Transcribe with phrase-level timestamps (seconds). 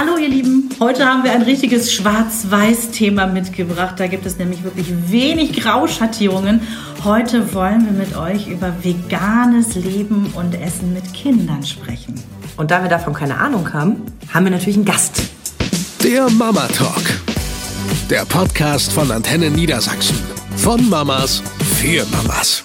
[0.00, 3.96] Hallo ihr Lieben, heute haben wir ein richtiges Schwarz-Weiß-Thema mitgebracht.
[3.98, 6.62] Da gibt es nämlich wirklich wenig Grauschattierungen.
[7.04, 12.14] Heute wollen wir mit euch über veganes Leben und Essen mit Kindern sprechen.
[12.56, 15.20] Und da wir davon keine Ahnung haben, haben wir natürlich einen Gast.
[16.02, 17.20] Der Mama Talk.
[18.08, 20.16] Der Podcast von Antenne Niedersachsen.
[20.56, 21.42] Von Mamas
[21.78, 22.64] für Mamas.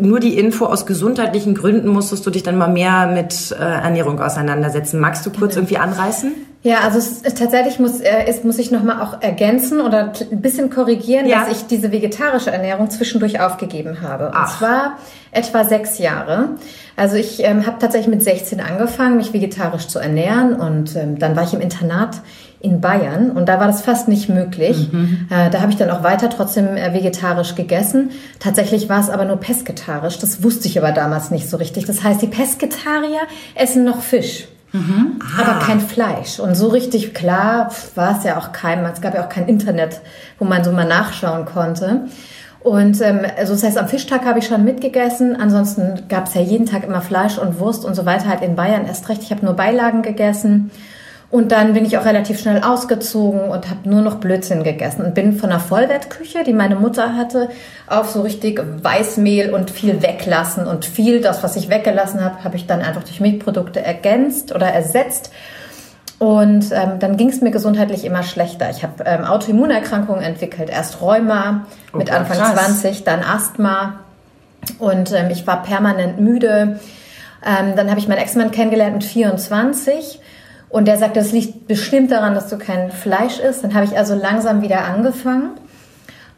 [0.00, 4.20] nur die Info aus gesundheitlichen Gründen musstest du dich dann mal mehr mit äh, Ernährung
[4.20, 5.00] auseinandersetzen.
[5.00, 5.66] Magst du kurz genau.
[5.66, 6.32] irgendwie anreißen?
[6.62, 10.70] Ja, also es, tatsächlich muss, äh, ist, muss ich nochmal auch ergänzen oder ein bisschen
[10.70, 11.40] korrigieren, ja.
[11.40, 14.32] dass ich diese vegetarische Ernährung zwischendurch aufgegeben habe.
[14.34, 14.42] Ach.
[14.42, 14.98] Und zwar
[15.30, 16.50] etwa sechs Jahre.
[16.96, 21.36] Also ich ähm, habe tatsächlich mit 16 angefangen, mich vegetarisch zu ernähren und ähm, dann
[21.36, 22.20] war ich im Internat
[22.60, 24.92] in Bayern und da war das fast nicht möglich.
[24.92, 25.28] Mhm.
[25.30, 28.10] Äh, da habe ich dann auch weiter trotzdem äh, vegetarisch gegessen.
[28.40, 30.18] Tatsächlich war es aber nur pesketarisch.
[30.18, 31.84] Das wusste ich aber damals nicht so richtig.
[31.86, 33.20] Das heißt, die Pesketarier
[33.54, 34.48] essen noch Fisch.
[34.72, 35.20] Mhm.
[35.20, 35.42] Ah.
[35.42, 36.40] Aber kein Fleisch.
[36.40, 40.00] Und so richtig klar war es ja auch kein, es gab ja auch kein Internet,
[40.38, 42.08] wo man so mal nachschauen konnte.
[42.60, 45.40] Und ähm, also das heißt, am Fischtag habe ich schon mitgegessen.
[45.40, 48.28] Ansonsten gab es ja jeden Tag immer Fleisch und Wurst und so weiter.
[48.28, 49.22] Halt in Bayern erst recht.
[49.22, 50.70] Ich habe nur Beilagen gegessen.
[51.30, 55.14] Und dann bin ich auch relativ schnell ausgezogen und habe nur noch Blödsinn gegessen und
[55.14, 57.50] bin von der Vollwertküche, die meine Mutter hatte,
[57.86, 62.56] auf so richtig Weißmehl und viel weglassen und viel das, was ich weggelassen habe, habe
[62.56, 65.30] ich dann einfach durch Milchprodukte ergänzt oder ersetzt.
[66.18, 68.70] Und ähm, dann ging es mir gesundheitlich immer schlechter.
[68.70, 70.70] Ich habe ähm, Autoimmunerkrankungen entwickelt.
[70.70, 72.80] Erst Rheuma oh, mit Anfang krass.
[72.80, 74.00] 20, dann Asthma.
[74.78, 76.80] Und ähm, ich war permanent müde.
[77.46, 80.20] Ähm, dann habe ich meinen Ex-Mann kennengelernt mit 24
[80.70, 83.64] und der sagte, das liegt bestimmt daran, dass du kein Fleisch isst.
[83.64, 85.52] Dann habe ich also langsam wieder angefangen.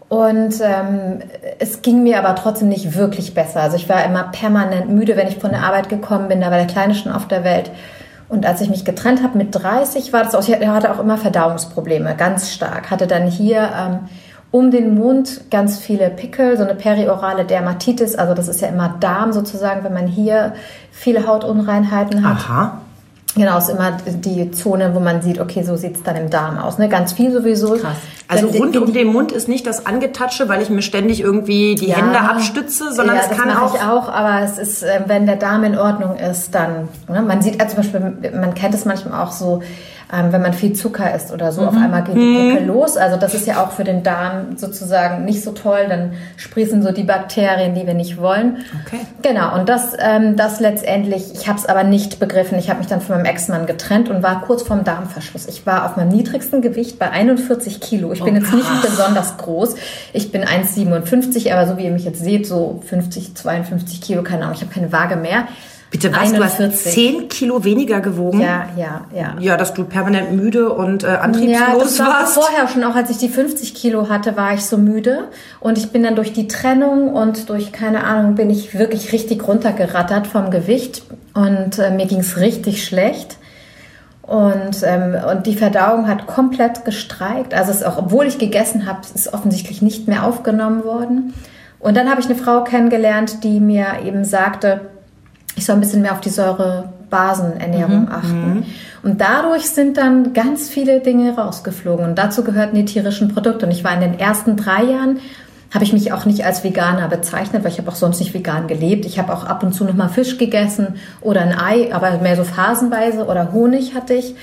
[0.09, 1.21] Und ähm,
[1.59, 3.61] es ging mir aber trotzdem nicht wirklich besser.
[3.61, 6.41] Also ich war immer permanent müde, wenn ich von der Arbeit gekommen bin.
[6.41, 7.71] Da war der Kleine schon auf der Welt.
[8.29, 11.17] Und als ich mich getrennt habe mit 30, war das auch, ich hatte auch immer
[11.17, 12.91] Verdauungsprobleme, ganz stark.
[12.91, 13.99] Hatte dann hier ähm,
[14.53, 18.15] um den Mund ganz viele Pickel, so eine periorale Dermatitis.
[18.15, 20.55] Also das ist ja immer Darm sozusagen, wenn man hier
[20.93, 22.37] viele Hautunreinheiten hat.
[22.37, 22.81] Aha.
[23.37, 26.59] Genau, ist immer die Zone, wo man sieht, okay, so sieht es dann im Darm
[26.59, 26.79] aus.
[26.79, 26.89] Ne?
[26.89, 27.75] Ganz viel sowieso.
[27.75, 27.97] Krass.
[28.27, 31.77] Also Wenn rund um den Mund ist nicht das Angetatsche, weil ich mir ständig irgendwie
[31.77, 33.75] die ja, Hände abstütze, sondern ja, es kann das auch...
[33.75, 36.89] ich auch, aber es ist, äh, wenn der Darm in Ordnung ist, dann...
[37.09, 37.23] Ne?
[37.23, 39.63] Man sieht also zum Beispiel, man kennt es manchmal auch so,
[40.13, 41.69] ähm, wenn man viel Zucker isst oder so, mhm.
[41.69, 42.67] auf einmal geht die mhm.
[42.67, 42.97] los.
[42.97, 45.87] Also das ist ja auch für den Darm sozusagen nicht so toll.
[45.89, 48.59] Dann sprießen so die Bakterien, die wir nicht wollen.
[48.85, 49.01] Okay.
[49.23, 52.59] Genau, und das, ähm, das letztendlich, ich habe es aber nicht begriffen.
[52.59, 55.47] Ich habe mich dann von meinem Ex-Mann getrennt und war kurz vorm Darmverschluss.
[55.47, 58.13] Ich war auf meinem niedrigsten Gewicht bei 41 Kilo.
[58.13, 59.77] Ich bin oh, jetzt nicht besonders groß.
[60.13, 64.43] Ich bin 1,57, aber so wie ihr mich jetzt seht, so 50, 52 Kilo, keine
[64.43, 64.55] Ahnung.
[64.57, 65.45] Ich habe keine Waage mehr.
[65.91, 66.33] Bitte was?
[66.33, 66.39] 41.
[66.39, 68.41] Du hast 10 Kilo weniger gewogen?
[68.41, 69.37] Ja, ja, ja.
[69.41, 72.35] Ja, dass du permanent müde und äh, antriebslos ja, das war warst.
[72.35, 75.29] vorher schon, auch als ich die 50 Kilo hatte, war ich so müde.
[75.59, 79.47] Und ich bin dann durch die Trennung und durch, keine Ahnung, bin ich wirklich richtig
[79.47, 81.03] runtergerattert vom Gewicht.
[81.35, 83.39] Und äh, mir ging's richtig schlecht.
[84.23, 87.53] Und, ähm, und die Verdauung hat komplett gestreikt.
[87.53, 91.35] Also es auch, obwohl ich gegessen habe, ist offensichtlich nicht mehr aufgenommen worden.
[91.81, 94.83] Und dann habe ich eine Frau kennengelernt, die mir eben sagte,
[95.61, 98.09] ich soll ein bisschen mehr auf die Säurebasenernährung mhm.
[98.09, 98.55] achten.
[98.55, 98.65] Mhm.
[99.03, 102.07] Und dadurch sind dann ganz viele Dinge rausgeflogen.
[102.07, 103.67] Und dazu gehörten die tierischen Produkte.
[103.67, 105.19] Und ich war in den ersten drei Jahren,
[105.73, 108.69] habe ich mich auch nicht als Veganer bezeichnet, weil ich habe auch sonst nicht vegan
[108.69, 109.05] gelebt.
[109.05, 112.37] Ich habe auch ab und zu noch mal Fisch gegessen oder ein Ei, aber mehr
[112.37, 114.35] so phasenweise oder Honig hatte ich.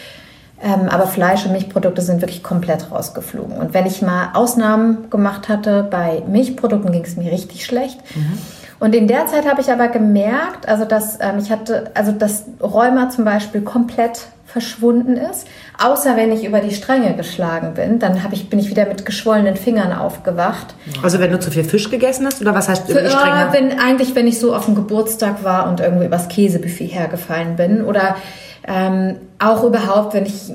[0.61, 3.57] Ähm, aber Fleisch und Milchprodukte sind wirklich komplett rausgeflogen.
[3.57, 7.99] Und wenn ich mal Ausnahmen gemacht hatte, bei Milchprodukten ging es mir richtig schlecht.
[8.15, 8.37] Mhm.
[8.79, 12.45] Und in der Zeit habe ich aber gemerkt, also dass ähm, ich hatte, also dass
[12.61, 15.47] Rheuma zum Beispiel komplett verschwunden ist,
[15.77, 19.05] außer wenn ich über die Stränge geschlagen bin, dann habe ich bin ich wieder mit
[19.05, 20.73] geschwollenen Fingern aufgewacht.
[21.03, 23.49] Also wenn du zu viel Fisch gegessen hast oder was heißt über die Stränge?
[23.51, 27.83] Wenn eigentlich wenn ich so auf dem Geburtstag war und irgendwie übers Käsebuffet hergefallen bin
[27.83, 28.15] oder
[28.65, 30.51] ähm, auch überhaupt, wenn ich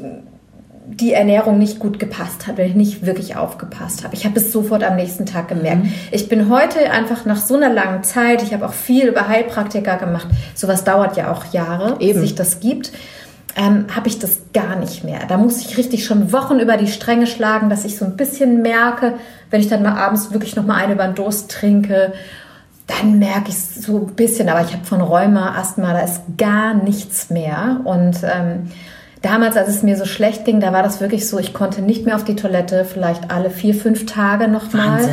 [0.97, 4.15] die Ernährung nicht gut gepasst hat, wenn ich nicht wirklich aufgepasst habe.
[4.15, 5.85] Ich habe es sofort am nächsten Tag gemerkt.
[5.85, 5.95] Mhm.
[6.11, 9.97] Ich bin heute einfach nach so einer langen Zeit, ich habe auch viel über Heilpraktiker
[9.97, 12.13] gemacht, sowas dauert ja auch Jahre, Eben.
[12.15, 12.93] bis sich das gibt,
[13.57, 15.21] ähm, habe ich das gar nicht mehr.
[15.29, 18.63] Da muss ich richtig schon Wochen über die Stränge schlagen, dass ich so ein bisschen
[18.63, 19.15] merke,
[19.51, 22.13] wenn ich dann mal abends wirklich noch mal eine über den Durst trinke
[22.87, 26.23] dann merke ich es so ein bisschen, aber ich habe von Rheuma, Asthma, da ist
[26.37, 27.81] gar nichts mehr.
[27.85, 28.71] Und ähm,
[29.23, 32.05] damals, als es mir so schlecht ging, da war das wirklich so, ich konnte nicht
[32.05, 35.09] mehr auf die Toilette, vielleicht alle vier, fünf Tage nochmal.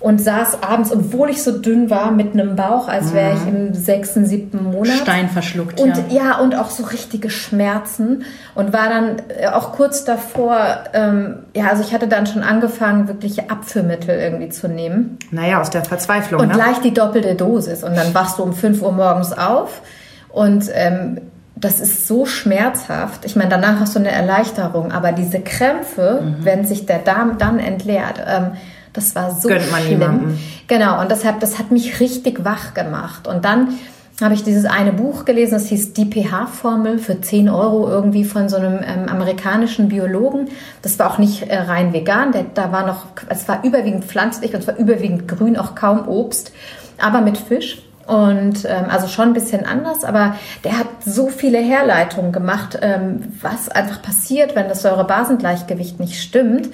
[0.00, 3.74] Und saß abends, obwohl ich so dünn war, mit einem Bauch, als wäre ich im
[3.74, 4.96] sechsten, siebten Monat.
[5.02, 6.04] Stein verschluckt, und, ja.
[6.08, 8.24] Ja, und auch so richtige Schmerzen
[8.54, 13.08] und war dann äh, auch kurz davor, ähm, ja, also ich hatte dann schon angefangen,
[13.08, 15.18] wirkliche Abführmittel irgendwie zu nehmen.
[15.32, 16.54] Naja, aus der Verzweiflung, Und ne?
[16.54, 19.82] gleich die doppelte Dosis und dann wachst du um fünf Uhr morgens auf
[20.30, 21.20] und ähm,
[21.60, 23.24] das ist so schmerzhaft.
[23.24, 26.44] Ich meine, danach hast du eine Erleichterung, aber diese Krämpfe, mhm.
[26.44, 28.52] wenn sich der Darm dann entleert, ähm,
[28.92, 29.98] das war so Gönnt man schlimm.
[29.98, 30.40] Niemanden.
[30.66, 33.28] Genau, und deshalb, das hat mich richtig wach gemacht.
[33.28, 33.78] Und dann
[34.20, 38.48] habe ich dieses eine Buch gelesen, das hieß Die pH-Formel für 10 Euro irgendwie von
[38.48, 40.48] so einem ähm, amerikanischen Biologen.
[40.82, 44.52] Das war auch nicht äh, rein vegan, der, da war noch, es war überwiegend pflanzlich
[44.52, 46.52] und es war überwiegend grün, auch kaum Obst,
[46.98, 47.82] aber mit Fisch.
[48.06, 50.34] Und ähm, also schon ein bisschen anders, aber
[50.64, 56.68] der hat so viele Herleitungen gemacht, ähm, was einfach passiert, wenn das Säure-Basen-Gleichgewicht nicht stimmt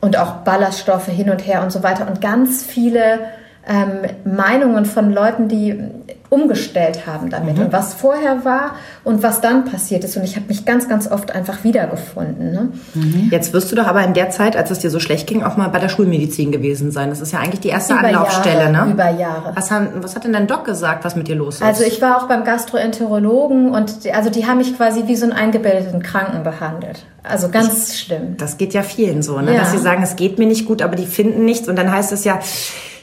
[0.00, 3.20] und auch Ballaststoffe hin und her und so weiter und ganz viele
[3.66, 5.82] ähm, Meinungen von Leuten, die
[6.30, 7.64] umgestellt haben damit mhm.
[7.64, 10.16] und was vorher war und was dann passiert ist.
[10.16, 12.52] Und ich habe mich ganz, ganz oft einfach wiedergefunden.
[12.52, 12.68] Ne?
[12.94, 13.28] Mhm.
[13.30, 15.56] Jetzt wirst du doch aber in der Zeit, als es dir so schlecht ging, auch
[15.56, 17.10] mal bei der Schulmedizin gewesen sein.
[17.10, 18.72] Das ist ja eigentlich die erste über Anlaufstelle.
[18.72, 18.92] Jahre, ne?
[18.92, 19.52] Über Jahre.
[19.56, 21.62] Was, haben, was hat denn dein Doc gesagt, was mit dir los ist?
[21.62, 25.24] Also ich war auch beim Gastroenterologen und die, also die haben mich quasi wie so
[25.24, 27.04] einen eingebildeten Kranken behandelt.
[27.24, 28.36] Also ganz ich, schlimm.
[28.36, 29.54] Das geht ja vielen so, ne?
[29.54, 29.60] Ja.
[29.60, 32.12] dass sie sagen, es geht mir nicht gut, aber die finden nichts und dann heißt
[32.12, 32.38] es ja,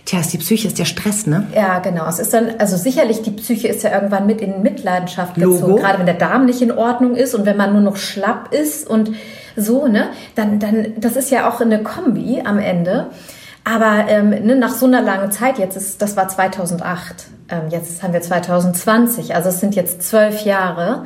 [0.08, 1.48] Tja, ist die Psyche, ist der Stress, ne?
[1.54, 2.08] Ja, genau.
[2.08, 5.60] Es ist dann, also sicherlich, die Psyche ist ja irgendwann mit in Mitleidenschaft gezogen.
[5.60, 5.76] Logo.
[5.76, 8.90] Gerade wenn der Darm nicht in Ordnung ist und wenn man nur noch schlapp ist
[8.90, 9.12] und
[9.58, 10.08] so, ne?
[10.36, 13.08] Dann, dann, das ist ja auch eine Kombi am Ende.
[13.66, 18.02] Aber ähm, ne, nach so einer langen Zeit, jetzt ist, das war 2008, ähm, jetzt
[18.02, 21.06] haben wir 2020, also es sind jetzt zwölf Jahre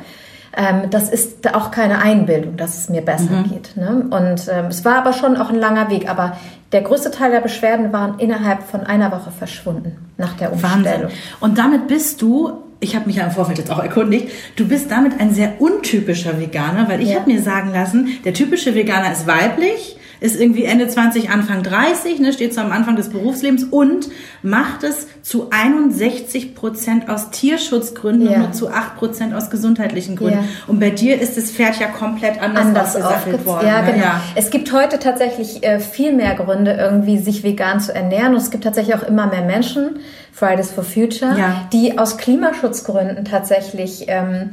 [0.56, 3.50] ähm, das ist auch keine Einbildung, dass es mir besser mhm.
[3.50, 3.76] geht.
[3.76, 4.06] Ne?
[4.10, 6.10] Und ähm, es war aber schon auch ein langer Weg.
[6.10, 6.36] Aber
[6.72, 10.84] der größte Teil der Beschwerden waren innerhalb von einer Woche verschwunden nach der Umstellung.
[10.84, 11.08] Wahnsinn.
[11.40, 14.90] Und damit bist du ich habe mich ja im Vorfeld jetzt auch erkundigt, du bist
[14.90, 17.20] damit ein sehr untypischer Veganer, weil ich ja.
[17.20, 22.20] habe mir sagen lassen, der typische Veganer ist weiblich, ist irgendwie Ende 20, Anfang 30,
[22.20, 24.08] ne, steht so am Anfang des Berufslebens und
[24.42, 28.36] macht es zu 61 Prozent aus Tierschutzgründen ja.
[28.36, 30.38] und nur zu 8 Prozent aus gesundheitlichen Gründen.
[30.38, 30.44] Ja.
[30.68, 33.66] Und bei dir ist das Pferd ja komplett anders, anders aufgesattelt worden.
[33.66, 33.92] Ja, ne?
[33.92, 34.04] genau.
[34.04, 34.22] Ja.
[34.34, 38.34] Es gibt heute tatsächlich äh, viel mehr Gründe, irgendwie sich vegan zu ernähren.
[38.34, 40.00] Und es gibt tatsächlich auch immer mehr Menschen,
[40.32, 41.36] Fridays for Future,
[41.72, 44.50] die aus Klimaschutzgründen tatsächlich ähm,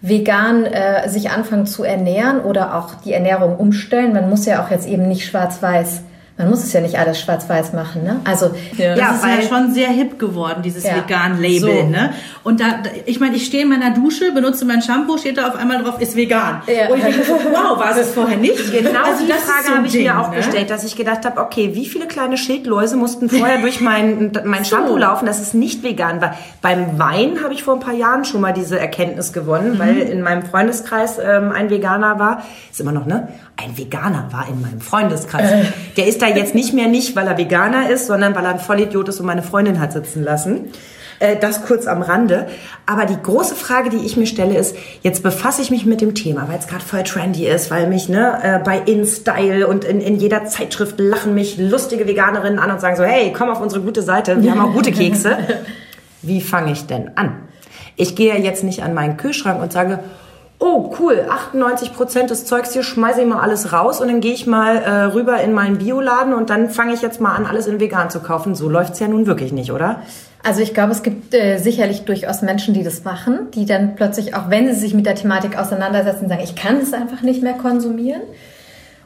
[0.00, 4.12] vegan äh, sich anfangen zu ernähren oder auch die Ernährung umstellen.
[4.12, 6.02] Man muss ja auch jetzt eben nicht schwarz-weiß
[6.38, 8.20] man muss es ja nicht alles schwarz-weiß machen, ne?
[8.22, 10.94] Also ja, das ja, ist ja schon sehr hip geworden, dieses ja.
[10.96, 11.88] Vegan-Label, so.
[11.88, 12.14] ne?
[12.44, 15.56] Und da, ich meine, ich stehe in meiner Dusche, benutze mein Shampoo, steht da auf
[15.56, 16.62] einmal drauf, ist vegan.
[16.68, 16.90] Ja.
[16.90, 18.72] Und ich denke so, wow, war es vorher nicht?
[18.72, 20.36] Genau also die Frage so habe ich Ding, mir auch ne?
[20.36, 24.64] gestellt, dass ich gedacht habe, okay, wie viele kleine Schildläuse mussten vorher durch mein, mein
[24.64, 24.96] Shampoo so.
[24.96, 26.36] laufen, dass es nicht vegan war?
[26.62, 29.78] Beim Wein habe ich vor ein paar Jahren schon mal diese Erkenntnis gewonnen, mhm.
[29.80, 33.28] weil in meinem Freundeskreis ähm, ein Veganer war, ist immer noch, ne?
[33.60, 35.50] Ein Veganer war in meinem Freundeskreis.
[35.50, 35.64] Äh.
[35.96, 38.60] Der ist da jetzt nicht mehr nicht, weil er Veganer ist, sondern weil er ein
[38.60, 40.70] Vollidiot ist und meine Freundin hat sitzen lassen.
[41.18, 42.46] Äh, das kurz am Rande.
[42.86, 46.14] Aber die große Frage, die ich mir stelle, ist, jetzt befasse ich mich mit dem
[46.14, 50.00] Thema, weil es gerade voll trendy ist, weil mich ne, äh, bei InStyle und in,
[50.00, 53.82] in jeder Zeitschrift lachen mich lustige Veganerinnen an und sagen so, hey, komm auf unsere
[53.82, 55.36] gute Seite, wir haben auch gute Kekse.
[56.22, 57.40] Wie fange ich denn an?
[57.96, 59.98] Ich gehe jetzt nicht an meinen Kühlschrank und sage,
[60.58, 64.32] oh cool, 98 Prozent des Zeugs hier schmeiße ich mal alles raus und dann gehe
[64.32, 67.66] ich mal äh, rüber in meinen Bioladen und dann fange ich jetzt mal an, alles
[67.66, 68.54] in vegan zu kaufen.
[68.54, 70.02] So läuft's ja nun wirklich nicht, oder?
[70.42, 74.34] Also ich glaube, es gibt äh, sicherlich durchaus Menschen, die das machen, die dann plötzlich,
[74.34, 77.54] auch wenn sie sich mit der Thematik auseinandersetzen, sagen, ich kann es einfach nicht mehr
[77.54, 78.22] konsumieren.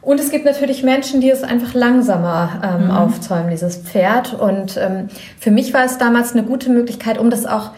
[0.02, 2.90] Und es gibt natürlich Menschen, die es einfach langsamer ähm, mhm.
[2.90, 4.35] aufzäumen, dieses Pferd.
[4.35, 7.71] Und ähm, für mich war es damals eine gute Möglichkeit, um das auch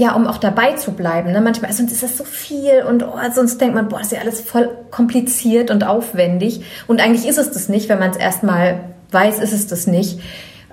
[0.00, 1.30] ja, um auch dabei zu bleiben.
[1.32, 1.42] Ne?
[1.42, 4.20] Manchmal sonst ist das so viel und oh, sonst denkt man, boah, das ist ja
[4.22, 6.62] alles voll kompliziert und aufwendig.
[6.86, 8.80] Und eigentlich ist es das nicht, wenn man es erstmal
[9.10, 10.18] weiß, ist es das nicht.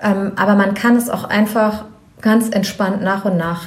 [0.02, 1.84] Ähm, aber man kann es auch einfach
[2.22, 3.64] ganz entspannt nach und nach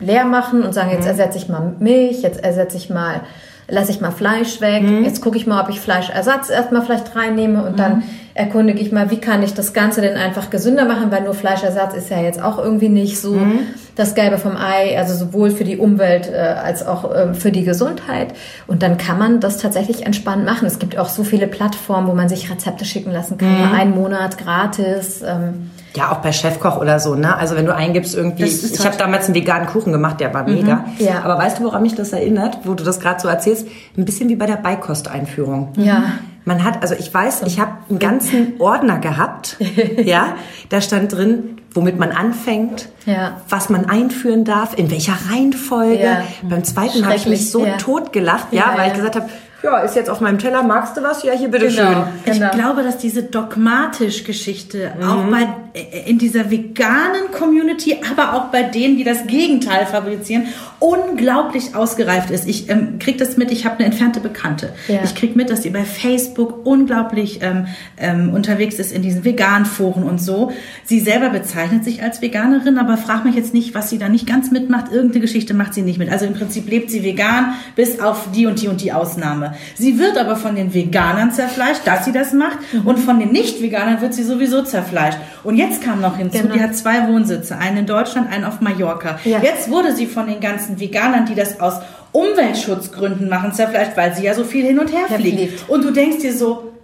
[0.00, 1.10] leer machen und sagen, jetzt mhm.
[1.10, 3.20] ersetze ich mal Milch, jetzt ersetze ich mal
[3.68, 4.82] lasse ich mal Fleisch weg.
[4.82, 5.04] Mhm.
[5.04, 7.76] Jetzt gucke ich mal, ob ich Fleischersatz erstmal vielleicht reinnehme und mhm.
[7.76, 8.02] dann
[8.34, 11.94] erkundige ich mal, wie kann ich das Ganze denn einfach gesünder machen, weil nur Fleischersatz
[11.94, 13.60] ist ja jetzt auch irgendwie nicht so mhm.
[13.94, 17.62] das Gelbe vom Ei, also sowohl für die Umwelt äh, als auch äh, für die
[17.62, 18.34] Gesundheit.
[18.66, 20.66] Und dann kann man das tatsächlich entspannt machen.
[20.66, 23.72] Es gibt auch so viele Plattformen, wo man sich Rezepte schicken lassen kann, mhm.
[23.72, 25.22] einen Monat gratis.
[25.24, 27.36] Ähm, ja, auch bei Chefkoch oder so, ne?
[27.36, 30.54] Also wenn du eingibst irgendwie, ich habe damals einen veganen Kuchen gemacht, der war mhm.
[30.54, 30.84] mega.
[30.98, 31.22] Ja.
[31.22, 33.68] Aber weißt du, woran mich das erinnert, wo du das gerade so erzählst?
[33.96, 35.68] Ein bisschen wie bei der Beikosteinführung.
[35.76, 36.14] Ja.
[36.44, 39.56] Man hat, also ich weiß, ich habe einen ganzen Ordner gehabt,
[40.04, 40.36] ja,
[40.68, 43.40] da stand drin, womit man anfängt, ja.
[43.48, 46.02] was man einführen darf, in welcher Reihenfolge.
[46.02, 46.22] Ja.
[46.42, 47.76] Beim zweiten habe ich mich so ja.
[47.76, 49.28] tot gelacht, ja, ja weil ich gesagt habe,
[49.64, 51.22] ja, ist jetzt auf meinem Teller, magst du was?
[51.22, 52.04] Ja, hier bitte genau, schön.
[52.26, 52.46] Genau.
[52.46, 55.08] Ich glaube, dass diese dogmatisch Geschichte mhm.
[55.08, 60.48] auch bei äh, in dieser veganen Community, aber auch bei denen, die das Gegenteil fabrizieren,
[60.84, 62.46] unglaublich ausgereift ist.
[62.46, 64.74] Ich ähm, kriege das mit, ich habe eine entfernte Bekannte.
[64.86, 65.00] Ja.
[65.02, 69.64] Ich kriege mit, dass sie bei Facebook unglaublich ähm, ähm, unterwegs ist in diesen veganen
[69.64, 70.52] Foren und so.
[70.84, 74.26] Sie selber bezeichnet sich als Veganerin, aber frag mich jetzt nicht, was sie da nicht
[74.26, 74.92] ganz mitmacht.
[74.92, 76.12] Irgendeine Geschichte macht sie nicht mit.
[76.12, 79.54] Also im Prinzip lebt sie vegan, bis auf die und die und die Ausnahme.
[79.76, 82.86] Sie wird aber von den Veganern zerfleischt, dass sie das macht, mhm.
[82.86, 85.18] und von den Nicht-Veganern wird sie sowieso zerfleischt.
[85.44, 86.54] Und jetzt kam noch hinzu, genau.
[86.54, 89.18] die hat zwei Wohnsitze, einen in Deutschland, einen auf Mallorca.
[89.24, 89.40] Ja.
[89.40, 91.74] Jetzt wurde sie von den ganzen Veganern, die das aus
[92.12, 95.36] Umweltschutzgründen machen, zerfleischt, weil sie ja so viel hin und her fliegt.
[95.36, 95.68] fliegt.
[95.68, 96.74] Und du denkst dir so,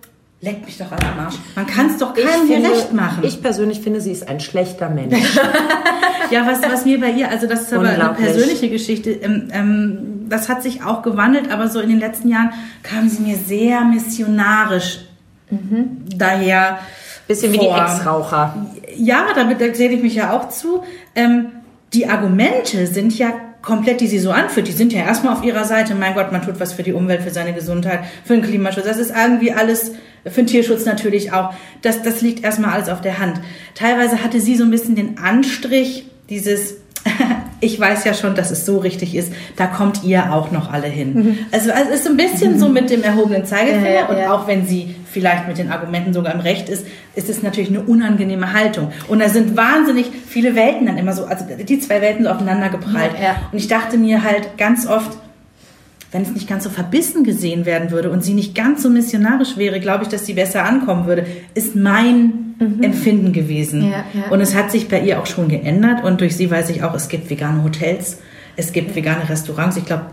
[0.42, 1.34] Leck mich doch am Arsch.
[1.54, 3.22] Man kann es doch keinem hier recht machen.
[3.24, 5.14] Ich persönlich finde, sie ist ein schlechter Mensch.
[6.30, 10.26] ja, was, was mir bei ihr, also das ist aber eine persönliche Geschichte, ähm, ähm,
[10.30, 13.84] das hat sich auch gewandelt, aber so in den letzten Jahren kam sie mir sehr
[13.84, 15.00] missionarisch
[15.50, 16.04] mhm.
[16.16, 16.78] daher.
[17.28, 17.62] Bisschen vor.
[17.62, 18.66] wie die Ex-Raucher.
[18.96, 20.82] Ja, damit erzähle ich mich ja auch zu.
[21.14, 21.48] Ähm,
[21.92, 25.64] die Argumente sind ja komplett, die sie so anführt, die sind ja erstmal auf ihrer
[25.64, 25.94] Seite.
[25.94, 28.84] Mein Gott, man tut was für die Umwelt, für seine Gesundheit, für den Klimaschutz.
[28.84, 29.92] Das ist irgendwie alles,
[30.24, 31.52] für den Tierschutz natürlich auch.
[31.82, 33.40] Das, das liegt erstmal alles auf der Hand.
[33.74, 36.76] Teilweise hatte sie so ein bisschen den Anstrich, dieses,
[37.60, 40.86] ich weiß ja schon, dass es so richtig ist, da kommt ihr auch noch alle
[40.86, 41.14] hin.
[41.14, 41.38] Mhm.
[41.52, 44.46] Also, also es ist ein bisschen so mit dem erhobenen Zeigefinger ja, ja, und auch
[44.46, 48.52] wenn sie vielleicht mit den Argumenten sogar im Recht ist, ist es natürlich eine unangenehme
[48.52, 48.92] Haltung.
[49.08, 52.68] Und da sind wahnsinnig viele Welten dann immer so, also die zwei Welten so aufeinander
[52.68, 53.12] geprallt.
[53.52, 55.16] Und ich dachte mir halt ganz oft,
[56.12, 59.56] wenn es nicht ganz so verbissen gesehen werden würde und sie nicht ganz so missionarisch
[59.56, 62.82] wäre, glaube ich, dass sie besser ankommen würde, ist mein mhm.
[62.82, 63.90] Empfinden gewesen.
[63.90, 64.30] Ja, ja.
[64.30, 66.94] Und es hat sich bei ihr auch schon geändert und durch sie weiß ich auch,
[66.94, 68.18] es gibt vegane Hotels
[68.60, 69.76] es gibt vegane Restaurants.
[69.76, 70.06] Ich glaube,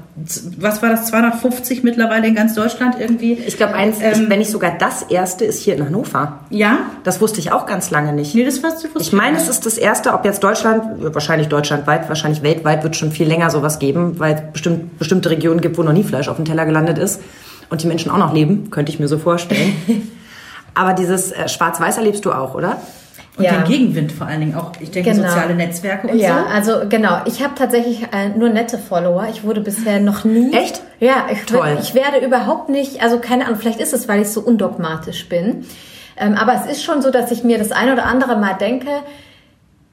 [0.57, 1.07] was war das?
[1.07, 3.33] 250 mittlerweile in ganz Deutschland irgendwie.
[3.33, 6.39] Ich glaube, eins, ähm, wenn nicht sogar das erste, ist hier in Hannover.
[6.49, 6.79] Ja.
[7.03, 8.35] Das wusste ich auch ganz lange nicht.
[8.35, 9.01] Nee, das wusste ich.
[9.01, 13.11] Ich meine, es ist das erste, ob jetzt Deutschland, wahrscheinlich deutschlandweit, wahrscheinlich weltweit wird schon
[13.11, 16.37] viel länger sowas geben, weil es bestimmt, bestimmte Regionen gibt, wo noch nie Fleisch auf
[16.37, 17.21] dem Teller gelandet ist
[17.69, 19.73] und die Menschen auch noch leben, könnte ich mir so vorstellen.
[20.77, 22.77] Aber dieses äh, Schwarz-Weiß erlebst du auch, oder?
[23.37, 23.51] Und ja.
[23.51, 25.27] den Gegenwind vor allen Dingen auch, ich denke, genau.
[25.27, 26.33] soziale Netzwerke und ja, so.
[26.33, 27.21] Ja, also genau.
[27.25, 29.27] Ich habe tatsächlich äh, nur nette Follower.
[29.29, 30.51] Ich wurde bisher noch nie.
[30.53, 30.81] Echt?
[30.99, 31.77] Ja, ich, Toll.
[31.79, 35.65] ich werde überhaupt nicht, also keine Ahnung, vielleicht ist es, weil ich so undogmatisch bin.
[36.17, 38.89] Ähm, aber es ist schon so, dass ich mir das ein oder andere Mal denke,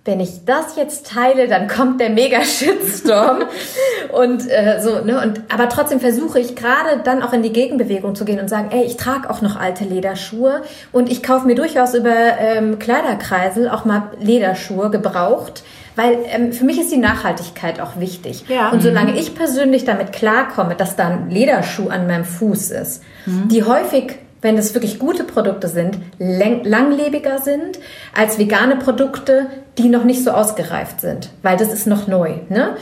[0.04, 3.44] wenn ich das jetzt teile, dann kommt der Mega-Shitstorm.
[4.12, 5.20] und äh, so, ne?
[5.22, 8.68] Und aber trotzdem versuche ich gerade dann auch in die Gegenbewegung zu gehen und sagen,
[8.70, 13.70] ey, ich trage auch noch alte Lederschuhe und ich kaufe mir durchaus über ähm, Kleiderkreisel
[13.70, 15.62] auch mal Lederschuhe gebraucht.
[15.96, 18.44] Weil ähm, für mich ist die Nachhaltigkeit auch wichtig.
[18.48, 18.70] Ja.
[18.70, 19.18] Und solange mhm.
[19.18, 23.48] ich persönlich damit klarkomme, dass da ein Lederschuh an meinem Fuß ist, mhm.
[23.48, 27.78] die häufig wenn es wirklich gute Produkte sind, langlebiger sind
[28.14, 29.46] als vegane Produkte,
[29.78, 32.34] die noch nicht so ausgereift sind, weil das ist noch neu.
[32.50, 32.76] Ne?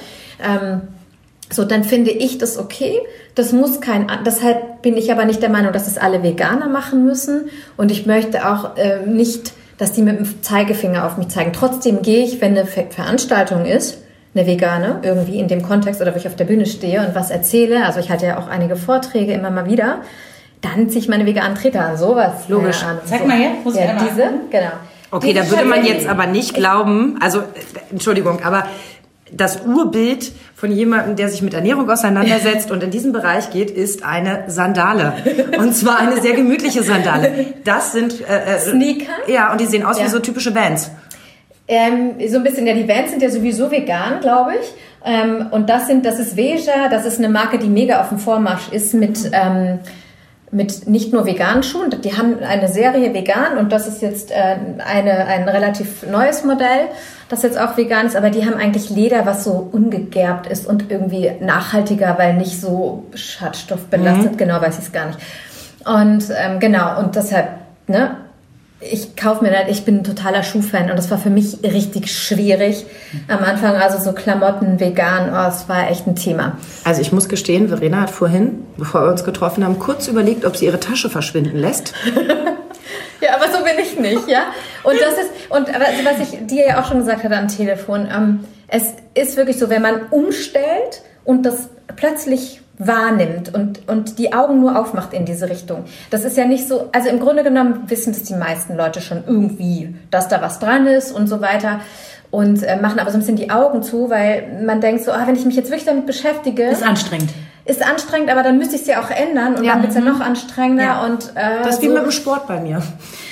[0.45, 0.81] Ähm,
[1.51, 2.99] so, dann finde ich das okay.
[3.37, 7.05] Das muss kein, deshalb bin ich aber nicht der Meinung, dass es alle Veganer machen
[7.05, 7.49] müssen.
[7.77, 11.53] Und ich möchte auch äh, nicht, dass die mit dem Zeigefinger auf mich zeigen.
[11.53, 13.99] Trotzdem gehe ich, wenn eine Veranstaltung ist,
[14.35, 17.31] eine vegane, irgendwie in dem Kontext oder wo ich auf der Bühne stehe und was
[17.31, 17.87] erzähle.
[17.87, 20.01] Also ich hatte ja auch einige Vorträge immer mal wieder
[20.63, 21.99] dann ziehe ich meine veganen Treter an.
[21.99, 22.49] Sowas.
[22.49, 22.83] Logisch.
[22.83, 22.99] An.
[23.05, 23.27] Zeig so.
[23.27, 23.51] mal her.
[23.63, 24.73] Muss ja, diese, genau.
[25.11, 27.43] Okay, da würde man jetzt aber nicht glauben, also
[27.91, 28.65] Entschuldigung, aber
[29.31, 34.05] das Urbild von jemandem, der sich mit Ernährung auseinandersetzt und in diesen Bereich geht, ist
[34.05, 35.15] eine Sandale.
[35.59, 37.47] Und zwar eine sehr gemütliche Sandale.
[37.65, 39.13] Das sind äh, äh Sneaker.
[39.27, 40.05] Ja, und die sehen aus ja.
[40.05, 40.91] wie so typische Vans.
[41.69, 44.75] Ähm, so ein bisschen, ja, die Vans sind ja sowieso vegan, glaube ich.
[45.05, 48.19] Ähm, und das sind, das ist Veja, das ist eine Marke, die mega auf dem
[48.19, 49.81] Vormarsch ist mit, ähm,
[50.53, 51.91] mit nicht nur veganen Schuhen.
[52.05, 56.89] Die haben eine Serie vegan und das ist jetzt äh, eine, ein relativ neues Modell,
[57.31, 60.91] das jetzt auch vegan ist, aber die haben eigentlich Leder, was so ungegerbt ist und
[60.91, 64.37] irgendwie nachhaltiger, weil nicht so schadstoffbelastet, mhm.
[64.37, 65.19] genau weiß ich es gar nicht.
[65.87, 67.49] Und ähm, genau, und deshalb,
[67.87, 68.17] ne,
[68.91, 72.11] ich kaufe mir halt, ich bin ein totaler Schuhfan und das war für mich richtig
[72.11, 72.85] schwierig
[73.29, 73.77] am Anfang.
[73.77, 76.57] Also so Klamotten, vegan, oh, es war echt ein Thema.
[76.85, 80.57] Also ich muss gestehen, Verena hat vorhin, bevor wir uns getroffen haben, kurz überlegt, ob
[80.57, 81.95] sie ihre Tasche verschwinden lässt.
[83.21, 84.47] ja, aber so bin ich nicht, ja.
[84.83, 88.09] Und das ist, und also was ich dir ja auch schon gesagt hatte am Telefon,
[88.13, 94.33] ähm, es ist wirklich so, wenn man umstellt und das plötzlich wahrnimmt und, und die
[94.33, 95.85] Augen nur aufmacht in diese Richtung.
[96.11, 99.23] Das ist ja nicht so, also im Grunde genommen wissen das die meisten Leute schon
[99.27, 101.81] irgendwie, dass da was dran ist und so weiter
[102.33, 105.25] und äh, machen aber so ein bisschen die Augen zu, weil man denkt so, ah,
[105.27, 106.65] wenn ich mich jetzt wirklich damit beschäftige.
[106.65, 107.31] Ist anstrengend.
[107.67, 109.75] Ist anstrengend, aber dann müsste ich es ja auch ändern und ja.
[109.75, 110.83] dann wird es ja noch anstrengender.
[110.83, 111.05] Ja.
[111.05, 111.95] Und, äh, das ist wie so.
[111.95, 112.83] mit dem Sport bei mir.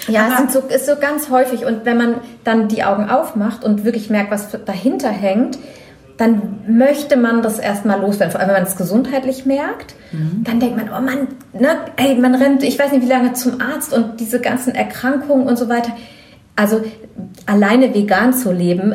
[0.06, 1.64] Ja, es sind so, ist so ganz häufig.
[1.64, 5.58] Und wenn man dann die Augen aufmacht und wirklich merkt, was dahinter hängt,
[6.20, 8.30] dann möchte man das erstmal loswerden.
[8.30, 10.44] Vor allem, wenn man es gesundheitlich merkt, mhm.
[10.44, 13.60] dann denkt man, oh Mann, ne, ey, man rennt, ich weiß nicht wie lange zum
[13.60, 15.92] Arzt und diese ganzen Erkrankungen und so weiter.
[16.56, 16.82] Also
[17.46, 18.94] alleine vegan zu leben,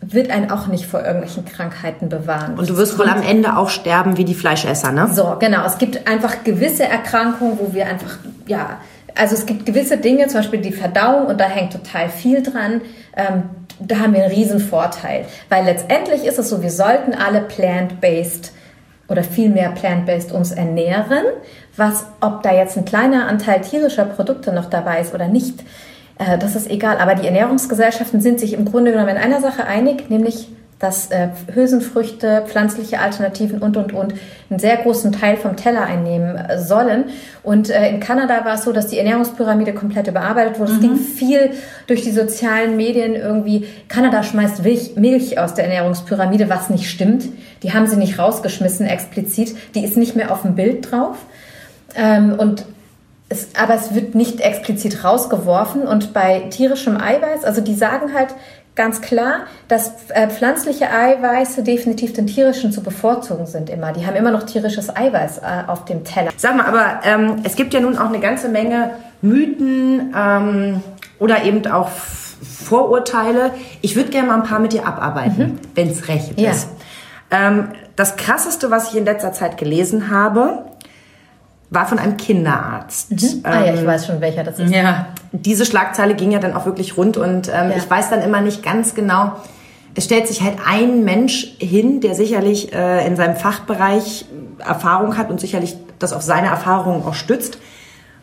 [0.00, 2.58] wird einen auch nicht vor irgendwelchen Krankheiten bewahren.
[2.58, 5.08] Und du wirst wohl am Ende auch sterben wie die Fleischesser, ne?
[5.12, 5.64] So, genau.
[5.66, 8.78] Es gibt einfach gewisse Erkrankungen, wo wir einfach, ja,
[9.14, 12.80] also es gibt gewisse Dinge, zum Beispiel die Verdauung, und da hängt total viel dran.
[13.16, 13.44] Ähm,
[13.80, 18.52] da haben wir einen riesen Vorteil, weil letztendlich ist es so, wir sollten alle plant-based
[19.08, 21.24] oder viel mehr plant-based uns ernähren,
[21.76, 25.60] was, ob da jetzt ein kleiner Anteil tierischer Produkte noch dabei ist oder nicht,
[26.18, 26.98] äh, das ist egal.
[26.98, 30.48] Aber die Ernährungsgesellschaften sind sich im Grunde genommen in einer Sache einig, nämlich
[30.84, 34.14] dass äh, Hülsenfrüchte, pflanzliche Alternativen und, und, und
[34.50, 37.06] einen sehr großen Teil vom Teller einnehmen äh, sollen.
[37.42, 40.72] Und äh, in Kanada war es so, dass die Ernährungspyramide komplett überarbeitet wurde.
[40.72, 40.76] Mhm.
[40.76, 41.50] Es ging viel
[41.86, 43.66] durch die sozialen Medien irgendwie.
[43.88, 47.24] Kanada schmeißt Milch, Milch aus der Ernährungspyramide, was nicht stimmt.
[47.62, 49.56] Die haben sie nicht rausgeschmissen explizit.
[49.74, 51.16] Die ist nicht mehr auf dem Bild drauf.
[51.96, 52.66] Ähm, und
[53.30, 55.88] es, aber es wird nicht explizit rausgeworfen.
[55.88, 58.34] Und bei tierischem Eiweiß, also die sagen halt,
[58.74, 63.92] ganz klar, dass äh, pflanzliche Eiweiße definitiv den tierischen zu bevorzugen sind immer.
[63.92, 66.30] Die haben immer noch tierisches Eiweiß äh, auf dem Teller.
[66.36, 68.90] Sag mal, aber ähm, es gibt ja nun auch eine ganze Menge
[69.22, 70.82] Mythen ähm,
[71.18, 73.52] oder eben auch Vorurteile.
[73.80, 75.58] Ich würde gerne mal ein paar mit dir abarbeiten, mhm.
[75.74, 76.50] wenn es recht ja.
[76.50, 76.68] ist.
[77.30, 80.64] Ähm, das Krasseste, was ich in letzter Zeit gelesen habe,
[81.74, 83.10] war von einem Kinderarzt.
[83.10, 83.40] Mhm.
[83.42, 84.72] Ah ja, ich ähm, weiß schon, welcher das ist.
[84.72, 85.06] Ja.
[85.32, 87.76] Diese Schlagzeile ging ja dann auch wirklich rund und ähm, ja.
[87.76, 89.32] ich weiß dann immer nicht ganz genau.
[89.94, 94.26] Es stellt sich halt ein Mensch hin, der sicherlich äh, in seinem Fachbereich
[94.58, 97.58] Erfahrung hat und sicherlich das auf seine Erfahrungen auch stützt.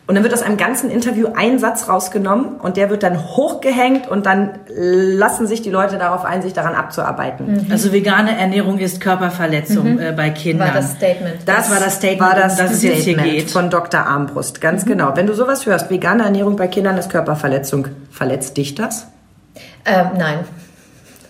[0.08, 4.08] Und dann wird aus einem ganzen Interview ein Satz rausgenommen und der wird dann hochgehängt
[4.08, 7.52] und dann lassen sich die Leute darauf ein, sich daran abzuarbeiten.
[7.52, 7.66] Mhm.
[7.70, 10.00] Also vegane Ernährung ist Körperverletzung mhm.
[10.00, 10.68] äh, bei Kindern.
[10.68, 11.36] War das Statement.
[11.46, 13.50] Das, das war das Statement, war das das es jetzt hier geht.
[13.50, 14.00] von Dr.
[14.00, 14.60] Armbrust.
[14.60, 14.90] Ganz mhm.
[14.90, 15.12] genau.
[15.14, 19.06] Wenn du sowas hörst, vegane Ernährung bei Kindern ist Körperverletzung, verletzt dich das?
[19.84, 20.38] Ähm, nein.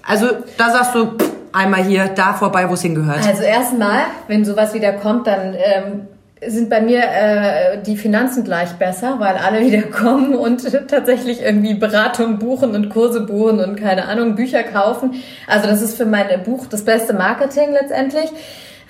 [0.07, 1.13] Also da sagst du
[1.53, 3.27] einmal hier, da vorbei, wo es hingehört.
[3.27, 6.09] Also erstmal, wenn sowas wieder kommt, dann ähm,
[6.47, 11.75] sind bei mir äh, die Finanzen gleich besser, weil alle wieder kommen und tatsächlich irgendwie
[11.75, 15.23] Beratung buchen und Kurse buchen und keine Ahnung, Bücher kaufen.
[15.47, 18.31] Also das ist für mein Buch das beste Marketing letztendlich.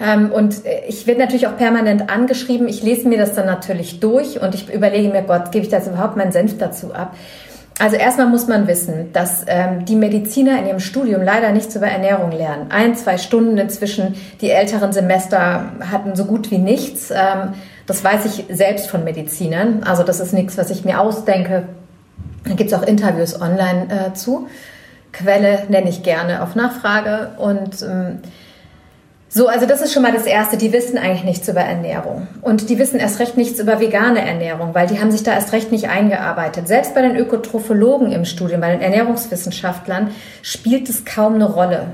[0.01, 2.69] Ähm, und ich werde natürlich auch permanent angeschrieben.
[2.69, 5.79] Ich lese mir das dann natürlich durch und ich überlege mir, Gott, gebe ich da
[5.79, 7.15] jetzt überhaupt meinen Senf dazu ab?
[7.79, 11.87] Also erstmal muss man wissen, dass ähm, die Mediziner in ihrem Studium leider nichts über
[11.87, 12.71] Ernährung lernen.
[12.71, 14.15] Ein, zwei Stunden inzwischen.
[14.41, 17.11] Die älteren Semester hatten so gut wie nichts.
[17.11, 17.55] Ähm,
[17.87, 19.83] das weiß ich selbst von Medizinern.
[19.85, 21.65] Also das ist nichts, was ich mir ausdenke.
[22.45, 24.49] Da gibt es auch Interviews online äh, zu.
[25.13, 27.31] Quelle nenne ich gerne auf Nachfrage.
[27.39, 28.21] Und ähm,
[29.35, 30.59] so, also das ist schon mal das Erste.
[30.59, 32.29] Die wissen eigentlich nichts über Ernährung.
[32.43, 35.55] Und die wissen erst recht nichts über vegane Ernährung, weil die haben sich da erst
[35.55, 36.69] recht nicht eingearbeitet.
[36.69, 40.11] Selbst bei den Ökotrophologen im Studium, bei den Ernährungswissenschaftlern,
[40.43, 41.93] spielt es kaum eine Rolle.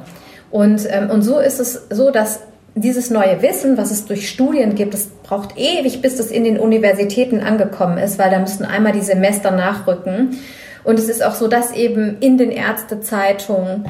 [0.51, 2.41] Und, ähm, und so ist es so, dass
[2.75, 6.59] dieses neue Wissen, was es durch Studien gibt, es braucht ewig, bis das in den
[6.59, 10.39] Universitäten angekommen ist, weil da müssten einmal die Semester nachrücken.
[10.83, 13.85] Und es ist auch so, dass eben in den Ärztezeitungen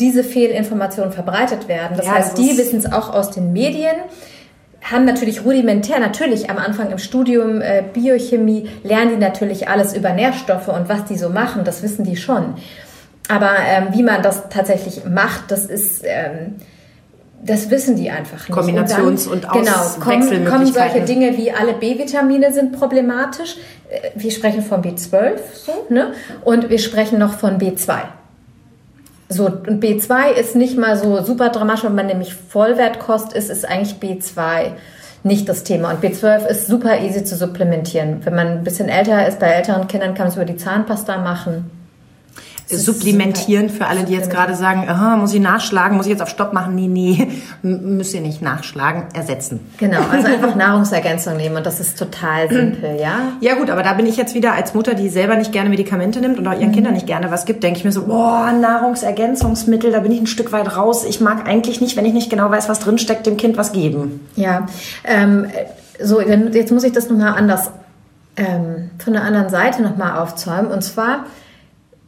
[0.00, 1.96] diese Fehlinformationen verbreitet werden.
[1.96, 3.96] Das ja, heißt, die wissen es auch aus den Medien
[4.82, 10.12] haben natürlich rudimentär, natürlich am Anfang im Studium äh, Biochemie, lernen die natürlich alles über
[10.12, 12.54] Nährstoffe und was die so machen, das wissen die schon.
[13.28, 16.56] Aber ähm, wie man das tatsächlich macht, das ist, ähm,
[17.42, 18.58] das wissen die einfach nicht.
[18.58, 23.56] Kombinations- und, dann, und Genau, kommen, kommen solche Dinge wie alle B-Vitamine sind problematisch.
[23.88, 26.12] Äh, wir sprechen von B12 so, ne?
[26.44, 28.00] und wir sprechen noch von B2.
[29.32, 33.64] So, und B2 ist nicht mal so super dramatisch, wenn man nämlich Vollwertkost ist, ist
[33.64, 34.72] eigentlich B2
[35.22, 35.92] nicht das Thema.
[35.92, 38.24] Und B12 ist super easy zu supplementieren.
[38.24, 41.18] Wenn man ein bisschen älter ist, bei älteren Kindern kann man es über die Zahnpasta
[41.18, 41.70] machen
[42.70, 46.28] supplementieren für alle, die jetzt gerade sagen, aha, muss ich nachschlagen, muss ich jetzt auf
[46.28, 46.74] Stopp machen?
[46.74, 47.28] Nee, nee,
[47.62, 49.60] müsst ihr nicht nachschlagen, ersetzen.
[49.78, 53.32] Genau, also einfach Nahrungsergänzung nehmen und das ist total simpel, ja?
[53.40, 56.20] Ja gut, aber da bin ich jetzt wieder als Mutter, die selber nicht gerne Medikamente
[56.20, 56.74] nimmt und auch ihren mhm.
[56.74, 60.26] Kindern nicht gerne was gibt, denke ich mir so, boah, Nahrungsergänzungsmittel, da bin ich ein
[60.26, 61.04] Stück weit raus.
[61.04, 64.26] Ich mag eigentlich nicht, wenn ich nicht genau weiß, was drinsteckt, dem Kind was geben.
[64.36, 64.66] Ja,
[65.04, 65.46] ähm,
[66.02, 67.70] so, jetzt muss ich das nochmal anders,
[68.36, 71.26] ähm, von der anderen Seite nochmal aufzäumen und zwar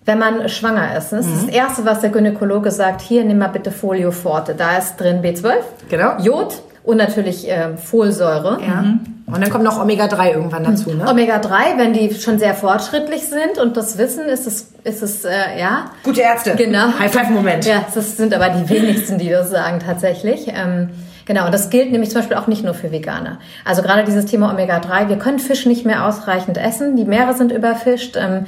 [0.05, 1.13] wenn man schwanger ist.
[1.13, 1.33] Das mhm.
[1.33, 4.55] ist das Erste, was der Gynäkologe sagt, hier nimm mal bitte Folio Forte.
[4.55, 5.55] Da ist drin B12,
[5.89, 6.19] genau.
[6.19, 8.59] Jod und natürlich äh, Folsäure.
[8.61, 8.83] Ja.
[8.83, 9.01] Mhm.
[9.27, 11.09] Und dann kommt noch Omega-3 irgendwann dazu, ne?
[11.09, 15.59] Omega-3, wenn die schon sehr fortschrittlich sind und das wissen, ist es, ist es äh,
[15.59, 15.87] ja.
[16.03, 16.55] Gute Ärzte.
[16.55, 16.99] Genau.
[16.99, 17.65] High-Five-Moment.
[17.65, 20.49] Ja, das sind aber die wenigsten, die das sagen tatsächlich.
[20.49, 20.91] Ähm,
[21.25, 23.39] Genau, und das gilt nämlich zum Beispiel auch nicht nur für Veganer.
[23.65, 27.53] Also gerade dieses Thema Omega-3, wir können Fisch nicht mehr ausreichend essen, die Meere sind
[27.53, 28.17] überfischt.
[28.17, 28.47] Ähm,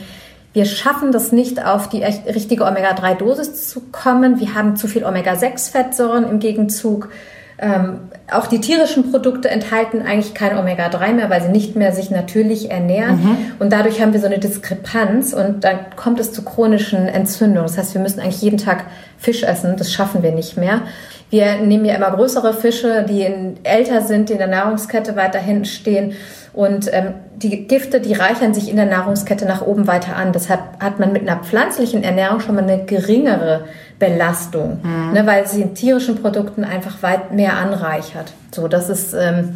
[0.54, 4.38] wir schaffen das nicht, auf die richtige Omega-3-Dosis zu kommen.
[4.38, 7.10] Wir haben zu viel Omega-6-Fettsäuren im Gegenzug.
[7.58, 12.10] Ähm, auch die tierischen Produkte enthalten eigentlich kein Omega-3 mehr, weil sie nicht mehr sich
[12.10, 13.16] natürlich ernähren.
[13.16, 13.36] Mhm.
[13.58, 17.66] Und dadurch haben wir so eine Diskrepanz und dann kommt es zu chronischen Entzündungen.
[17.66, 18.84] Das heißt, wir müssen eigentlich jeden Tag
[19.18, 19.74] Fisch essen.
[19.76, 20.82] Das schaffen wir nicht mehr.
[21.30, 23.26] Wir nehmen ja immer größere Fische, die
[23.64, 26.12] älter sind, die in der Nahrungskette weiter hinten stehen.
[26.54, 30.32] Und ähm, die Gifte, die reichern sich in der Nahrungskette nach oben weiter an.
[30.32, 33.64] Deshalb hat man mit einer pflanzlichen Ernährung schon mal eine geringere
[33.98, 35.12] Belastung, mhm.
[35.12, 38.32] ne, weil sie in tierischen Produkten einfach weit mehr anreichert.
[38.52, 39.54] So, das ist ähm,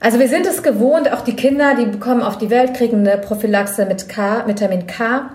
[0.00, 3.18] also wir sind es gewohnt, auch die Kinder, die bekommen auf die Welt, kriegen eine
[3.18, 5.30] Prophylaxe mit K, Vitamin K.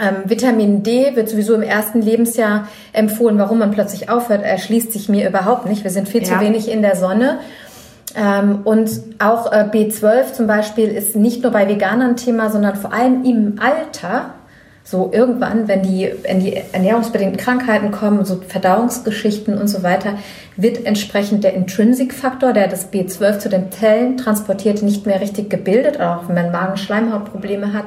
[0.00, 3.38] Ähm, Vitamin D wird sowieso im ersten Lebensjahr empfohlen.
[3.38, 5.82] Warum man plötzlich aufhört, erschließt sich mir überhaupt nicht.
[5.82, 6.28] Wir sind viel ja.
[6.28, 7.40] zu wenig in der Sonne.
[8.14, 12.92] Ähm, und auch äh, B12 zum Beispiel ist nicht nur bei Veganern Thema, sondern vor
[12.92, 14.34] allem im Alter.
[14.84, 20.14] So irgendwann, wenn die, wenn die ernährungsbedingten Krankheiten kommen, so Verdauungsgeschichten und so weiter,
[20.56, 26.00] wird entsprechend der Intrinsic-Faktor, der das B12 zu den Zellen transportiert, nicht mehr richtig gebildet,
[26.00, 27.84] auch wenn man Magen-Schleimhautprobleme hat.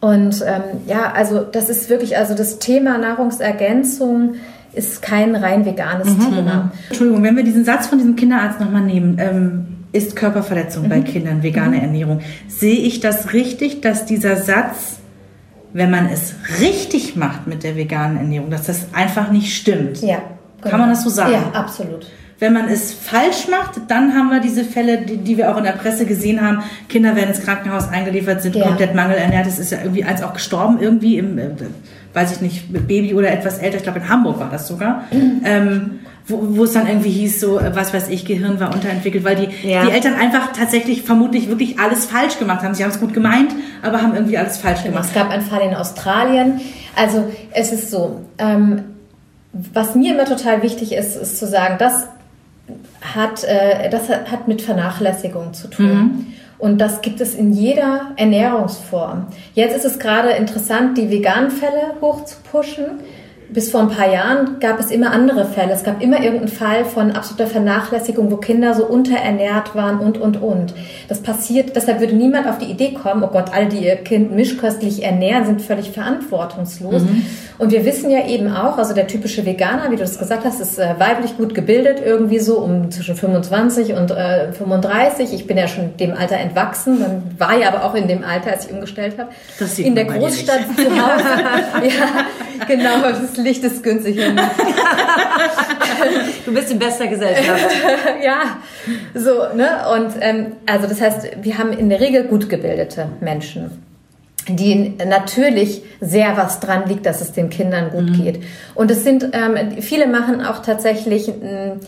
[0.00, 4.34] Und ähm, ja, also das ist wirklich, also das Thema Nahrungsergänzung
[4.78, 6.54] ist kein rein veganes mhm, Thema.
[6.54, 6.70] Mhm.
[6.88, 10.88] Entschuldigung, wenn wir diesen Satz von diesem Kinderarzt nochmal nehmen, ähm, ist Körperverletzung mhm.
[10.88, 11.82] bei Kindern vegane mhm.
[11.82, 12.20] Ernährung.
[12.46, 15.00] Sehe ich das richtig, dass dieser Satz,
[15.72, 20.00] wenn man es richtig macht mit der veganen Ernährung, dass das einfach nicht stimmt?
[20.00, 20.22] Ja.
[20.58, 20.70] Genau.
[20.70, 21.32] Kann man das so sagen?
[21.32, 22.06] Ja, absolut.
[22.40, 25.64] Wenn man es falsch macht, dann haben wir diese Fälle, die, die wir auch in
[25.64, 26.62] der Presse gesehen haben.
[26.88, 28.66] Kinder werden ins Krankenhaus eingeliefert, sind ja.
[28.66, 29.46] komplett mangelernährt.
[29.46, 31.50] Es ist ja irgendwie eins auch gestorben irgendwie im, äh,
[32.14, 33.78] weiß ich nicht, Baby oder etwas älter.
[33.78, 35.04] Ich glaube in Hamburg war das sogar.
[35.10, 35.40] Mhm.
[35.44, 35.90] Ähm,
[36.28, 39.34] wo, wo es dann irgendwie hieß, so, äh, was weiß ich, Gehirn war unterentwickelt, weil
[39.34, 39.84] die, ja.
[39.84, 42.74] die Eltern einfach tatsächlich vermutlich wirklich alles falsch gemacht haben.
[42.74, 44.92] Sie haben es gut gemeint, aber haben irgendwie alles falsch genau.
[44.92, 45.08] gemacht.
[45.08, 46.60] Es gab einen Fall in Australien.
[46.94, 48.84] Also es ist so, ähm,
[49.52, 52.06] was mir immer total wichtig ist, ist zu sagen, das
[53.00, 55.86] hat, äh, das hat mit Vernachlässigung zu tun.
[55.86, 56.26] Mhm.
[56.58, 59.28] Und das gibt es in jeder Ernährungsform.
[59.54, 63.00] Jetzt ist es gerade interessant, die veganen Fälle hochzupushen
[63.50, 65.72] bis vor ein paar Jahren gab es immer andere Fälle.
[65.72, 70.40] Es gab immer irgendeinen Fall von absoluter Vernachlässigung, wo Kinder so unterernährt waren und, und,
[70.42, 70.74] und.
[71.08, 74.34] Das passiert, deshalb würde niemand auf die Idee kommen, oh Gott, alle, die ihr Kind
[74.34, 77.02] mischköstlich ernähren, sind völlig verantwortungslos.
[77.02, 77.24] Mhm.
[77.58, 80.60] Und wir wissen ja eben auch, also der typische Veganer, wie du das gesagt hast,
[80.60, 85.32] ist äh, weiblich gut gebildet, irgendwie so um zwischen 25 und äh, 35.
[85.32, 88.52] Ich bin ja schon dem Alter entwachsen, man war ja aber auch in dem Alter,
[88.52, 89.30] als ich umgestellt habe.
[89.78, 91.24] in der Großstadt zu Hause.
[91.88, 94.16] ja, genau, das Licht ist günstig.
[96.44, 97.70] du bist in bester Gesellschaft.
[98.22, 98.58] ja,
[99.14, 99.86] so, ne?
[99.94, 103.84] Und ähm, also das heißt, wir haben in der Regel gut gebildete Menschen
[104.50, 108.22] die natürlich sehr was dran liegt, dass es den Kindern gut mhm.
[108.22, 108.42] geht.
[108.74, 111.80] Und es sind, ähm, viele machen auch tatsächlich ähm,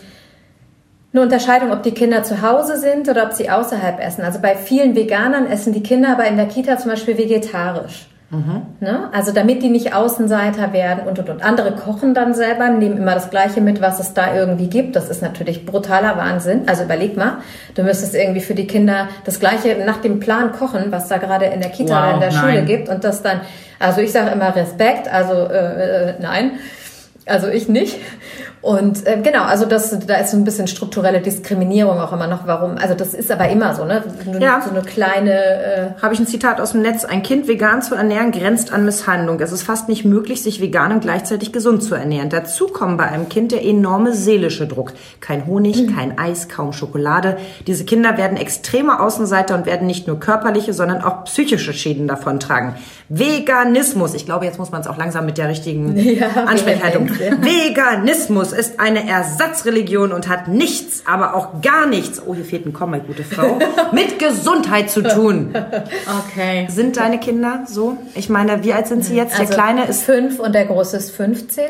[1.13, 4.23] eine Unterscheidung, ob die Kinder zu Hause sind oder ob sie außerhalb essen.
[4.23, 8.07] Also bei vielen Veganern essen die Kinder aber in der Kita zum Beispiel vegetarisch.
[8.31, 8.61] Mhm.
[8.79, 9.09] Ne?
[9.11, 11.43] Also damit die nicht Außenseiter werden und, und, und.
[11.43, 14.95] Andere kochen dann selber, nehmen immer das Gleiche mit, was es da irgendwie gibt.
[14.95, 16.61] Das ist natürlich brutaler Wahnsinn.
[16.67, 17.39] Also überleg mal,
[17.75, 21.47] du müsstest irgendwie für die Kinder das Gleiche nach dem Plan kochen, was da gerade
[21.47, 22.39] in der Kita wow, oder in der nein.
[22.39, 22.87] Schule gibt.
[22.87, 23.41] Und das dann,
[23.79, 26.51] also ich sage immer Respekt, also äh, äh, nein.
[27.25, 27.97] Also ich nicht.
[28.61, 32.45] Und äh, genau, also das, da ist so ein bisschen strukturelle Diskriminierung auch immer noch.
[32.45, 32.77] Warum?
[32.77, 34.03] Also das ist aber immer so, ne?
[34.23, 34.61] So, ja.
[34.61, 35.31] so eine kleine.
[35.31, 38.85] Äh Habe ich ein Zitat aus dem Netz: Ein Kind vegan zu ernähren grenzt an
[38.85, 39.39] Misshandlung.
[39.39, 42.29] Es ist fast nicht möglich, sich vegan und gleichzeitig gesund zu ernähren.
[42.29, 44.93] Dazu kommt bei einem Kind der enorme seelische Druck.
[45.21, 45.95] Kein Honig, mhm.
[45.95, 47.37] kein Eis, kaum Schokolade.
[47.65, 52.75] Diese Kinder werden extreme Außenseiter und werden nicht nur körperliche, sondern auch psychische Schäden davontragen.
[53.09, 54.13] Veganismus.
[54.13, 57.07] Ich glaube, jetzt muss man es auch langsam mit der richtigen ja, Ansprechhaltung.
[57.07, 57.43] Ja.
[57.43, 62.73] Veganismus ist eine Ersatzreligion und hat nichts, aber auch gar nichts, oh, hier fehlt ein
[62.73, 63.59] Komma, gute Frau,
[63.91, 65.53] mit Gesundheit zu tun.
[66.25, 66.67] Okay.
[66.69, 67.97] Sind deine Kinder so?
[68.15, 69.33] Ich meine, wie alt sind sie jetzt?
[69.33, 71.65] Der also Kleine ist fünf und der Große ist 15.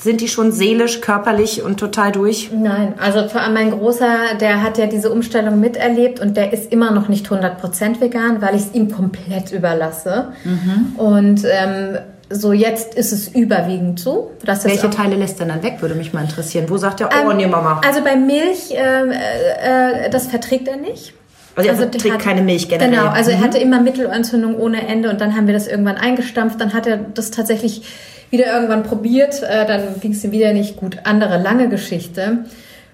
[0.00, 2.50] Sind die schon seelisch, körperlich und total durch?
[2.52, 6.72] Nein, also vor allem mein Großer, der hat ja diese Umstellung miterlebt und der ist
[6.72, 10.28] immer noch nicht 100% vegan, weil ich es ihm komplett überlasse.
[10.44, 10.96] Mhm.
[10.96, 11.98] Und ähm,
[12.30, 14.30] so jetzt ist es überwiegend so.
[14.44, 16.66] Dass Welche Teile lässt er dann weg, würde mich mal interessieren.
[16.68, 17.80] Wo sagt er, oh ähm, nee, Mama?
[17.84, 21.12] Also bei Milch, äh, äh, das verträgt er nicht.
[21.56, 22.90] Also er also verträgt hat, keine Milch generell.
[22.90, 23.36] Genau, also mhm.
[23.36, 26.60] er hatte immer Mittelohrentzündung ohne Ende und dann haben wir das irgendwann eingestampft.
[26.60, 27.82] Dann hat er das tatsächlich
[28.30, 29.42] wieder irgendwann probiert.
[29.42, 30.98] Äh, dann ging es ihm wieder nicht gut.
[31.02, 32.44] Andere lange Geschichte.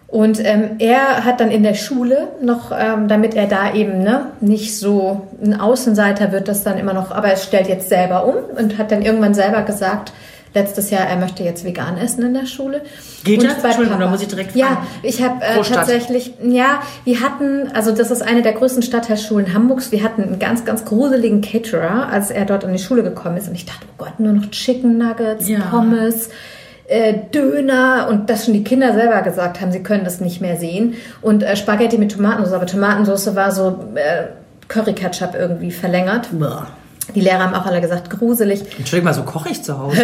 [0.08, 4.26] Und ähm, er hat dann in der Schule noch, ähm, damit er da eben ne,
[4.40, 8.36] nicht so ein Außenseiter wird, das dann immer noch, aber er stellt jetzt selber um
[8.56, 10.12] und hat dann irgendwann selber gesagt,
[10.56, 12.82] letztes Jahr, er möchte jetzt vegan essen in der Schule.
[13.24, 13.62] Geht und das?
[13.62, 14.64] Entschuldigung, da muss ich direkt fragen.
[14.64, 19.52] Ja, ich habe äh, tatsächlich, ja, wir hatten, also das ist eine der größten Stadtteilschulen
[19.52, 23.36] Hamburgs, wir hatten einen ganz, ganz gruseligen Caterer, als er dort an die Schule gekommen
[23.36, 25.60] ist und ich dachte, oh Gott, nur noch Chicken Nuggets, ja.
[25.70, 26.30] Pommes,
[26.88, 30.56] äh, Döner und das schon die Kinder selber gesagt haben, sie können das nicht mehr
[30.56, 30.94] sehen.
[31.22, 34.28] Und äh, Spaghetti mit Tomatensauce, aber Tomatensauce war so äh,
[34.68, 36.28] Curry-Ketchup irgendwie verlängert.
[36.32, 36.68] Boah.
[37.14, 38.62] Die Lehrer haben auch alle gesagt, gruselig.
[38.78, 40.02] Entschuldigung mal, so koche ich zu Hause.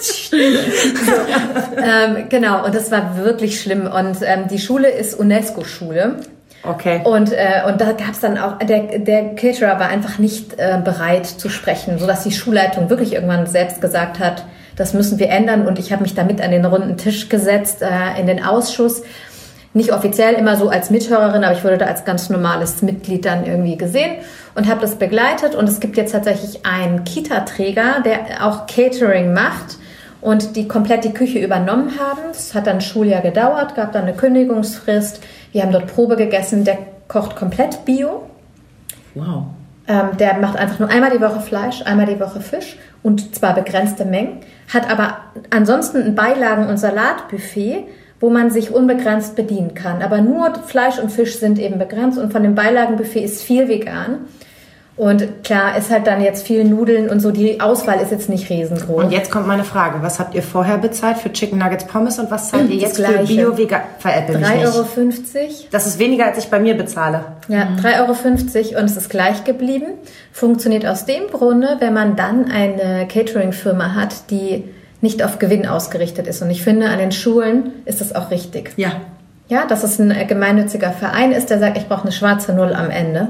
[0.00, 0.36] so,
[1.76, 3.86] ähm, genau, und das war wirklich schlimm.
[3.86, 6.16] Und ähm, die Schule ist UNESCO-Schule.
[6.64, 7.00] Okay.
[7.04, 10.80] Und, äh, und da gab es dann auch, der, der Caterer war einfach nicht äh,
[10.84, 14.44] bereit zu sprechen, sodass die Schulleitung wirklich irgendwann selbst gesagt hat,
[14.78, 15.66] das müssen wir ändern.
[15.66, 19.02] Und ich habe mich damit an den runden Tisch gesetzt, äh, in den Ausschuss.
[19.74, 23.44] Nicht offiziell immer so als Mithörerin, aber ich wurde da als ganz normales Mitglied dann
[23.44, 24.12] irgendwie gesehen
[24.54, 25.54] und habe das begleitet.
[25.54, 29.76] Und es gibt jetzt tatsächlich einen Kita-Träger, der auch Catering macht
[30.20, 32.22] und die komplett die Küche übernommen haben.
[32.28, 35.20] Das hat dann ein Schuljahr gedauert, gab dann eine Kündigungsfrist.
[35.52, 36.64] Wir haben dort Probe gegessen.
[36.64, 38.22] Der kocht komplett bio.
[39.14, 39.44] Wow.
[39.88, 43.54] Ähm, der macht einfach nur einmal die Woche Fleisch, einmal die Woche Fisch und zwar
[43.54, 44.40] begrenzte Mengen,
[44.72, 45.16] hat aber
[45.48, 47.86] ansonsten ein Beilagen- und Salatbuffet,
[48.20, 50.02] wo man sich unbegrenzt bedienen kann.
[50.02, 54.26] Aber nur Fleisch und Fisch sind eben begrenzt und von dem Beilagenbuffet ist viel vegan.
[54.98, 58.50] Und klar ist halt dann jetzt viel Nudeln und so, die Auswahl ist jetzt nicht
[58.50, 59.04] riesengroß.
[59.04, 62.32] Und jetzt kommt meine Frage, was habt ihr vorher bezahlt für Chicken Nuggets Pommes und
[62.32, 64.86] was zahlt ihr jetzt für bio vegan 3,50 Euro.
[65.70, 67.26] Das ist weniger, als ich bei mir bezahle.
[67.46, 67.78] Ja, mhm.
[67.78, 69.86] 3,50 Euro und es ist gleich geblieben.
[70.32, 74.64] Funktioniert aus dem Grunde, wenn man dann eine Catering-Firma hat, die
[75.00, 76.42] nicht auf Gewinn ausgerichtet ist.
[76.42, 78.72] Und ich finde, an den Schulen ist das auch richtig.
[78.76, 79.00] Ja.
[79.48, 82.90] Ja, dass es ein gemeinnütziger Verein ist, der sagt, ich brauche eine schwarze Null am
[82.90, 83.28] Ende.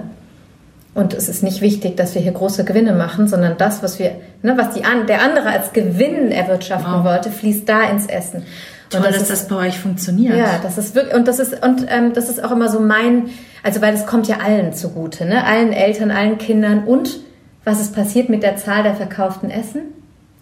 [0.98, 4.16] Und es ist nicht wichtig, dass wir hier große Gewinne machen, sondern das, was wir,
[4.42, 7.04] ne, was die an, der andere als Gewinn erwirtschaften wow.
[7.04, 8.42] wollte, fließt da ins Essen.
[8.90, 10.36] Toll, das dass ist, das bei euch funktioniert.
[10.36, 13.26] Ja, das ist wirklich und das ist und ähm, das ist auch immer so mein,
[13.62, 17.20] also weil es kommt ja allen zugute, ne, allen Eltern, allen Kindern und
[17.62, 19.82] was ist passiert mit der Zahl der verkauften Essen?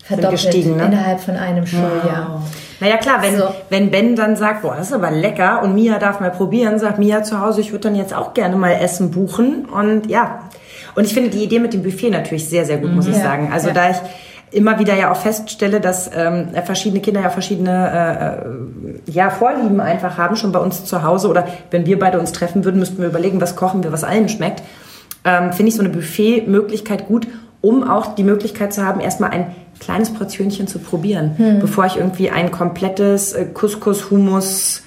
[0.07, 0.85] Verdoppelt gestiegen, ne?
[0.85, 2.31] innerhalb von einem Schuljahr.
[2.35, 2.41] Wow.
[2.79, 3.49] Naja klar, wenn, so.
[3.71, 6.99] wenn Ben dann sagt, boah, das ist aber lecker und Mia darf mal probieren, sagt
[6.99, 10.41] Mia zu Hause, ich würde dann jetzt auch gerne mal Essen buchen und ja.
[10.95, 13.23] Und ich finde die Idee mit dem Buffet natürlich sehr, sehr gut, muss ich ja.
[13.23, 13.51] sagen.
[13.53, 13.75] Also ja.
[13.75, 13.97] da ich
[14.53, 18.39] immer wieder ja auch feststelle, dass ähm, verschiedene Kinder ja verschiedene
[19.07, 21.29] äh, ja, Vorlieben einfach haben, schon bei uns zu Hause.
[21.29, 24.29] Oder wenn wir beide uns treffen würden, müssten wir überlegen, was kochen wir, was allen
[24.29, 24.63] schmeckt.
[25.25, 27.27] Ähm, Finde ich so eine Buffet-Möglichkeit gut,
[27.61, 31.59] um auch die Möglichkeit zu haben, erstmal ein kleines Portionchen zu probieren, hm.
[31.61, 34.83] bevor ich irgendwie ein komplettes äh, Couscous, Hummus,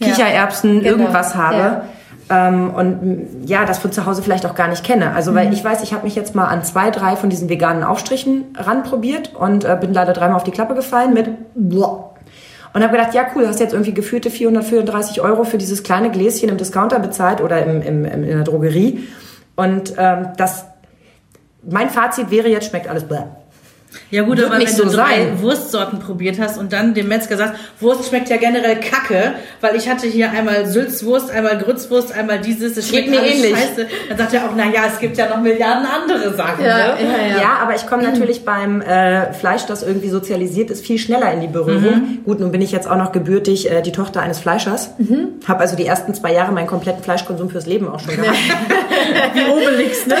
[0.00, 0.90] Kichererbsen, ja, genau.
[0.92, 1.58] irgendwas habe.
[1.58, 2.48] Ja.
[2.48, 5.12] Ähm, und ja, das von zu Hause vielleicht auch gar nicht kenne.
[5.14, 5.52] Also, weil hm.
[5.52, 9.34] ich weiß, ich habe mich jetzt mal an zwei, drei von diesen veganen Aufstrichen ranprobiert
[9.34, 11.28] und äh, bin leider dreimal auf die Klappe gefallen mit.
[12.72, 16.48] Und habe gedacht, ja cool, hast jetzt irgendwie geführte 434 Euro für dieses kleine Gläschen
[16.48, 19.08] im Discounter bezahlt oder im, im, im in der Drogerie.
[19.56, 20.66] Und ähm, das
[21.68, 23.24] mein Fazit wäre jetzt, schmeckt alles bläh.
[24.10, 25.40] Ja gut, Wird aber wenn so du drei sein.
[25.42, 29.88] Wurstsorten probiert hast und dann dem Metzger sagst, Wurst schmeckt ja generell kacke, weil ich
[29.88, 33.52] hatte hier einmal Sülzwurst, einmal Grützwurst, einmal dieses, es schmeckt mir ähnlich.
[33.52, 33.86] Scheiße.
[34.08, 36.64] Dann sagt er auch, na ja, es gibt ja noch Milliarden andere Sachen.
[36.64, 37.02] Ja, ne?
[37.02, 37.40] ja, ja.
[37.40, 41.40] ja, aber ich komme natürlich beim äh, Fleisch, das irgendwie sozialisiert ist, viel schneller in
[41.40, 41.80] die Berührung.
[41.82, 42.24] Mhm.
[42.24, 44.90] Gut, nun bin ich jetzt auch noch gebürtig äh, die Tochter eines Fleischers.
[44.98, 45.28] Mhm.
[45.46, 48.36] Habe also die ersten zwei Jahre meinen kompletten Fleischkonsum fürs Leben auch schon gemacht.
[49.34, 50.14] Wie Obelix, ne?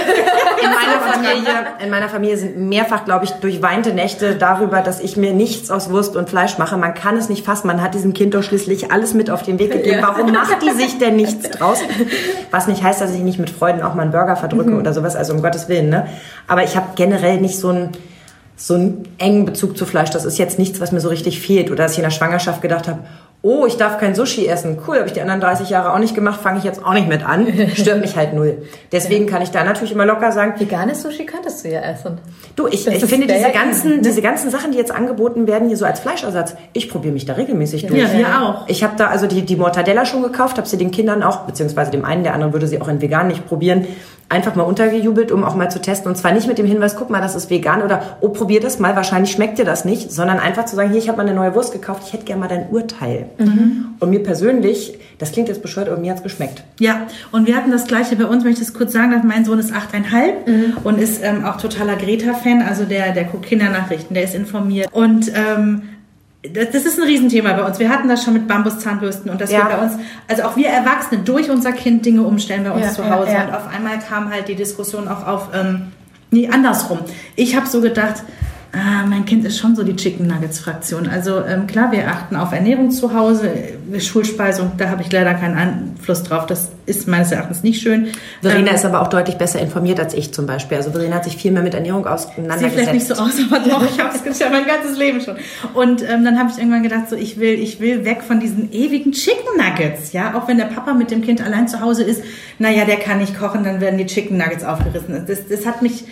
[0.62, 1.50] In meiner Familie,
[1.82, 5.90] in meiner Familie sind mehrfach, glaube ich, durchweinte Nächte darüber, dass ich mir nichts aus
[5.90, 6.76] Wurst und Fleisch mache.
[6.76, 7.66] Man kann es nicht fassen.
[7.66, 10.00] Man hat diesem Kind doch schließlich alles mit auf den Weg gegeben.
[10.02, 11.80] Warum macht die sich denn nichts draus?
[12.50, 14.78] Was nicht heißt, dass ich nicht mit Freuden auch mal einen Burger verdrücke mhm.
[14.78, 15.16] oder sowas.
[15.16, 15.88] Also um Gottes Willen.
[15.88, 16.06] Ne?
[16.46, 17.90] Aber ich habe generell nicht so ein
[18.60, 20.10] so einen engen Bezug zu Fleisch.
[20.10, 21.70] Das ist jetzt nichts, was mir so richtig fehlt.
[21.70, 23.00] Oder dass ich in der Schwangerschaft gedacht habe,
[23.42, 24.78] oh, ich darf kein Sushi essen.
[24.86, 27.08] Cool, habe ich die anderen 30 Jahre auch nicht gemacht, fange ich jetzt auch nicht
[27.08, 27.46] mit an.
[27.74, 28.62] Stört mich halt null.
[28.92, 30.60] Deswegen kann ich da natürlich immer locker sagen.
[30.60, 32.18] Veganes Sushi könntest du ja essen.
[32.54, 34.02] Du, ich, ich finde diese ganzen, ne?
[34.02, 37.34] diese ganzen Sachen, die jetzt angeboten werden, hier so als Fleischersatz, ich probiere mich da
[37.34, 38.00] regelmäßig durch.
[38.00, 38.68] Ja, wir auch.
[38.68, 41.90] Ich habe da also die, die Mortadella schon gekauft, habe sie den Kindern auch, beziehungsweise
[41.90, 43.86] dem einen, der anderen würde sie auch in vegan nicht probieren,
[44.30, 46.08] einfach mal untergejubelt, um auch mal zu testen.
[46.08, 48.78] Und zwar nicht mit dem Hinweis, guck mal, das ist vegan oder oh, probier das
[48.78, 51.34] mal, wahrscheinlich schmeckt dir das nicht, sondern einfach zu sagen, hier, ich habe mal eine
[51.34, 53.26] neue Wurst gekauft, ich hätte gerne mal dein Urteil.
[53.38, 53.96] Mhm.
[53.98, 56.62] Und mir persönlich, das klingt jetzt bescheuert, aber mir hat's geschmeckt.
[56.78, 59.44] Ja, und wir hatten das gleiche bei uns, wenn ich das kurz sagen darf, mein
[59.44, 60.76] Sohn ist achteinhalb mhm.
[60.84, 64.88] und ist ähm, auch totaler Greta-Fan, also der, der guckt Kindernachrichten, der ist informiert.
[64.92, 65.82] Und ähm,
[66.42, 67.78] das, das ist ein Riesenthema bei uns.
[67.78, 69.58] Wir hatten das schon mit Bambuszahnbürsten und dass ja.
[69.58, 69.92] wir bei uns,
[70.26, 73.32] also auch wir Erwachsene durch unser Kind Dinge umstellen bei uns ja, zu Hause.
[73.32, 75.92] Ja, und auf einmal kam halt die Diskussion auch auf, ähm,
[76.30, 77.00] nee, andersrum.
[77.36, 78.22] Ich habe so gedacht,
[78.72, 81.08] Ah, mein Kind ist schon so die Chicken Nuggets Fraktion.
[81.08, 85.34] Also ähm, klar, wir achten auf Ernährung zu Hause, äh, Schulspeisung, da habe ich leider
[85.34, 86.46] keinen Einfluss drauf.
[86.46, 88.08] Das ist meines Erachtens nicht schön.
[88.42, 90.76] Verena ähm, ist aber auch deutlich besser informiert als ich zum Beispiel.
[90.76, 92.62] Also Verena hat sich viel mehr mit Ernährung auseinandergesetzt.
[92.62, 95.34] Sieht vielleicht nicht so aus, aber doch, ich habe es ja mein ganzes Leben schon.
[95.74, 98.72] Und ähm, dann habe ich irgendwann gedacht, so ich will, ich will weg von diesen
[98.72, 100.12] ewigen Chicken Nuggets.
[100.12, 102.22] Ja, auch wenn der Papa mit dem Kind allein zu Hause ist,
[102.60, 105.24] naja, der kann nicht kochen, dann werden die Chicken Nuggets aufgerissen.
[105.26, 106.04] Das, das hat mich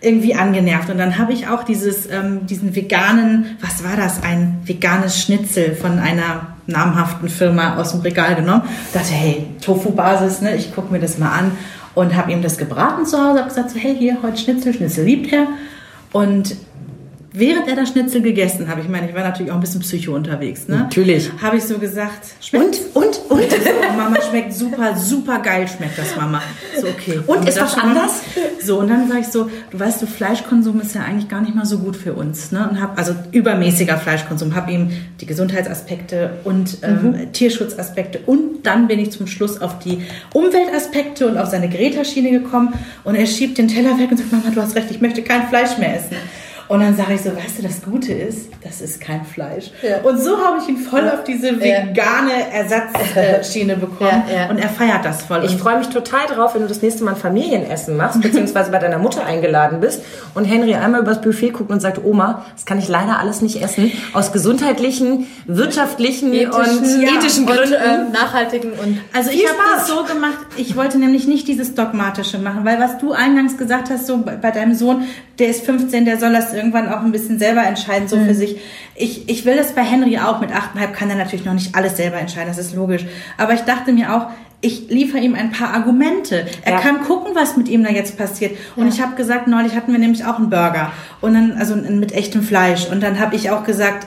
[0.00, 0.90] irgendwie angenervt.
[0.90, 5.74] Und dann habe ich auch dieses, ähm, diesen veganen, was war das, ein veganes Schnitzel
[5.74, 8.62] von einer namhaften Firma aus dem Regal genommen.
[8.92, 10.56] Dachte, hey, Tofu-Basis, ne?
[10.56, 11.52] ich gucke mir das mal an
[11.94, 15.04] und habe ihm das gebraten zu Hause, habe gesagt, so, hey, hier, heute Schnitzel, Schnitzel
[15.04, 15.48] liebt er.
[16.12, 16.56] Und
[17.32, 20.14] während er das Schnitzel gegessen habe, ich meine, ich war natürlich auch ein bisschen psycho
[20.14, 20.76] unterwegs, ne?
[20.76, 21.30] Natürlich.
[21.40, 25.98] Habe ich so gesagt, schmeckt und und und so, Mama schmeckt super super geil schmeckt
[25.98, 26.42] das Mama.
[26.80, 27.20] So okay.
[27.26, 28.22] Und ist was anders?
[28.62, 31.54] So und dann sage ich so, du weißt du, Fleischkonsum ist ja eigentlich gar nicht
[31.54, 32.68] mal so gut für uns, ne?
[32.68, 34.90] Und habe also übermäßiger Fleischkonsum, habe ihm
[35.20, 37.32] die Gesundheitsaspekte und ähm, mhm.
[37.32, 40.02] Tierschutzaspekte und dann bin ich zum Schluss auf die
[40.34, 44.50] Umweltaspekte und auf seine Greta-Schiene gekommen und er schiebt den Teller weg und sagt, Mama,
[44.52, 46.16] du hast recht, ich möchte kein Fleisch mehr essen.
[46.70, 49.72] Und dann sage ich so, weißt du, das Gute ist, das ist kein Fleisch.
[49.82, 50.02] Ja.
[50.02, 54.22] Und so habe ich ihn voll auf diese vegane Ersatzschiene bekommen.
[54.48, 55.44] Und er feiert das voll.
[55.44, 58.78] Ich freue mich total drauf, wenn du das nächste Mal ein Familienessen machst, beziehungsweise bei
[58.78, 60.00] deiner Mutter eingeladen bist
[60.34, 63.60] und Henry einmal übers Buffet guckt und sagt, Oma, das kann ich leider alles nicht
[63.60, 63.90] essen.
[64.12, 67.74] Aus gesundheitlichen, wirtschaftlichen ethischen, und ethischen Gründen.
[67.74, 71.74] Und, äh, nachhaltigen und Also ich habe das so gemacht, ich wollte nämlich nicht dieses
[71.74, 75.02] Dogmatische machen, weil was du eingangs gesagt hast, so bei deinem Sohn,
[75.40, 78.26] der ist 15, der soll das irgendwann auch ein bisschen selber entscheiden, so mhm.
[78.26, 78.58] für sich.
[78.94, 80.40] Ich, ich will das bei Henry auch.
[80.40, 83.04] Mit 8,5 kann er natürlich noch nicht alles selber entscheiden, das ist logisch.
[83.36, 84.26] Aber ich dachte mir auch,
[84.62, 86.46] ich liefere ihm ein paar Argumente.
[86.62, 86.80] Er ja.
[86.80, 88.56] kann gucken, was mit ihm da jetzt passiert.
[88.76, 88.92] Und ja.
[88.92, 92.42] ich habe gesagt, neulich hatten wir nämlich auch einen Burger und dann also mit echtem
[92.42, 92.86] Fleisch.
[92.90, 94.06] Und dann habe ich auch gesagt,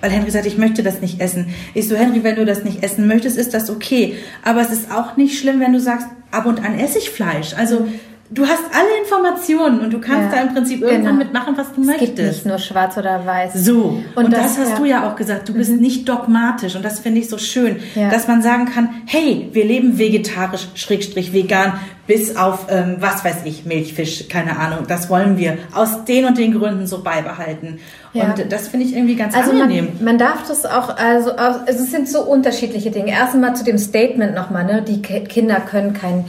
[0.00, 1.54] weil Henry sagt, ich möchte das nicht essen.
[1.74, 4.16] Ich so, Henry, wenn du das nicht essen möchtest, ist das okay.
[4.44, 7.54] Aber es ist auch nicht schlimm, wenn du sagst, ab und an esse ich Fleisch.
[7.56, 7.86] Also
[8.32, 11.24] du hast alle Informationen und du kannst ja, da im Prinzip irgendwann genau.
[11.24, 12.16] mitmachen, was du es möchtest.
[12.16, 13.52] Gibt nicht nur schwarz oder weiß.
[13.54, 14.02] So.
[14.14, 14.76] Und, und das, das, hast ja.
[14.76, 15.48] du ja auch gesagt.
[15.48, 15.80] Du bist mhm.
[15.80, 18.10] nicht dogmatisch und das finde ich so schön, ja.
[18.10, 21.74] dass man sagen kann, hey, wir leben vegetarisch, schrägstrich vegan,
[22.06, 24.86] bis auf, ähm, was weiß ich, Milchfisch, keine Ahnung.
[24.88, 27.78] Das wollen wir aus den und den Gründen so beibehalten.
[28.14, 29.88] Und das finde ich irgendwie ganz also angenehm.
[29.96, 33.12] Man, man darf das auch, also, also es sind so unterschiedliche Dinge.
[33.12, 34.82] Erstmal zu dem Statement nochmal, ne?
[34.82, 36.26] Die Kinder können kein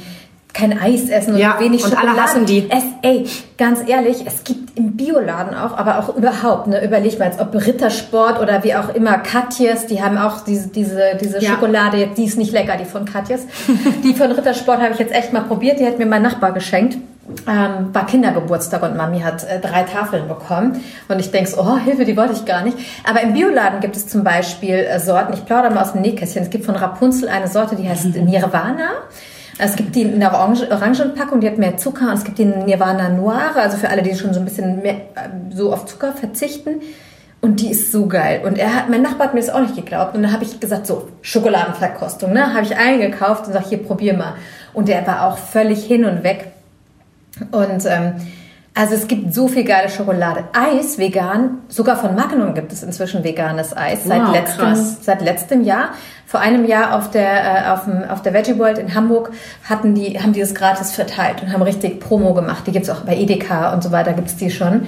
[0.53, 2.07] kein Eis essen ja, wenig Schokolade.
[2.07, 2.69] Und alle hassen die.
[2.69, 3.25] Es, ey,
[3.57, 7.53] ganz ehrlich, es gibt im Bioladen auch, aber auch überhaupt, ne, überleg mal, als ob
[7.55, 11.51] Rittersport oder wie auch immer, Katjes, die haben auch diese, diese, diese ja.
[11.51, 13.47] Schokolade, die ist nicht lecker, die von Katjes.
[14.03, 16.97] die von Rittersport habe ich jetzt echt mal probiert, die hat mir mein Nachbar geschenkt.
[17.47, 20.83] Ähm, war Kindergeburtstag und Mami hat äh, drei Tafeln bekommen.
[21.07, 22.77] Und ich denke so, oh, Hilfe, die wollte ich gar nicht.
[23.09, 26.43] Aber im Bioladen gibt es zum Beispiel äh, Sorten, ich plaudere mal aus dem Nähkästchen.
[26.43, 28.89] Es gibt von Rapunzel eine Sorte, die heißt Nirvana.
[29.57, 32.11] Es gibt die in der Orange, Orangenpackung, die hat mehr Zucker.
[32.13, 35.29] Es gibt die Nirvana Noire, also für alle, die schon so ein bisschen mehr äh,
[35.51, 36.81] so auf Zucker verzichten.
[37.39, 38.41] Und die ist so geil.
[38.45, 40.15] Und er hat, mein Nachbar hat mir das auch nicht geglaubt.
[40.15, 42.53] Und dann habe ich gesagt, so, Schokoladenverkostung, ne?
[42.53, 44.35] Habe ich eingekauft und sag, hier, probier mal.
[44.73, 46.53] Und der war auch völlig hin und weg.
[47.51, 48.13] Und ähm,
[48.75, 50.45] also es gibt so viel geile Schokolade.
[50.53, 55.63] Eis vegan, sogar von Magnum gibt es inzwischen veganes Eis seit, wow, letztem, seit letztem
[55.63, 55.89] Jahr.
[56.25, 59.31] Vor einem Jahr auf der, äh, auf, dem, auf der Veggie World in Hamburg
[59.69, 62.65] hatten die, haben die das gratis verteilt und haben richtig Promo gemacht.
[62.65, 64.87] Die gibt's auch bei Edeka und so weiter, gibt's die schon.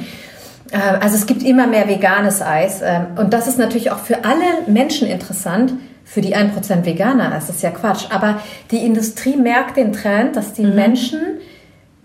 [0.72, 2.82] Äh, also es gibt immer mehr veganes Eis.
[2.82, 5.74] Ähm, und das ist natürlich auch für alle Menschen interessant.
[6.04, 8.06] Für die 1% Veganer das ist ja Quatsch.
[8.10, 8.40] Aber
[8.72, 10.76] die Industrie merkt den Trend, dass die mhm.
[10.76, 11.20] Menschen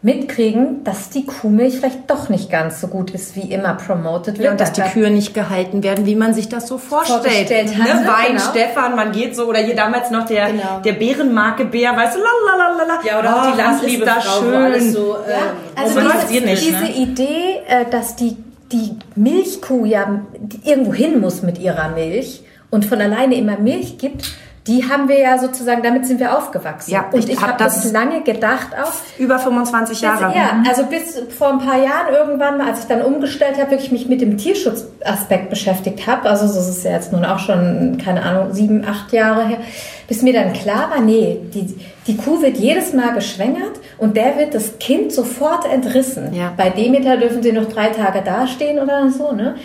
[0.03, 4.45] mitkriegen, dass die Kuhmilch vielleicht doch nicht ganz so gut ist, wie immer promoted wird.
[4.45, 7.21] Ja, und dass die Kühe nicht gehalten werden, wie man sich das so vorstellt.
[7.23, 7.85] vorgestellt ne?
[7.85, 8.07] hatte.
[8.07, 8.51] Wein, genau.
[8.51, 10.81] Stefan, man geht so, oder hier damals noch der, genau.
[10.83, 13.01] der Bärenmarke Bär, weißt du, lalalala.
[13.05, 14.93] Ja, oder oh, auch die Landliebe da Frau, schön.
[14.93, 16.97] so, ja, also diese, nicht, diese ne?
[16.97, 18.39] Idee, äh, dass die,
[18.73, 20.23] die Milchkuh ja
[20.65, 24.31] irgendwo hin muss mit ihrer Milch und von alleine immer Milch gibt,
[24.71, 26.93] die haben wir ja sozusagen, damit sind wir aufgewachsen.
[26.93, 28.93] Ja, und ich, ich habe hab das lange gedacht auch.
[29.19, 30.27] Über 25 Jahre.
[30.27, 33.73] Bis, ja, also bis vor ein paar Jahren irgendwann mal, als ich dann umgestellt habe,
[33.73, 36.31] wirklich mich mit dem Tierschutzaspekt beschäftigt habe.
[36.31, 39.59] Also das ist ja jetzt nun auch schon, keine Ahnung, sieben, acht Jahre her.
[40.07, 41.75] Bis mir dann klar war, nee, die,
[42.07, 46.33] die Kuh wird jedes Mal geschwängert und der wird das Kind sofort entrissen.
[46.33, 46.53] Ja.
[46.57, 49.57] Bei Demeter dürfen sie noch drei Tage dastehen oder so, ne?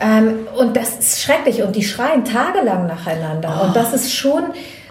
[0.00, 3.60] Ähm, und das ist schrecklich und die schreien tagelang nacheinander.
[3.60, 3.66] Oh.
[3.66, 4.44] Und das ist schon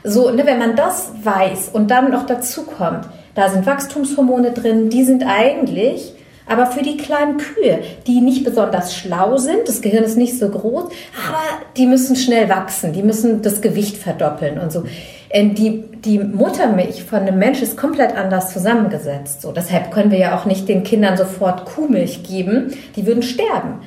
[0.04, 4.90] so, ne, wenn man das weiß und dann noch dazu kommt, da sind Wachstumshormone drin,
[4.90, 6.14] die sind eigentlich
[6.46, 10.50] aber für die kleinen Kühe, die nicht besonders schlau sind, das Gehirn ist nicht so
[10.50, 11.42] groß, aber
[11.78, 14.84] die müssen schnell wachsen, die müssen das Gewicht verdoppeln und so.
[15.30, 19.42] Ähm, die, die Muttermilch von einem Mensch ist komplett anders zusammengesetzt.
[19.42, 23.80] So, deshalb können wir ja auch nicht den Kindern sofort Kuhmilch geben, die würden sterben.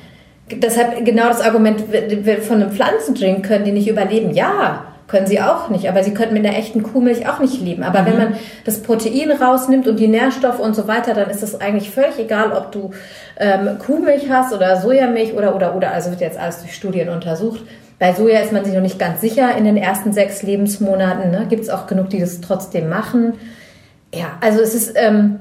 [0.51, 1.81] Deshalb genau das Argument
[2.47, 4.33] von einem Pflanzendrink können die nicht überleben.
[4.33, 7.83] Ja, können sie auch nicht, aber sie könnten mit einer echten Kuhmilch auch nicht leben.
[7.83, 8.05] Aber mhm.
[8.05, 8.35] wenn man
[8.65, 12.51] das Protein rausnimmt und die Nährstoffe und so weiter, dann ist es eigentlich völlig egal,
[12.51, 12.91] ob du
[13.37, 15.91] ähm, Kuhmilch hast oder Sojamilch oder oder oder.
[15.91, 17.61] Also wird jetzt alles durch Studien untersucht.
[17.99, 21.31] Bei Soja ist man sich noch nicht ganz sicher in den ersten sechs Lebensmonaten.
[21.31, 21.47] Ne?
[21.49, 23.33] Gibt es auch genug, die das trotzdem machen.
[24.13, 25.39] Ja, also es ist ähm,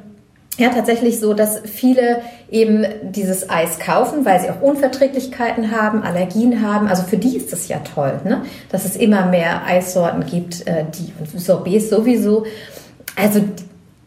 [0.59, 6.67] ja tatsächlich so, dass viele eben dieses Eis kaufen, weil sie auch Unverträglichkeiten haben, Allergien
[6.67, 6.89] haben.
[6.89, 8.43] Also für die ist es ja toll, ne?
[8.71, 12.47] dass es immer mehr Eissorten gibt, äh, die und Sorbets sowieso.
[13.17, 13.41] Also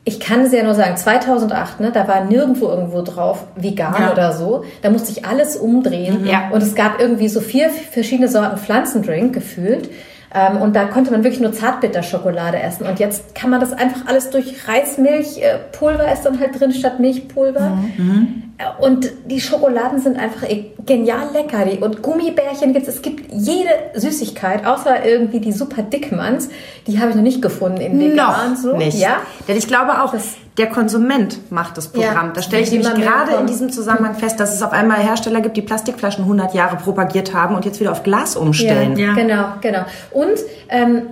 [0.05, 4.11] ich kann es ja nur sagen, 2008, ne, da war nirgendwo irgendwo drauf vegan ja.
[4.11, 4.63] oder so.
[4.81, 6.25] Da musste ich alles umdrehen.
[6.25, 6.49] Ja.
[6.51, 9.89] Und es gab irgendwie so vier verschiedene Sorten Pflanzendrink gefühlt.
[10.33, 12.85] Ähm, und da konnte man wirklich nur Zartbitterschokolade essen.
[12.85, 16.99] Und jetzt kann man das einfach alles durch Reismilchpulver äh, ist dann halt drin statt
[16.99, 17.77] Milchpulver.
[17.97, 18.48] Mhm.
[18.79, 21.65] Und die Schokoladen sind einfach e- genial lecker.
[21.81, 22.95] Und Gummibärchen gibt es.
[22.95, 26.49] Es gibt jede Süßigkeit, außer irgendwie die super Dickmanns.
[26.85, 28.51] Die habe ich noch nicht gefunden in vegan.
[28.51, 28.75] Noch so.
[28.75, 28.99] nicht.
[28.99, 29.21] Ja?
[29.47, 32.27] Denn ich glaube auch, das der Konsument macht das Programm.
[32.27, 35.39] Ja, da stelle ich nämlich gerade in diesem Zusammenhang fest, dass es auf einmal Hersteller
[35.39, 38.97] gibt, die Plastikflaschen 100 Jahre propagiert haben und jetzt wieder auf Glas umstellen.
[38.97, 39.13] Ja, ja.
[39.13, 39.85] genau, genau.
[40.11, 40.37] Und
[40.67, 41.03] ähm,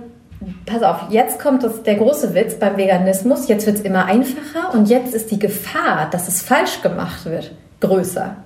[0.66, 3.48] pass auf, jetzt kommt das, der große Witz beim Veganismus.
[3.48, 7.52] Jetzt wird es immer einfacher und jetzt ist die Gefahr, dass es falsch gemacht wird,
[7.80, 8.36] größer.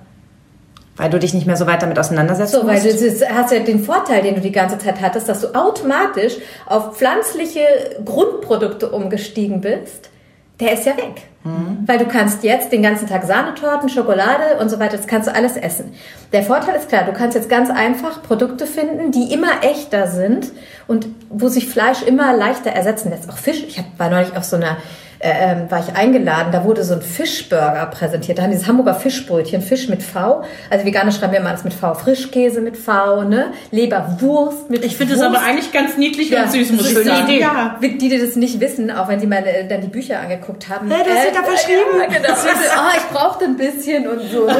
[0.95, 2.53] Weil du dich nicht mehr so weit damit auseinandersetzt.
[2.53, 5.55] So, weil du hast ja den Vorteil, den du die ganze Zeit hattest, dass du
[5.55, 6.33] automatisch
[6.67, 7.61] auf pflanzliche
[8.05, 10.11] Grundprodukte umgestiegen bist
[10.59, 11.23] der ist ja weg.
[11.43, 11.79] Mhm.
[11.85, 15.35] Weil du kannst jetzt den ganzen Tag Sahnetorten, Schokolade und so weiter, das kannst du
[15.35, 15.93] alles essen.
[16.31, 20.51] Der Vorteil ist klar, du kannst jetzt ganz einfach Produkte finden, die immer echter sind
[20.87, 23.29] und wo sich Fleisch immer leichter ersetzen lässt.
[23.29, 23.63] Auch Fisch.
[23.67, 24.77] Ich war neulich auf so einer
[25.23, 28.37] äh, ähm, war ich eingeladen, da wurde so ein Fischburger präsentiert.
[28.37, 30.43] Da haben dieses Hamburger Fischbrötchen, Fisch mit V.
[30.69, 31.93] Also Veganer schreiben wir immer alles mit V.
[31.93, 33.53] Frischkäse mit V, ne?
[33.71, 37.23] Leberwurst mit Ich finde das aber eigentlich ganz niedlich ja, und süß, muss ich sagen.
[37.23, 37.39] Idee.
[37.39, 37.79] Ja.
[37.81, 40.91] Die, die das nicht wissen, auch wenn sie mal äh, dann die Bücher angeguckt haben.
[40.91, 41.79] Ja, das äh, wird da verschrieben.
[41.99, 42.33] Ja, genau.
[42.33, 44.45] oh, ich brauchte ein bisschen und so.
[44.45, 44.55] Ne?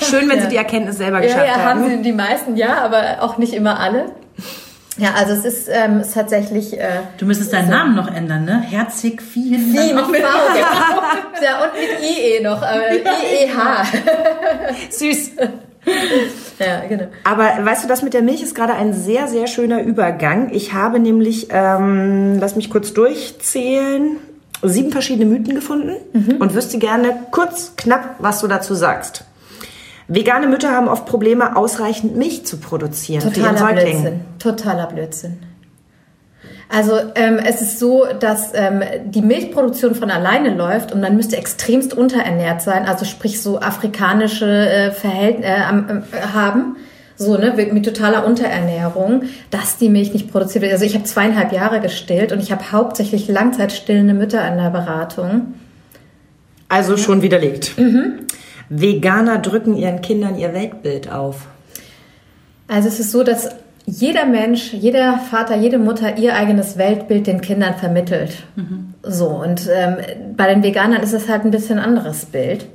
[0.00, 0.42] Schön, wenn ja.
[0.42, 1.80] sie die Erkenntnis selber geschafft ja, ja, haben.
[1.80, 4.06] haben sie die meisten, ja, aber auch nicht immer alle.
[4.98, 6.78] Ja, also es ist, ähm, ist tatsächlich.
[6.78, 8.60] Äh, du müsstest deinen so Namen noch ändern, ne?
[8.60, 9.72] Herzig Viehen.
[9.72, 10.22] Vie mit V, genau.
[11.42, 13.84] ja, und mit IE noch, äh, IEH.
[14.90, 15.30] Süß.
[16.58, 17.06] Ja, genau.
[17.24, 20.50] Aber weißt du, das mit der Milch ist gerade ein sehr, sehr schöner Übergang.
[20.52, 24.18] Ich habe nämlich, ähm, lass mich kurz durchzählen,
[24.62, 26.36] sieben verschiedene Mythen gefunden mhm.
[26.38, 29.24] und wüsste gerne kurz, knapp, was du dazu sagst.
[30.08, 33.22] Vegane Mütter haben oft Probleme, ausreichend Milch zu produzieren.
[33.32, 34.20] Totaler Blödsinn.
[34.38, 35.38] Totaler Blödsinn.
[36.68, 41.36] Also ähm, es ist so, dass ähm, die Milchproduktion von alleine läuft und man müsste
[41.36, 46.76] extremst unterernährt sein, also sprich so afrikanische äh, Verhältnisse äh, äh, haben,
[47.16, 50.72] so ne mit totaler Unterernährung, dass die Milch nicht produziert wird.
[50.72, 55.54] Also ich habe zweieinhalb Jahre gestillt und ich habe hauptsächlich langzeitstillende Mütter in der Beratung.
[56.70, 57.76] Also schon widerlegt.
[57.76, 58.20] Mhm.
[58.74, 61.46] Veganer drücken ihren Kindern ihr Weltbild auf.
[62.68, 63.50] Also es ist so, dass
[63.84, 68.44] jeder Mensch, jeder Vater, jede Mutter ihr eigenes Weltbild den Kindern vermittelt.
[68.56, 68.94] Mhm.
[69.02, 69.96] So, und ähm,
[70.36, 72.66] bei den Veganern ist es halt ein bisschen anderes Bild.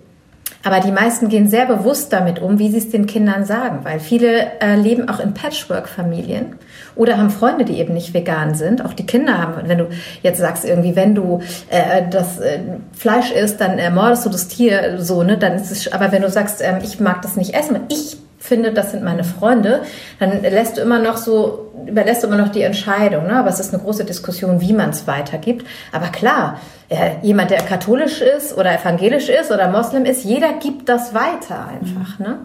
[0.63, 3.99] Aber die meisten gehen sehr bewusst damit um, wie sie es den Kindern sagen, weil
[3.99, 6.55] viele äh, leben auch in Patchwork-Familien
[6.95, 8.83] oder haben Freunde, die eben nicht vegan sind.
[8.83, 9.89] Auch die Kinder haben, wenn du
[10.23, 12.59] jetzt sagst irgendwie, wenn du äh, das äh,
[12.93, 15.91] Fleisch isst, dann ermordest du das Tier, so ne, dann ist es.
[15.91, 19.23] Aber wenn du sagst, ähm, ich mag das nicht essen, ich finde, das sind meine
[19.23, 19.81] Freunde,
[20.19, 23.27] dann lässt du immer noch so, überlässt du immer noch die Entscheidung.
[23.27, 23.37] Ne?
[23.37, 25.65] Aber es ist eine große Diskussion, wie man es weitergibt.
[25.91, 26.59] Aber klar,
[26.89, 31.67] äh, jemand, der katholisch ist oder evangelisch ist oder Moslem ist, jeder gibt das weiter
[31.67, 32.19] einfach.
[32.19, 32.39] Ne?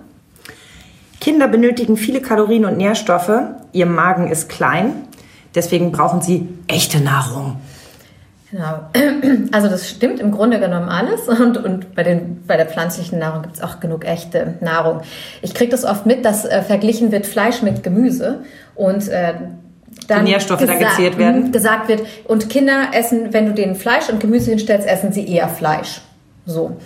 [1.20, 3.30] Kinder benötigen viele Kalorien und Nährstoffe.
[3.72, 4.92] Ihr Magen ist klein.
[5.54, 7.58] Deswegen brauchen sie echte Nahrung.
[8.52, 8.80] Genau.
[9.50, 13.42] Also das stimmt im Grunde genommen alles und, und bei, den, bei der pflanzlichen Nahrung
[13.42, 15.00] gibt es auch genug echte Nahrung.
[15.40, 18.44] Ich kriege das oft mit, dass äh, verglichen wird Fleisch mit Gemüse
[18.74, 19.34] und äh,
[20.06, 21.46] dann die Nährstoffe dann gezählt werden.
[21.46, 25.26] Mhm, gesagt wird, und Kinder essen, wenn du denen Fleisch und Gemüse hinstellst, essen sie
[25.26, 26.02] eher Fleisch.
[26.44, 26.76] So.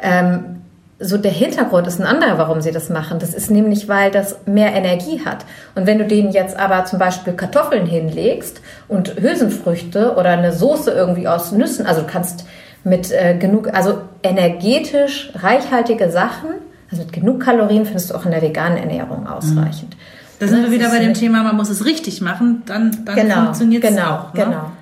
[0.00, 0.61] Ähm,
[1.02, 3.18] so der Hintergrund ist ein anderer, warum sie das machen.
[3.18, 5.44] Das ist nämlich, weil das mehr Energie hat.
[5.74, 10.90] Und wenn du denen jetzt aber zum Beispiel Kartoffeln hinlegst und Hülsenfrüchte oder eine Soße
[10.90, 12.44] irgendwie aus Nüssen, also du kannst
[12.84, 16.50] mit äh, genug, also energetisch reichhaltige Sachen,
[16.90, 19.96] also mit genug Kalorien findest du auch in der veganen Ernährung ausreichend.
[20.38, 23.44] Da sind wir wieder bei dem Thema, man muss es richtig machen, dann, dann genau,
[23.44, 24.34] funktioniert es genau, auch.
[24.34, 24.44] Ne?
[24.44, 24.72] Genau, ja.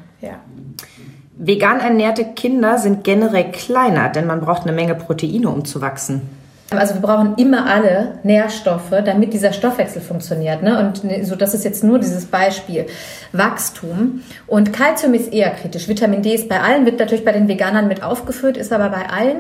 [1.43, 6.21] Vegan ernährte Kinder sind generell kleiner, denn man braucht eine Menge Proteine, um zu wachsen.
[6.69, 10.63] Also wir brauchen immer alle Nährstoffe, damit dieser Stoffwechsel funktioniert.
[10.63, 10.79] Ne?
[10.79, 12.87] Und ne, so, das ist jetzt nur dieses Beispiel.
[13.33, 14.23] Wachstum.
[14.47, 15.89] Und Kalzium ist eher kritisch.
[15.89, 19.09] Vitamin D ist bei allen, wird natürlich bei den Veganern mit aufgeführt, ist aber bei
[19.09, 19.39] allen.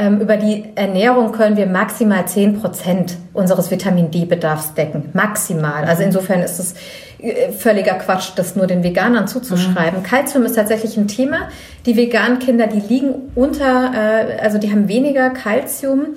[0.00, 5.10] Ähm, über die Ernährung können wir maximal 10 Prozent unseres Vitamin D-Bedarfs decken.
[5.12, 5.84] Maximal.
[5.84, 6.74] Also insofern ist es
[7.18, 10.00] äh, völliger Quatsch, das nur den Veganern zuzuschreiben.
[10.00, 10.44] Mhm.
[10.46, 11.48] ist tatsächlich ein Thema.
[11.84, 16.14] Die veganen Kinder, die liegen unter, äh, also die haben weniger Kalzium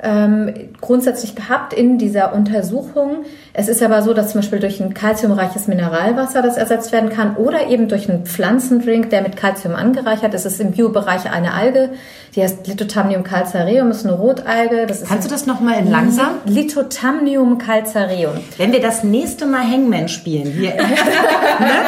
[0.00, 3.24] ähm, grundsätzlich gehabt in dieser Untersuchung.
[3.52, 7.36] Es ist aber so, dass zum Beispiel durch ein kalziumreiches Mineralwasser das ersetzt werden kann
[7.36, 10.46] oder eben durch einen Pflanzendrink, der mit Kalzium angereichert ist.
[10.46, 11.90] Es ist im Biobereich eine Alge,
[12.36, 14.86] die heißt Lithotamnium calcareum, ist eine Rotalge.
[14.86, 16.38] Das ist Kannst du das nochmal in langsam?
[16.44, 18.34] Lithotamnium calcareum.
[18.56, 20.86] Wenn wir das nächste Mal Hangman spielen, hier, ne,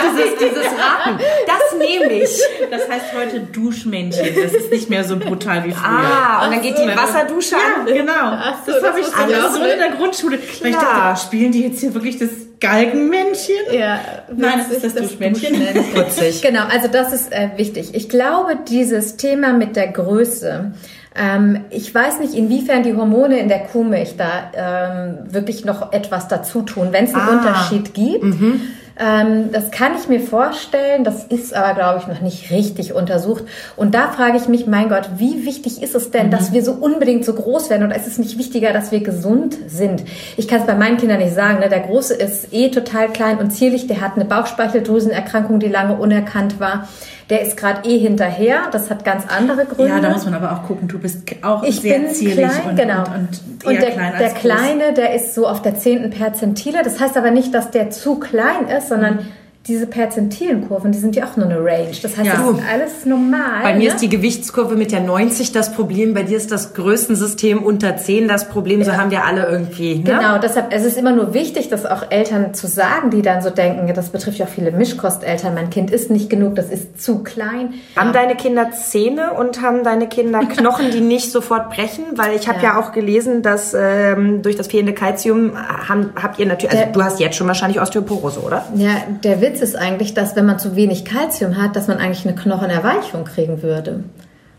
[0.03, 2.41] dieses, dieses Raten, das nehme ich.
[2.71, 4.27] Das heißt heute Duschmännchen.
[4.43, 5.89] Das ist nicht mehr so brutal wie früher.
[5.89, 7.95] Ah, und dann geht die Wasserdusche an.
[7.95, 8.37] Ja, genau.
[8.67, 10.39] So, das habe ich alles so in der Grundschule.
[10.39, 10.63] Klar.
[10.63, 12.31] Weil ich dachte, spielen die jetzt hier wirklich das
[12.61, 13.57] Galgenmännchen?
[13.73, 14.01] Ja.
[14.35, 15.55] Nein, das ist das, das Duschmännchen.
[15.95, 16.43] Putzig.
[16.43, 17.95] genau, also das ist äh, wichtig.
[17.95, 20.73] Ich glaube, dieses Thema mit der Größe,
[21.17, 26.29] ähm, ich weiß nicht, inwiefern die Hormone in der Kuhmilch da ähm, wirklich noch etwas
[26.29, 27.39] dazu tun, wenn es einen ah.
[27.39, 28.25] Unterschied gibt.
[28.25, 28.61] Mhm.
[29.01, 33.45] Ähm, das kann ich mir vorstellen, das ist aber, glaube ich, noch nicht richtig untersucht.
[33.77, 36.31] Und da frage ich mich, mein Gott, wie wichtig ist es denn, mhm.
[36.31, 37.85] dass wir so unbedingt so groß werden?
[37.85, 40.05] Und ist es nicht wichtiger, dass wir gesund sind?
[40.37, 41.61] Ich kann es bei meinen Kindern nicht sagen.
[41.61, 41.71] Ne?
[41.71, 46.61] Der Große ist eh total klein und zierlich, der hat eine Bauchspeicheldrüsenerkrankung, die lange unerkannt
[46.61, 46.87] war.
[47.31, 48.63] Der ist gerade eh hinterher.
[48.73, 49.93] Das hat ganz andere Gründe.
[49.93, 50.89] Ja, da muss man aber auch gucken.
[50.89, 53.01] Du bist auch ich sehr bin zierlich klein, und, genau.
[53.05, 53.29] und,
[53.65, 56.83] und, und der, klein der Kleine, der ist so auf der zehnten Perzentile.
[56.83, 59.27] Das heißt aber nicht, dass der zu klein ist, sondern mhm
[59.69, 61.93] diese Perzentilenkurven, die sind ja auch nur eine Range.
[62.03, 62.37] Das heißt, ja.
[62.37, 63.63] das ist alles normal.
[63.63, 63.95] Bei mir ne?
[63.95, 68.27] ist die Gewichtskurve mit der 90 das Problem, bei dir ist das Größensystem unter 10
[68.27, 68.83] das Problem.
[68.83, 69.97] So haben wir alle irgendwie.
[69.97, 70.05] Ne?
[70.05, 73.51] Genau, deshalb es ist immer nur wichtig, das auch Eltern zu sagen, die dann so
[73.51, 77.23] denken, das betrifft ja auch viele Mischkosteltern, mein Kind ist nicht genug, das ist zu
[77.23, 77.75] klein.
[77.97, 78.13] Haben ja.
[78.13, 82.05] deine Kinder Zähne und haben deine Kinder Knochen, die nicht sofort brechen?
[82.17, 82.75] Weil ich habe ja.
[82.75, 82.81] ja.
[82.81, 87.05] auch gelesen, dass ähm, durch das fehlende Kalzium haben, habt ihr natürlich, also der, du
[87.05, 88.65] hast jetzt schon wahrscheinlich Osteoporose, oder?
[88.75, 92.27] Ja, der Witz ist eigentlich, dass wenn man zu wenig Kalzium hat, dass man eigentlich
[92.27, 94.05] eine Knochenerweichung kriegen würde.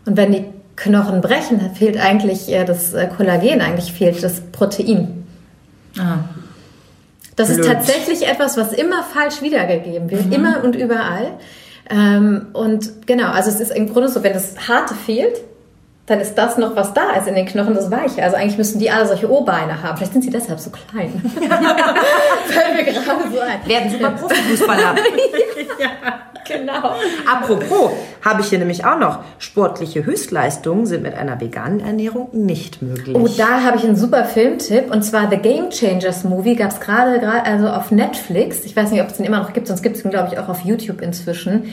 [0.04, 0.44] Und wenn die
[0.76, 5.24] Knochen brechen, fehlt eigentlich das äh, Kollagen, eigentlich fehlt das Protein.
[5.98, 6.18] Ah.
[7.36, 7.60] Das Blöd.
[7.60, 10.32] ist tatsächlich etwas, was immer falsch wiedergegeben wird, mhm.
[10.32, 11.32] immer und überall.
[11.90, 15.40] Ähm, und genau, also es ist im Grunde so, wenn das Harte fehlt,
[16.06, 18.24] dann ist das noch, was da ist in den Knochen, das Weiche.
[18.24, 19.96] Also eigentlich müssten die alle solche O-Beine haben.
[19.96, 21.22] Vielleicht sind sie deshalb so klein.
[22.46, 23.68] Fällt mir gerade so ein.
[23.68, 24.96] Werden super Profifußballer.
[25.78, 25.90] ja,
[26.44, 26.96] genau.
[27.32, 27.92] Apropos,
[28.24, 29.20] habe ich hier nämlich auch noch.
[29.38, 33.16] Sportliche Höchstleistungen sind mit einer veganen Ernährung nicht möglich.
[33.16, 34.92] Oh, da habe ich einen super Filmtipp.
[34.92, 38.64] Und zwar The Game Changers Movie gab es gerade also auf Netflix.
[38.64, 40.38] Ich weiß nicht, ob es den immer noch gibt, sonst gibt es ihn, glaube ich,
[40.40, 41.72] auch auf YouTube inzwischen.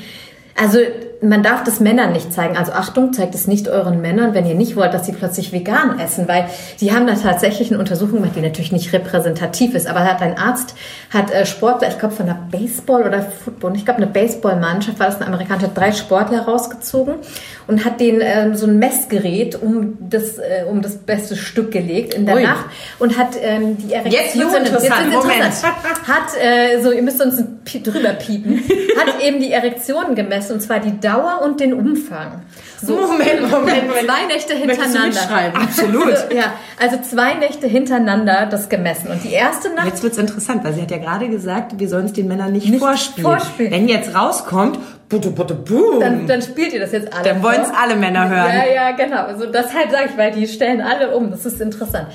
[0.56, 0.78] Also
[1.22, 2.56] man darf das Männern nicht zeigen.
[2.56, 6.00] Also Achtung, zeigt es nicht euren Männern, wenn ihr nicht wollt, dass sie plötzlich vegan
[6.00, 6.48] essen, weil
[6.80, 9.88] die haben da tatsächlich eine Untersuchung gemacht, die natürlich nicht repräsentativ ist.
[9.88, 10.76] Aber hat ein Arzt,
[11.14, 15.08] hat äh, Sportler, ich glaube von der Baseball oder Football, ich glaube eine Baseballmannschaft, war
[15.08, 17.16] das eine amerikanische, hat drei Sportler rausgezogen
[17.68, 22.14] und hat denen ähm, so ein Messgerät um das, äh, um das beste Stück gelegt
[22.14, 22.44] in der Ui.
[22.44, 22.66] Nacht
[22.98, 24.22] und hat ähm, die Erektion.
[24.22, 25.44] Jetzt wird's interessant, jetzt Moment.
[26.08, 27.44] Hat, äh, so, ihr müsst uns
[27.84, 28.64] drüber piepen,
[28.98, 32.42] hat eben die Erektionen gemessen und zwar die Dauer und den Umfang.
[32.82, 34.06] So, Moment, Moment, Moment.
[34.06, 35.20] Zwei Nächte hintereinander.
[35.54, 36.14] Absolut.
[36.34, 39.10] ja, also zwei Nächte hintereinander das gemessen.
[39.10, 39.88] Und die erste Nacht.
[39.88, 42.70] Jetzt wird's interessant, weil sie hat ja gerade gesagt, wir sollen es den Männern nicht,
[42.70, 43.30] nicht vorspielen.
[43.30, 43.72] vorspielen.
[43.72, 44.78] Wenn jetzt rauskommt,
[45.10, 47.24] butte, butte, boom, dann, dann spielt ihr das jetzt alle.
[47.24, 48.52] Dann wollen es alle Männer hören.
[48.54, 49.24] Ja, ja, genau.
[49.24, 51.32] Also das halt sage ich, weil die stellen alle um.
[51.32, 52.08] Das ist interessant.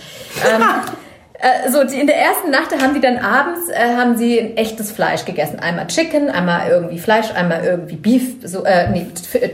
[0.45, 0.63] ähm,
[1.45, 4.57] äh, so, die, in der ersten Nacht haben die dann abends äh, haben sie ein
[4.57, 5.59] echtes Fleisch gegessen.
[5.61, 9.51] Einmal Chicken, einmal irgendwie Fleisch, einmal irgendwie Beef, so, äh, nee, äh,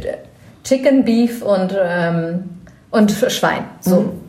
[0.62, 2.44] Chicken, Beef und, ähm,
[2.90, 3.64] und Schwein.
[3.80, 4.02] So.
[4.02, 4.20] Mhm.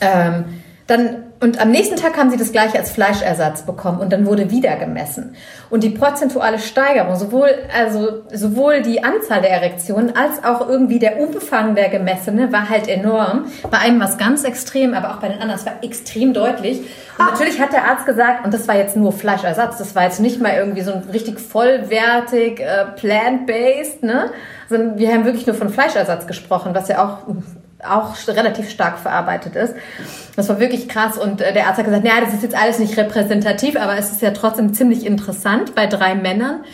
[0.00, 0.44] Ähm,
[0.86, 4.50] dann und am nächsten Tag haben sie das gleiche als Fleischersatz bekommen und dann wurde
[4.50, 5.36] wieder gemessen.
[5.68, 11.20] Und die prozentuale Steigerung, sowohl, also, sowohl die Anzahl der Erektionen als auch irgendwie der
[11.20, 13.46] Umfang der Gemessene war halt enorm.
[13.70, 16.80] Bei einem war es ganz extrem, aber auch bei den anderen, es war extrem deutlich.
[17.18, 20.20] Und natürlich hat der Arzt gesagt, und das war jetzt nur Fleischersatz, das war jetzt
[20.20, 24.30] nicht mal irgendwie so ein richtig vollwertig, äh, plant-based, ne?
[24.68, 27.34] Sondern wir haben wirklich nur von Fleischersatz gesprochen, was ja auch
[27.84, 29.74] auch relativ stark verarbeitet ist.
[30.34, 32.78] Das war wirklich krass und äh, der Arzt hat gesagt, naja, das ist jetzt alles
[32.78, 36.64] nicht repräsentativ, aber es ist ja trotzdem ziemlich interessant bei drei Männern.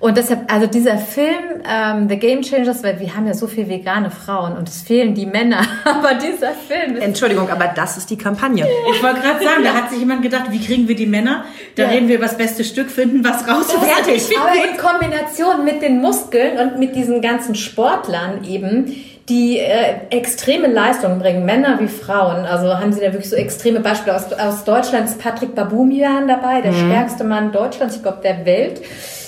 [0.00, 3.68] Und deshalb, also dieser Film, ähm, The Game Changers, weil wir haben ja so viele
[3.68, 8.08] vegane Frauen und es fehlen die Männer, aber dieser Film ist Entschuldigung, aber das ist
[8.08, 8.66] die Kampagne.
[8.94, 11.44] Ich wollte gerade sagen, da hat sich jemand gedacht, wie kriegen wir die Männer?
[11.76, 11.88] Da ja.
[11.90, 14.26] reden wir über das beste Stück, finden was raus und fertig.
[14.38, 18.94] Aber in Kombination mit den Muskeln und mit diesen ganzen Sportlern eben,
[19.30, 22.44] die äh, extreme Leistungen bringen, Männer wie Frauen.
[22.44, 24.16] Also haben sie da wirklich so extreme Beispiele.
[24.16, 26.90] Aus, aus Deutschland ist Patrick Babumian dabei, der mhm.
[26.90, 28.82] stärkste Mann Deutschlands, ich glaube der Welt.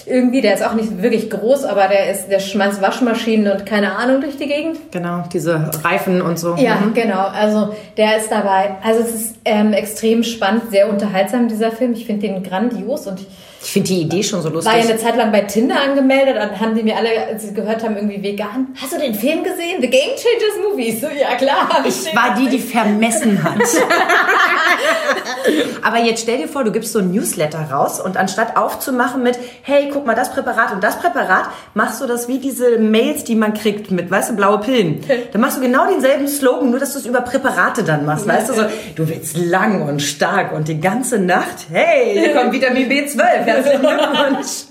[0.04, 3.96] Irgendwie, der ist auch nicht wirklich groß, aber der ist, der schmeißt Waschmaschinen und keine
[3.96, 4.76] Ahnung durch die Gegend.
[4.90, 6.56] Genau, diese Reifen und so.
[6.56, 6.92] Ja, mhm.
[6.92, 7.28] genau.
[7.28, 8.74] Also der ist dabei.
[8.82, 11.92] Also es ist ähm, extrem spannend, sehr unterhaltsam, dieser Film.
[11.92, 13.28] Ich finde den grandios und ich
[13.64, 14.72] ich finde die Idee schon so lustig.
[14.72, 17.54] War ja eine Zeit lang bei Tinder angemeldet und haben die mir alle, als sie
[17.54, 18.68] gehört haben, irgendwie vegan.
[18.80, 19.80] Hast du den Film gesehen?
[19.80, 21.00] The Game Changers Movies?
[21.00, 21.68] So, ja klar.
[21.84, 23.54] Ich, ich war die, die vermessen hat.
[25.82, 29.38] Aber jetzt stell dir vor, du gibst so ein Newsletter raus und anstatt aufzumachen mit,
[29.62, 33.36] hey, guck mal, das Präparat und das Präparat, machst du das wie diese Mails, die
[33.36, 35.04] man kriegt mit, weißt du, blaue Pillen.
[35.32, 38.50] Dann machst du genau denselben Slogan, nur dass du es über Präparate dann machst, weißt
[38.50, 38.62] du, so,
[38.96, 43.80] du willst lang und stark und die ganze Nacht, hey, hier kommt Vitamin B12 Herzlichen
[43.80, 44.64] Glückwunsch.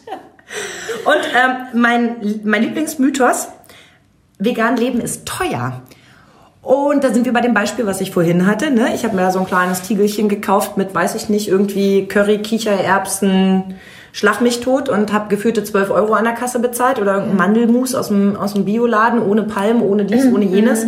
[1.05, 3.47] Und ähm, mein, mein Lieblingsmythos,
[4.37, 5.81] vegan leben ist teuer.
[6.61, 8.69] Und da sind wir bei dem Beispiel, was ich vorhin hatte.
[8.69, 8.93] Ne?
[8.93, 12.39] Ich habe mir da so ein kleines Tiegelchen gekauft mit, weiß ich nicht, irgendwie Curry,
[12.39, 13.75] Kichererbsen,
[14.13, 17.95] Schlag mich tot und habe geführte 12 Euro an der Kasse bezahlt oder irgendein Mandelmus
[17.95, 20.85] aus dem, aus dem Bioladen, ohne Palmen, ohne dies, ohne jenes.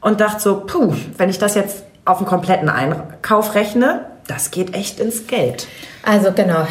[0.00, 4.74] Und dachte so, puh, wenn ich das jetzt auf einen kompletten Einkauf rechne, das geht
[4.74, 5.66] echt ins Geld.
[6.04, 6.66] Also genau,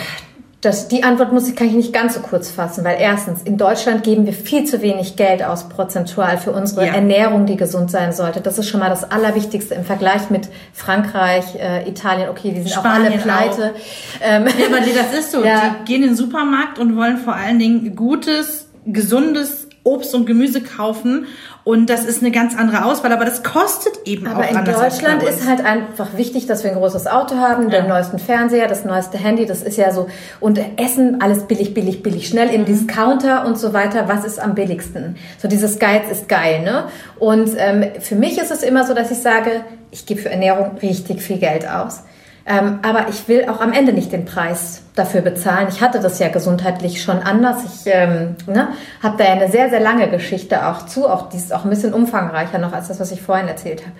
[0.61, 3.57] das, die Antwort muss ich, kann ich nicht ganz so kurz fassen, weil erstens, in
[3.57, 6.93] Deutschland geben wir viel zu wenig Geld aus prozentual für unsere ja.
[6.93, 8.41] Ernährung, die gesund sein sollte.
[8.41, 12.27] Das ist schon mal das Allerwichtigste im Vergleich mit Frankreich, äh, Italien.
[12.27, 13.73] Okay, die sind Spanien auch alle pleite.
[13.73, 14.21] Auch.
[14.21, 15.39] Ähm, ja, aber das ist so.
[15.49, 15.77] Ja.
[15.79, 20.61] Die gehen in den Supermarkt und wollen vor allen Dingen gutes, gesundes Obst und Gemüse
[20.61, 21.25] kaufen
[21.63, 24.75] und das ist eine ganz andere Auswahl, aber das kostet eben aber auch anders.
[24.75, 27.81] Aber in Deutschland ist halt einfach wichtig, dass wir ein großes Auto haben, ja.
[27.81, 30.07] den neuesten Fernseher, das neueste Handy, das ist ja so.
[30.39, 32.65] Und Essen, alles billig, billig, billig, schnell im mhm.
[32.65, 34.07] Discounter und so weiter.
[34.07, 35.17] Was ist am billigsten?
[35.37, 36.85] So dieses Geiz ist geil, ne?
[37.19, 40.77] Und ähm, für mich ist es immer so, dass ich sage, ich gebe für Ernährung
[40.81, 42.03] richtig viel Geld aus.
[42.45, 45.67] Ähm, aber ich will auch am Ende nicht den Preis dafür bezahlen.
[45.69, 47.57] Ich hatte das ja gesundheitlich schon anders.
[47.63, 48.69] Ich ähm, ne,
[49.03, 51.07] habe da ja eine sehr, sehr lange Geschichte auch zu.
[51.07, 53.93] Auch die ist auch ein bisschen umfangreicher noch als das, was ich vorhin erzählt habe.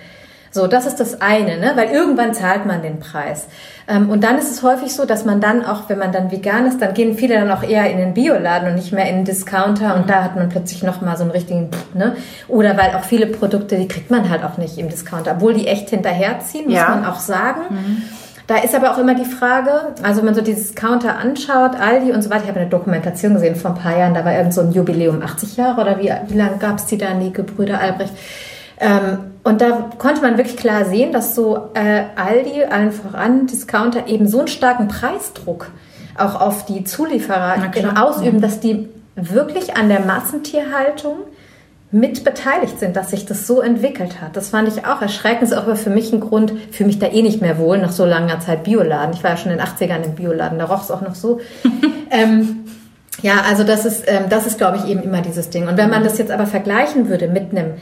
[0.51, 1.73] So, das ist das eine, ne?
[1.75, 3.47] weil irgendwann zahlt man den Preis.
[3.87, 6.65] Ähm, und dann ist es häufig so, dass man dann auch, wenn man dann vegan
[6.65, 9.25] ist, dann gehen viele dann auch eher in den Bioladen und nicht mehr in den
[9.25, 12.15] Discounter und da hat man plötzlich nochmal so einen richtigen, ne?
[12.47, 15.67] Oder weil auch viele Produkte, die kriegt man halt auch nicht im Discounter, obwohl die
[15.67, 16.89] echt hinterherziehen, muss ja.
[16.89, 17.61] man auch sagen.
[17.69, 18.03] Mhm.
[18.49, 22.13] Da ist aber auch immer die Frage, also wenn man so dieses Counter anschaut, Aldi
[22.13, 24.55] und so weiter, ich habe eine Dokumentation gesehen vor ein paar Jahren, da war irgend
[24.55, 27.79] so ein Jubiläum, 80 Jahre oder wie, wie lange gab es die da, die Gebrüder
[27.79, 28.11] Albrecht?
[28.79, 34.07] Ähm, und da konnte man wirklich klar sehen, dass so äh, Aldi, allen voran Discounter,
[34.07, 35.67] eben so einen starken Preisdruck
[36.17, 37.55] auch auf die Zulieferer
[38.01, 41.17] ausüben, dass die wirklich an der Massentierhaltung
[41.91, 44.37] mit beteiligt sind, dass sich das so entwickelt hat.
[44.37, 45.43] Das fand ich auch erschreckend.
[45.43, 47.91] Das ist auch für mich ein Grund, für mich da eh nicht mehr wohl nach
[47.91, 49.13] so langer Zeit Bioladen.
[49.15, 51.39] Ich war ja schon in den 80ern im Bioladen, da roch es auch noch so.
[52.11, 52.65] ähm,
[53.21, 55.67] ja, also das ist, ähm, das ist, glaube ich, eben immer dieses Ding.
[55.67, 57.73] Und wenn man das jetzt aber vergleichen würde mit einem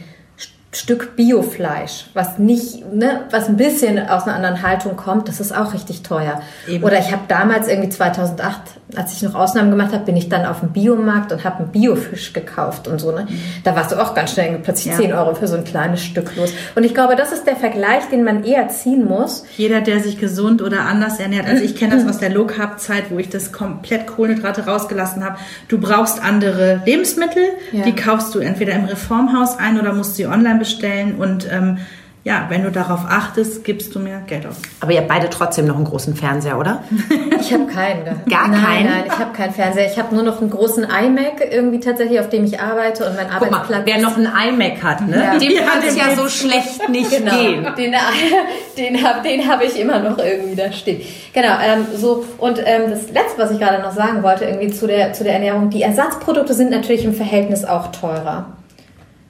[0.71, 5.55] Stück Biofleisch, was nicht, ne, was ein bisschen aus einer anderen Haltung kommt, das ist
[5.55, 6.41] auch richtig teuer.
[6.67, 6.83] Eben.
[6.83, 8.61] Oder ich habe damals irgendwie 2008
[8.95, 11.71] als ich noch Ausnahmen gemacht habe, bin ich dann auf dem Biomarkt und habe einen
[11.71, 13.11] Biofisch gekauft und so.
[13.11, 13.27] Ne?
[13.63, 14.99] Da warst du auch ganz schnell plötzlich ja.
[14.99, 16.53] 10 Euro für so ein kleines Stück los.
[16.75, 19.43] Und ich glaube, das ist der Vergleich, den man eher ziehen muss.
[19.57, 22.79] Jeder, der sich gesund oder anders ernährt, also ich kenne das aus der Low Carb
[22.79, 25.37] Zeit, wo ich das komplett Kohlenhydrate rausgelassen habe.
[25.67, 27.83] Du brauchst andere Lebensmittel, ja.
[27.83, 31.79] die kaufst du entweder im Reformhaus ein oder musst sie online bestellen und ähm,
[32.23, 34.57] ja, wenn du darauf achtest, gibst du mir Geld aus.
[34.81, 36.83] Aber ihr habt beide trotzdem noch einen großen Fernseher, oder?
[37.39, 38.03] ich habe keinen.
[38.29, 38.85] Gar nein, keinen?
[38.85, 39.89] Nein, ich habe keinen Fernseher.
[39.89, 43.27] Ich habe nur noch einen großen iMac irgendwie tatsächlich, auf dem ich arbeite und mein
[43.27, 43.69] Guck Arbeitsplatz.
[43.69, 45.23] Mal, wer noch einen iMac hat, ne?
[45.23, 45.37] Ja.
[45.37, 47.31] dem ja, kann es ja so schlecht nicht genau.
[47.31, 47.65] gehen.
[47.77, 47.95] Den,
[48.77, 51.01] den habe den hab ich immer noch irgendwie da stehen.
[51.33, 54.85] Genau, ähm, so und ähm, das Letzte, was ich gerade noch sagen wollte, irgendwie zu
[54.85, 58.47] der, zu der Ernährung, die Ersatzprodukte sind natürlich im Verhältnis auch teurer.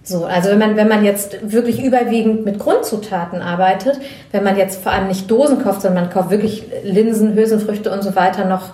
[0.08, 4.00] So, also wenn man, wenn man jetzt wirklich überwiegend mit Grundzutaten arbeitet,
[4.32, 8.04] wenn man jetzt vor allem nicht Dosen kauft, sondern man kauft wirklich Linsen, Hülsenfrüchte und
[8.04, 8.70] so weiter noch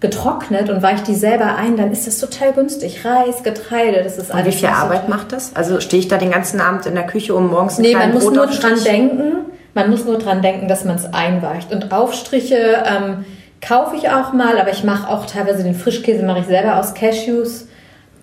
[0.00, 3.06] getrocknet und weicht die selber ein, dann ist das total günstig.
[3.06, 4.44] Reis, Getreide, das ist alles.
[4.44, 5.56] Und wie viel Arbeit macht das?
[5.56, 8.12] Also stehe ich da den ganzen Abend in der Küche, um morgens einen Nee, man
[8.12, 9.32] muss Brot nur dran denken,
[9.72, 11.72] man muss nur dran denken, dass man es einweicht.
[11.72, 13.24] Und Aufstriche ähm,
[13.62, 16.92] kaufe ich auch mal, aber ich mache auch teilweise den Frischkäse mache ich selber aus
[16.92, 17.66] Cashews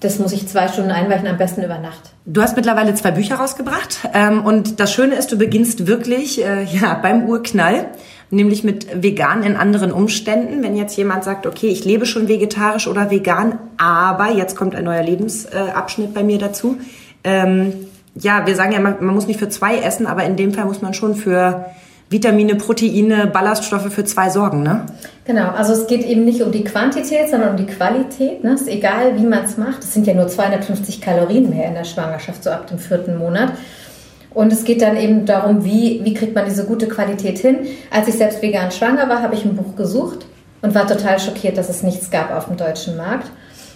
[0.04, 2.14] das muss ich zwei Stunden einweichen, am besten über Nacht.
[2.26, 6.64] Du hast mittlerweile zwei Bücher rausgebracht ähm, und das Schöne ist, du beginnst wirklich äh,
[6.64, 7.86] ja beim Urknall,
[8.30, 10.62] nämlich mit vegan in anderen Umständen.
[10.62, 14.84] Wenn jetzt jemand sagt, okay, ich lebe schon vegetarisch oder vegan, aber jetzt kommt ein
[14.84, 16.78] neuer Lebensabschnitt bei mir dazu.
[17.24, 17.74] Ähm,
[18.16, 20.66] ja, wir sagen ja, man, man muss nicht für zwei essen, aber in dem Fall
[20.66, 21.66] muss man schon für
[22.10, 24.86] Vitamine, Proteine, Ballaststoffe für zwei sorgen, ne?
[25.26, 28.44] Genau, also es geht eben nicht um die Quantität, sondern um die Qualität.
[28.44, 28.54] Ne?
[28.54, 29.84] Es ist egal, wie man es macht.
[29.84, 33.54] Es sind ja nur 250 Kalorien mehr in der Schwangerschaft, so ab dem vierten Monat.
[34.34, 37.60] Und es geht dann eben darum, wie, wie kriegt man diese gute Qualität hin.
[37.92, 40.26] Als ich selbst vegan schwanger war, habe ich ein Buch gesucht
[40.62, 43.32] und war total schockiert, dass es nichts gab auf dem deutschen Markt.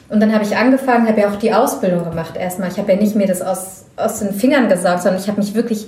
[0.10, 2.70] Und dann habe ich angefangen, habe ja auch die Ausbildung gemacht erstmal.
[2.70, 5.54] Ich habe ja nicht mir das aus, aus den Fingern gesaugt, sondern ich habe mich
[5.54, 5.88] wirklich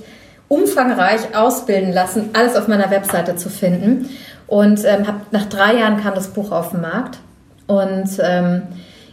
[0.50, 4.10] umfangreich ausbilden lassen, alles auf meiner Webseite zu finden.
[4.48, 7.18] Und ähm, hab, nach drei Jahren kam das Buch auf den Markt
[7.68, 8.62] und ähm,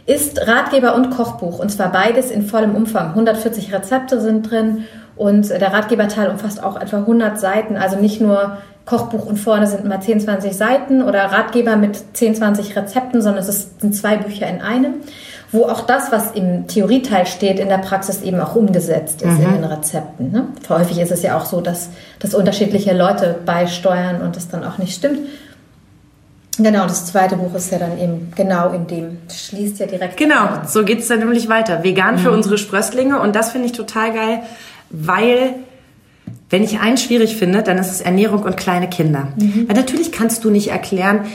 [0.04, 1.60] ist Ratgeber und Kochbuch.
[1.60, 3.10] Und zwar beides in vollem Umfang.
[3.10, 4.84] 140 Rezepte sind drin
[5.14, 7.76] und der Ratgeberteil umfasst auch etwa 100 Seiten.
[7.76, 12.34] Also nicht nur Kochbuch und vorne sind immer 10, 20 Seiten oder Ratgeber mit 10,
[12.34, 14.94] 20 Rezepten, sondern es sind zwei Bücher in einem
[15.50, 19.44] wo auch das, was im Theorieteil steht, in der Praxis eben auch umgesetzt ist mhm.
[19.44, 20.30] in den Rezepten.
[20.30, 20.48] Ne?
[20.68, 21.88] Häufig ist es ja auch so, dass,
[22.18, 25.20] dass unterschiedliche Leute beisteuern und das dann auch nicht stimmt.
[26.58, 30.16] Genau, das zweite Buch ist ja dann eben genau in dem, schließt ja direkt.
[30.16, 30.66] Genau, an.
[30.66, 31.84] so geht es dann nämlich weiter.
[31.84, 32.18] Vegan mhm.
[32.18, 34.40] für unsere Sprösslinge und das finde ich total geil,
[34.90, 35.54] weil
[36.50, 39.28] wenn ich eins schwierig finde, dann ist es Ernährung und kleine Kinder.
[39.36, 39.68] Mhm.
[39.68, 41.26] Weil natürlich kannst du nicht erklären,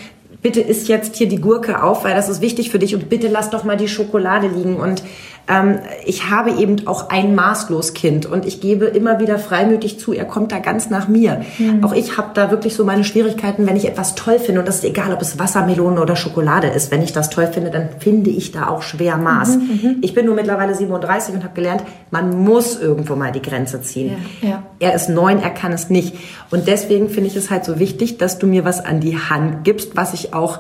[0.44, 3.30] bitte isst jetzt hier die Gurke auf, weil das ist wichtig für dich und bitte
[3.30, 4.76] lass doch mal die Schokolade liegen.
[4.76, 5.02] Und
[5.48, 10.14] ähm, ich habe eben auch ein maßlos Kind und ich gebe immer wieder freimütig zu,
[10.14, 11.44] er kommt da ganz nach mir.
[11.58, 11.84] Mhm.
[11.84, 14.78] Auch ich habe da wirklich so meine Schwierigkeiten, wenn ich etwas toll finde und das
[14.78, 16.92] ist egal, ob es Wassermelone oder Schokolade ist.
[16.92, 19.58] Wenn ich das toll finde, dann finde ich da auch schwer Maß.
[19.58, 19.98] Mhm, mhm.
[20.02, 24.16] ich bin nur mittlerweile 37 und habe gelernt, man muss irgendwo mal die Grenze ziehen.
[24.42, 24.64] Ja, ja.
[24.80, 26.16] Er ist neun, er kann es nicht.
[26.52, 29.66] Und deswegen finde ich es halt so wichtig, dass du mir was an die Hand
[29.66, 30.60] gibst, was ich auch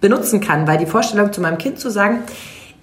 [0.00, 2.24] benutzen kann, weil die Vorstellung zu meinem Kind zu sagen,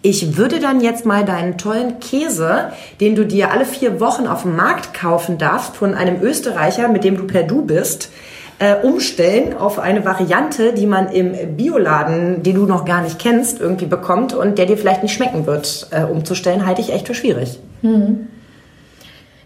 [0.01, 4.43] ich würde dann jetzt mal deinen tollen Käse, den du dir alle vier Wochen auf
[4.43, 8.09] dem Markt kaufen darfst, von einem Österreicher, mit dem du per Du bist,
[8.57, 13.59] äh, umstellen auf eine Variante, die man im Bioladen, die du noch gar nicht kennst,
[13.59, 17.15] irgendwie bekommt und der dir vielleicht nicht schmecken wird, äh, umzustellen, halte ich echt für
[17.15, 17.59] schwierig.
[17.81, 18.27] Mhm.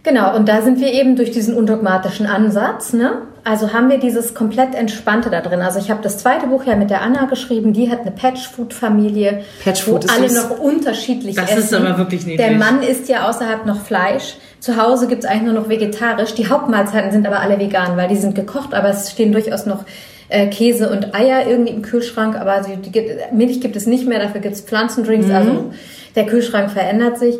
[0.05, 3.23] Genau, und da sind wir eben durch diesen undogmatischen Ansatz, ne?
[3.43, 5.61] Also haben wir dieses komplett Entspannte da drin.
[5.61, 9.43] Also ich habe das zweite Buch ja mit der Anna geschrieben, die hat eine Patchfood-Familie,
[9.63, 11.59] Patchfood wo alle noch unterschiedlich das essen.
[11.59, 12.47] ist aber wirklich niedlich.
[12.47, 14.35] Der Mann isst ja außerhalb noch Fleisch.
[14.59, 16.35] Zu Hause gibt's eigentlich nur noch vegetarisch.
[16.35, 19.85] Die Hauptmahlzeiten sind aber alle vegan, weil die sind gekocht, aber es stehen durchaus noch
[20.29, 22.35] äh, Käse und Eier irgendwie im Kühlschrank.
[22.35, 25.31] Aber die, die, Milch gibt es nicht mehr, dafür gibt's Pflanzendrinks.
[25.31, 25.71] Also
[26.15, 27.37] der Kühlschrank verändert sich.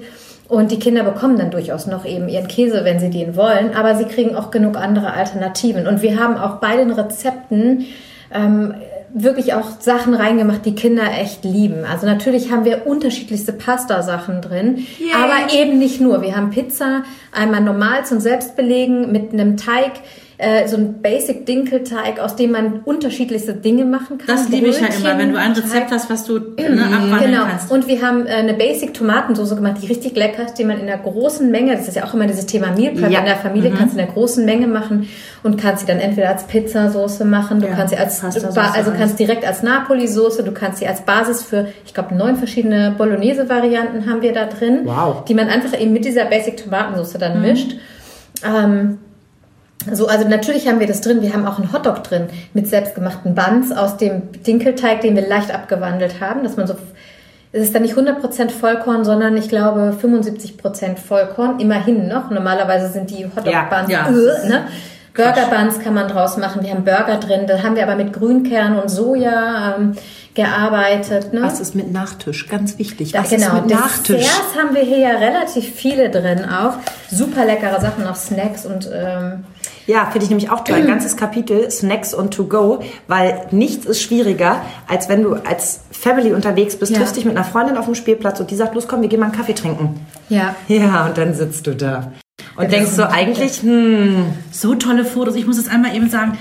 [0.48, 3.96] Und die Kinder bekommen dann durchaus noch eben ihren Käse, wenn sie den wollen, aber
[3.96, 5.88] sie kriegen auch genug andere Alternativen.
[5.88, 7.86] Und wir haben auch bei den Rezepten
[8.32, 8.76] ähm,
[9.12, 11.86] wirklich auch Sachen reingemacht, die Kinder echt lieben.
[11.86, 15.10] Also natürlich haben wir unterschiedlichste Pasta-Sachen drin, Yay.
[15.14, 16.22] aber eben nicht nur.
[16.22, 19.94] Wir haben Pizza einmal normal zum Selbstbelegen mit einem Teig,
[20.38, 24.28] äh, so ein Basic Dinkelteig, aus dem man unterschiedlichste Dinge machen kann.
[24.36, 25.92] Das liebe ich ja Brötchen, immer, wenn du ein Rezept Teig.
[25.92, 27.46] hast, was du ne, abwandeln Genau.
[27.50, 27.72] kannst.
[27.72, 30.90] Und wir haben äh, eine Basic Tomatensoße gemacht, die richtig lecker ist, die man in
[30.90, 33.20] einer großen Menge, das ist ja auch immer dieses Thema Meal Prep Ja.
[33.20, 33.76] in der Familie, Mhm.
[33.76, 35.08] kannst du in einer großen Menge machen
[35.44, 39.18] und kannst sie dann entweder als Pizzasoße machen, du Ja, kannst sie als also kannst
[39.20, 44.22] direkt als Napoli-Soße, du kannst sie als Basis für, ich glaube, neun verschiedene Bolognese-Varianten haben
[44.22, 45.24] wir da drin, Wow.
[45.26, 47.42] die man einfach eben mit dieser Basic Tomatensoße dann Mhm.
[47.42, 47.76] mischt.
[48.46, 48.98] Ähm,
[49.92, 51.22] so, also natürlich haben wir das drin.
[51.22, 55.54] Wir haben auch einen Hotdog drin mit selbstgemachten Buns aus dem Dinkelteig, den wir leicht
[55.54, 56.76] abgewandelt haben, dass man so
[57.56, 62.30] es ist dann nicht 100% Vollkorn, sondern ich glaube 75% Vollkorn, immerhin noch.
[62.30, 64.44] Normalerweise sind die Hotdog-Buns, Ja, ja.
[64.44, 64.68] äh, ne?
[65.14, 66.64] Burger-Buns kann man draus machen.
[66.64, 69.94] Wir haben Burger drin, da haben wir aber mit Grünkern und Soja ähm,
[70.34, 71.32] gearbeitet.
[71.32, 71.44] Ne?
[71.44, 72.50] Was ist mit Nachtisch?
[72.50, 73.14] Ganz wichtig.
[73.14, 74.18] Was ist mit Nachtisch?
[74.18, 76.74] Desserts haben wir hier ja relativ viele drin auch.
[77.10, 79.46] Super leckere Sachen, auch Snacks und ähm,
[79.88, 80.78] Ja, finde ich nämlich auch toll.
[80.78, 85.82] Ein ganzes Kapitel Snacks und To Go, weil nichts ist schwieriger, als wenn du als
[85.92, 86.98] Family unterwegs bist, Ja.
[87.00, 89.20] triffst dich mit einer Freundin auf dem Spielplatz und die sagt, los komm, wir gehen
[89.20, 90.06] mal einen Kaffee trinken.
[90.30, 90.56] ja.
[90.68, 92.12] Ja, und dann sitzt du da.
[92.58, 95.36] Und Ja, denkst so eigentlich, hm, So tolle Fotos.
[95.36, 96.38] Ich muss es einmal eben sagen.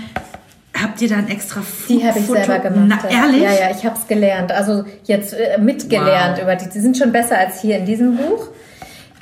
[0.80, 2.40] Habt ihr da ein extra Die habe ich Foto?
[2.44, 3.00] selber gemacht.
[3.04, 3.42] Na, ehrlich?
[3.42, 4.50] Ja, ja, ich habe es gelernt.
[4.50, 6.42] Also jetzt äh, mitgelernt Wow.
[6.42, 6.68] über die.
[6.68, 8.48] Die sind schon besser als hier in diesem Buch.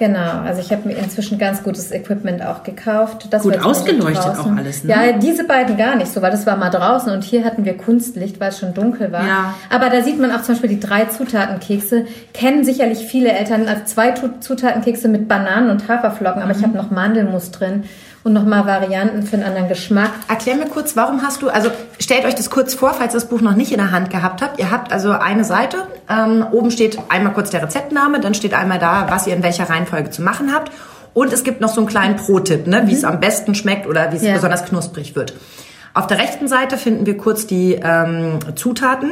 [0.03, 3.29] Genau, also ich habe mir inzwischen ganz gutes Equipment auch gekauft.
[3.31, 4.91] Das Gut ausgeleuchtet auch alles, ne?
[4.91, 7.77] Ja, diese beiden gar nicht so, weil das war mal draußen und hier hatten wir
[7.77, 9.25] Kunstlicht, weil es schon dunkel war.
[9.25, 9.55] Ja.
[9.71, 12.07] Aber da sieht man auch zum Beispiel die drei Zutatenkekse.
[12.35, 16.59] Kennen sicherlich viele Eltern als zwei Zutatenkekse mit Bananen und Haferflocken, aber Mhm.
[16.59, 17.85] ich habe noch Mandelmus drin
[18.25, 20.11] und nochmal Varianten für einen anderen Geschmack.
[20.29, 23.29] Erklär mir kurz, warum hast du, also stellt euch das kurz vor, falls ihr das
[23.29, 24.59] Buch noch nicht in der Hand gehabt habt.
[24.59, 28.79] Ihr habt also eine Seite, ähm, oben steht einmal kurz der Rezeptname, dann steht einmal
[28.79, 30.71] da, was ihr in welcher Reihenfolge zu machen habt.
[31.15, 34.13] Und es gibt noch so einen kleinen Pro-Tipp, ne, wie es am besten schmeckt oder
[34.13, 34.35] wie es Ja.
[34.35, 35.35] besonders knusprig wird.
[35.95, 39.11] Auf der rechten Seite finden wir kurz die ähm, Zutaten.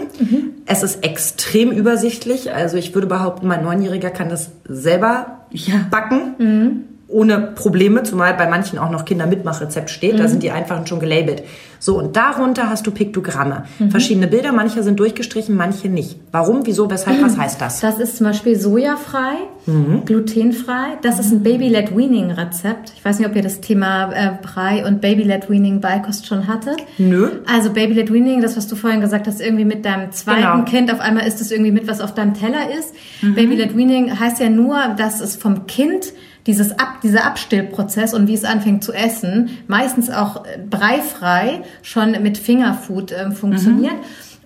[0.65, 2.55] Es ist extrem übersichtlich.
[2.55, 5.75] Also ich würde behaupten, mein Neunjähriger kann das selber Ja.
[5.91, 10.19] backen ohne Probleme, zumal bei manchen auch noch Kindermitmachrezept steht.
[10.19, 11.43] Da sind die einfach schon gelabelt.
[11.83, 13.65] So, und darunter hast du Piktogramme.
[13.91, 16.19] Verschiedene Bilder, manche sind durchgestrichen, manche nicht.
[16.31, 17.81] Warum, wieso, weshalb, was heißt das?
[17.81, 19.33] Das ist zum Beispiel sojafrei,
[19.67, 20.05] Mhm.
[20.07, 20.99] glutenfrei.
[21.03, 22.93] Das ist ein Baby-led Weaning Rezept.
[22.97, 26.77] Ich weiß nicht, ob ihr das Thema äh, Brei und Baby-led Weaning Beikost schon hattet.
[26.99, 27.29] Nö.
[27.47, 30.65] Also Baby-led Weaning, das was du vorhin gesagt hast, irgendwie mit deinem zweiten Genau.
[30.65, 32.95] Kind, auf einmal ist es irgendwie mit, was auf deinem Teller ist.
[33.23, 33.35] Mhm.
[33.35, 36.13] Baby-led Weaning heißt ja nur, dass es vom Kind
[36.47, 42.13] dieses Ab, dieser Abstillprozess und wie es anfängt zu essen, meistens auch äh, breifrei schon
[42.23, 43.95] mit Fingerfood ähm, funktioniert.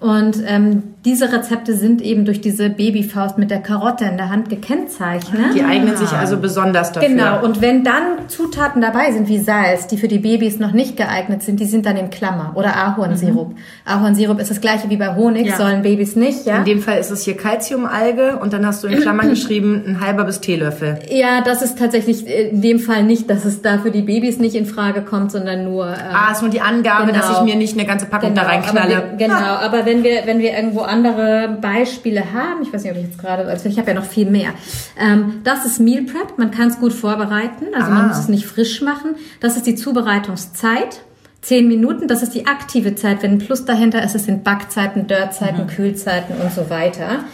[0.01, 4.51] Und ähm, diese Rezepte sind eben durch diese Babyfaust mit der Karotte in der Hand
[4.51, 5.55] gekennzeichnet.
[5.55, 7.09] Die eignen sich also besonders dafür.
[7.09, 10.97] Genau, und wenn dann Zutaten dabei sind wie Salz, die für die Babys noch nicht
[10.99, 12.53] geeignet sind, die sind dann in Klammer.
[12.55, 13.55] Oder Ahornsirup.
[13.87, 15.57] Ahornsirup ist das gleiche wie bei Honig, Ja.
[15.57, 16.59] sollen Babys nicht, ja?
[16.59, 20.01] In dem Fall ist es hier Calciumalge und dann hast du in Klammern geschrieben, ein
[20.01, 20.99] halber bis Teelöffel.
[21.11, 24.55] Ja, das ist tatsächlich in dem Fall nicht, dass es da für die Babys nicht
[24.55, 25.87] in Frage kommt, sondern nur...
[25.87, 27.19] ähm, Ah, ist nur die Angabe, Genau.
[27.19, 28.97] dass ich mir nicht eine ganze Packung da reinknalle.
[28.97, 32.99] Aber genau, aber wenn wir, wenn wir irgendwo andere Beispiele haben, ich weiß nicht, ob
[32.99, 34.51] ich jetzt gerade, also ich habe ja noch viel mehr.
[34.99, 37.95] Ähm, das ist Meal Prep, man kann es gut vorbereiten, also Ah.
[37.95, 39.17] man muss es nicht frisch machen.
[39.41, 41.03] Das ist die Zubereitungszeit.
[41.43, 43.23] Zehn Minuten, das ist die aktive Zeit.
[43.23, 47.25] Wenn ein Plus dahinter ist, es sind Backzeiten, Dörrzeiten, Kühlzeiten und so weiter.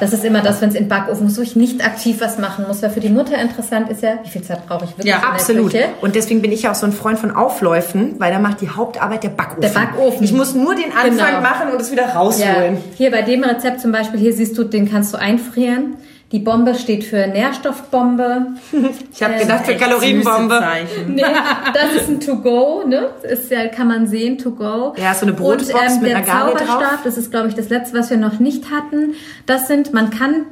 [0.00, 2.64] Das ist immer das, wenn es in Backofen muss, wo ich nicht aktiv was machen
[2.68, 2.82] muss.
[2.82, 5.74] Weil für die Mutter interessant ist ja, wie viel Zeit brauche ich wirklich Ja, Absolut.
[6.00, 8.68] Und deswegen bin ich ja auch so ein Freund von Aufläufen, weil da macht die
[8.70, 9.60] Hauptarbeit der Backofen.
[9.62, 10.22] Der Backofen.
[10.24, 11.40] Ich muss nur den Anfang Genau.
[11.40, 12.78] machen und es wieder Ja, rausholen.
[12.96, 15.96] hier bei dem Rezept zum Beispiel, hier siehst du, den kannst du einfrieren.
[16.30, 18.48] Die Bombe steht für Nährstoffbombe.
[19.12, 20.62] Ich habe Ähm, gedacht für Kalorienbombe.
[21.08, 21.22] Nee,
[21.72, 23.08] das ist ein To-Go, ne?
[23.22, 24.94] Das ist ja, kann man sehen, To-Go.
[24.96, 26.58] Ja, so eine Brotbox Und ähm, mit der einer drauf.
[26.58, 29.14] Zauberstab, das ist, glaube ich, das letzte, was wir noch nicht hatten.
[29.46, 30.44] Das sind, man kann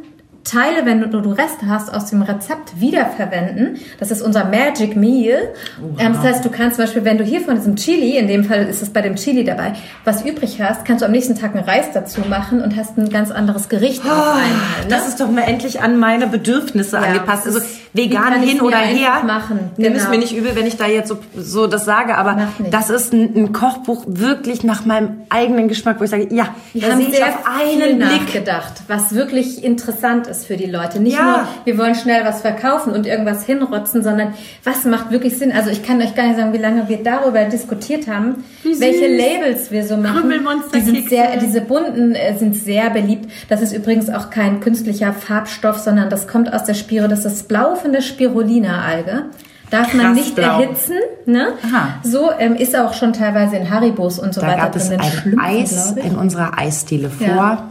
[0.47, 3.78] Teile, wenn du, du Reste hast, aus dem Rezept wiederverwenden.
[3.99, 5.53] Das ist unser Magic Meal.
[5.80, 6.01] Wow.
[6.01, 8.44] Ähm, das heißt, du kannst zum Beispiel, wenn du hier von diesem Chili, in dem
[8.44, 9.72] Fall ist es bei dem Chili dabei,
[10.05, 13.11] was übrig hast, kannst du am nächsten Tag einen Reis dazu machen und hast ein
[13.11, 14.40] ganz anderes Gericht oh, auf einmal.
[14.40, 14.88] Ne?
[14.88, 17.47] Das ist doch mal endlich an meine Bedürfnisse ja, angepasst.
[17.47, 17.61] Also
[17.92, 19.22] vegan hin oder her.
[19.24, 19.70] Machen.
[19.76, 20.05] Nimm genau.
[20.05, 23.12] es mir nicht übel, wenn ich da jetzt so, so das sage, aber das ist
[23.12, 27.22] ein, ein, Kochbuch wirklich nach meinem eigenen Geschmack, wo ich sage, ja, da sehr ich
[27.22, 31.01] auf einen Blick gedacht, was wirklich interessant ist ist für die Leute.
[31.01, 31.24] Nicht ja.
[31.24, 34.34] nur, wir wollen schnell was verkaufen und irgendwas hinrotzen, sondern
[34.64, 35.53] was macht wirklich Sinn?
[35.53, 39.70] Also ich kann euch gar nicht sagen, wie lange wir darüber diskutiert haben, welche Labels
[39.70, 40.32] wir so machen.
[40.74, 43.30] Die sind sehr, diese bunten äh, sind sehr beliebt.
[43.49, 47.24] Das ist übrigens auch kein künstlicher Farbstoff, sondern das kommt aus der Spiro, das ist
[47.24, 49.26] das Blau von der Spirulina-Alge
[49.68, 50.61] darf Krass man nicht blau.
[50.61, 50.95] erhitzen.
[51.24, 51.49] Ne?
[51.64, 51.89] Aha.
[52.05, 55.41] So ähm, ist auch schon teilweise in Haribos und so da weiter gab es ein
[55.41, 57.68] Eis in unserer Eisdiele vor ja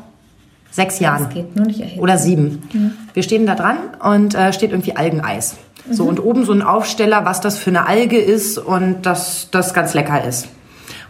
[0.75, 1.23] sechs Jahren.
[1.25, 2.01] Das geht nur nicht erheben.
[2.01, 2.63] Oder sieben.
[2.73, 2.91] Mhm.
[3.13, 5.55] Wir stehen da dran und äh, steht irgendwie Algeneis.
[5.87, 5.93] Mhm.
[5.93, 9.73] So, und oben so ein Aufsteller, was das für eine Alge ist und dass das
[9.73, 10.47] ganz lecker ist.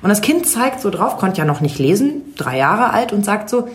[0.01, 3.25] Und das Kind zeigt so drauf, konnte ja noch nicht lesen, drei Jahre alt und
[3.25, 3.67] sagt so,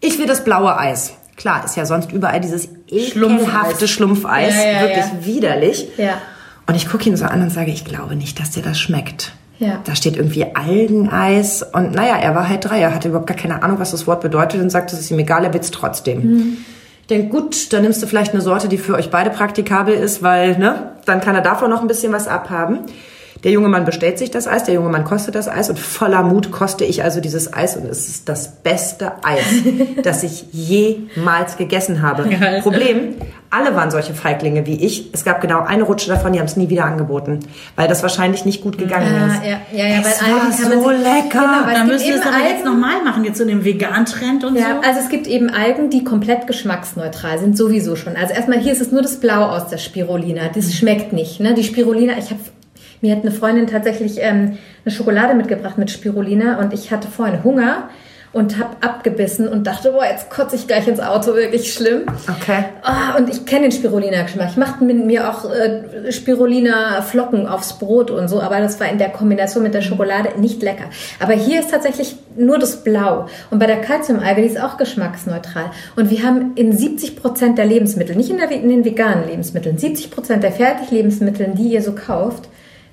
[0.00, 1.14] ich will das blaue Eis.
[1.36, 5.88] Klar, ist ja sonst überall dieses ekelhafte Schlumpfeis, ja, ja, wirklich widerlich.
[5.96, 6.20] Ja.
[6.66, 9.32] Und ich gucke ihn so an und sage, ich glaube nicht, dass dir das schmeckt.
[9.60, 9.82] Ja.
[9.84, 13.62] Da steht irgendwie Algeneis und naja, er war halt drei, er hatte überhaupt gar keine
[13.62, 16.22] Ahnung, was das Wort bedeutet und sagt, es ist ihm egal, er wird's trotzdem.
[16.22, 16.56] Mhm.
[17.02, 20.22] Ich denke, gut, dann nimmst du vielleicht eine Sorte, die für euch beide praktikabel ist,
[20.22, 22.80] weil, ne, dann kann er davon noch ein bisschen was abhaben.
[23.44, 26.22] Der junge Mann bestellt sich das Eis, der junge Mann kostet das Eis und voller
[26.22, 29.44] Mut koste ich also dieses Eis und es ist das beste Eis,
[30.02, 32.28] das ich jemals gegessen habe.
[32.28, 32.60] Geil.
[32.62, 33.14] Problem,
[33.48, 35.10] alle waren solche Feiglinge wie ich.
[35.12, 37.40] Es gab genau eine Rutsche davon, die haben es nie wieder angeboten,
[37.76, 39.44] weil das wahrscheinlich nicht gut gegangen ja, ist.
[39.44, 41.64] Ja, ja, ja, es weil war so sich, lecker.
[41.64, 44.54] Genau, Dann müssen wir es aber Algen, jetzt nochmal machen, jetzt so den Vegan-Trend und
[44.54, 44.88] ja, so.
[44.88, 48.16] Also es gibt eben Algen, die komplett geschmacksneutral sind, sowieso schon.
[48.16, 50.42] Also erstmal hier ist es nur das Blau aus der Spirulina.
[50.54, 51.40] Das schmeckt nicht.
[51.40, 51.54] Ne?
[51.54, 52.40] Die Spirulina, ich habe
[53.00, 57.42] mir hat eine Freundin tatsächlich ähm, eine Schokolade mitgebracht mit Spirulina und ich hatte vorhin
[57.44, 57.88] Hunger
[58.32, 62.02] und habe abgebissen und dachte, boah, jetzt kotze ich gleich ins Auto, wirklich schlimm.
[62.28, 62.64] Okay.
[62.84, 64.50] Oh, und ich kenne den Spirulina-Geschmack.
[64.50, 68.98] Ich machte mit mir auch äh, Spirulina-Flocken aufs Brot und so, aber das war in
[68.98, 70.84] der Kombination mit der Schokolade nicht lecker.
[71.18, 73.26] Aber hier ist tatsächlich nur das Blau.
[73.50, 75.72] Und bei der Calciumalge, die ist auch geschmacksneutral.
[75.96, 79.76] Und wir haben in 70 Prozent der Lebensmittel, nicht in, der, in den veganen Lebensmitteln,
[79.76, 82.48] 70 Prozent der Fertiglebensmittel, die ihr so kauft,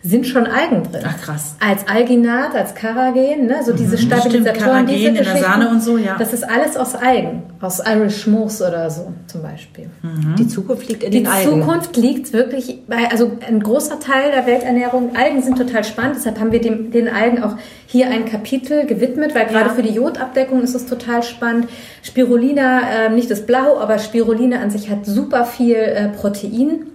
[0.07, 1.03] sind schon Algen drin.
[1.05, 1.55] Ach krass.
[1.59, 3.57] Als Alginat, als Karagen, ne?
[3.65, 6.15] so diese mhm, Stabilisatoren, Stimmt, diese in der Sahne und so, ja.
[6.17, 9.89] Das ist alles aus Algen, aus Irish Moose oder so zum Beispiel.
[10.01, 10.35] Mhm.
[10.37, 11.55] Die Zukunft liegt in Die den Algen.
[11.55, 15.15] Die Zukunft liegt wirklich bei, also ein großer Teil der Welternährung.
[15.15, 17.55] Algen sind total spannend, deshalb haben wir dem, den Algen auch
[17.85, 19.75] hier ein Kapitel gewidmet, weil gerade ja.
[19.75, 21.67] für die Jodabdeckung ist es total spannend.
[22.01, 26.85] Spirulina, äh, nicht das Blau, aber Spirulina an sich hat super viel äh, Protein.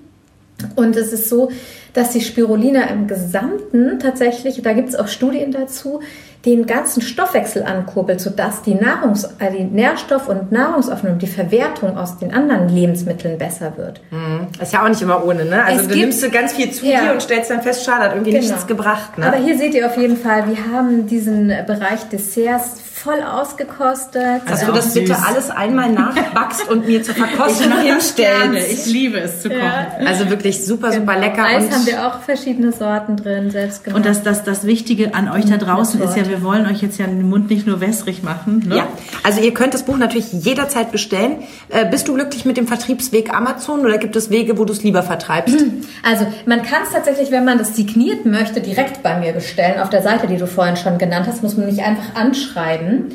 [0.77, 1.51] Und es ist so,
[1.93, 6.01] dass die Spirulina im Gesamten tatsächlich, da gibt es auch Studien dazu,
[6.45, 12.19] den ganzen Stoffwechsel ankurbelt, sodass die, Nahrungs-, äh, die Nährstoff- und Nahrungsaufnahme, die Verwertung aus
[12.19, 14.01] den anderen Lebensmitteln besser wird.
[14.11, 14.49] Mhm.
[14.61, 15.65] Ist ja auch nicht immer ohne, ne?
[15.65, 17.03] Also es du gibt, nimmst du ganz viel zu ja.
[17.03, 18.45] dir und stellst dann fest, schade, hat irgendwie genau.
[18.45, 19.19] nichts gebracht.
[19.19, 19.27] Ne?
[19.27, 24.43] Aber hier seht ihr auf jeden Fall, wir haben diesen Bereich Desserts voll ausgekostet.
[24.47, 24.95] Dass du das süß.
[24.95, 28.71] bitte alles einmal nachbackst und mir zur Verkostung hinstellst.
[28.71, 29.61] Ich liebe es zu kochen.
[29.61, 30.07] Ja.
[30.07, 31.01] Also wirklich super, genau.
[31.01, 31.45] super lecker.
[31.45, 33.97] Eis und haben wir auch verschiedene Sorten drin, selbst gemacht.
[33.97, 36.99] Und das, das, das Wichtige an euch da draußen ist ja, wir wollen euch jetzt
[36.99, 38.65] ja den Mund nicht nur wässrig machen.
[38.67, 38.79] Ne?
[38.79, 38.89] Ja,
[39.23, 41.45] also ihr könnt das Buch natürlich jederzeit bestellen.
[41.69, 44.83] Äh, bist du glücklich mit dem Vertriebsweg Amazon oder gibt es Wege, wo du es
[44.83, 45.55] lieber vertreibst?
[46.03, 49.81] Also man kann es tatsächlich, wenn man das signiert möchte, direkt bei mir bestellen.
[49.81, 53.15] Auf der Seite, die du vorhin schon genannt hast, muss man mich einfach anschreiben.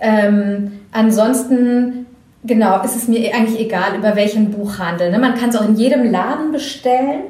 [0.00, 2.06] Ähm, ansonsten
[2.44, 5.10] Genau, ist es mir eigentlich egal, über welchen Buchhandel.
[5.10, 5.18] Ne?
[5.18, 7.22] Man kann es auch in jedem Laden bestellen.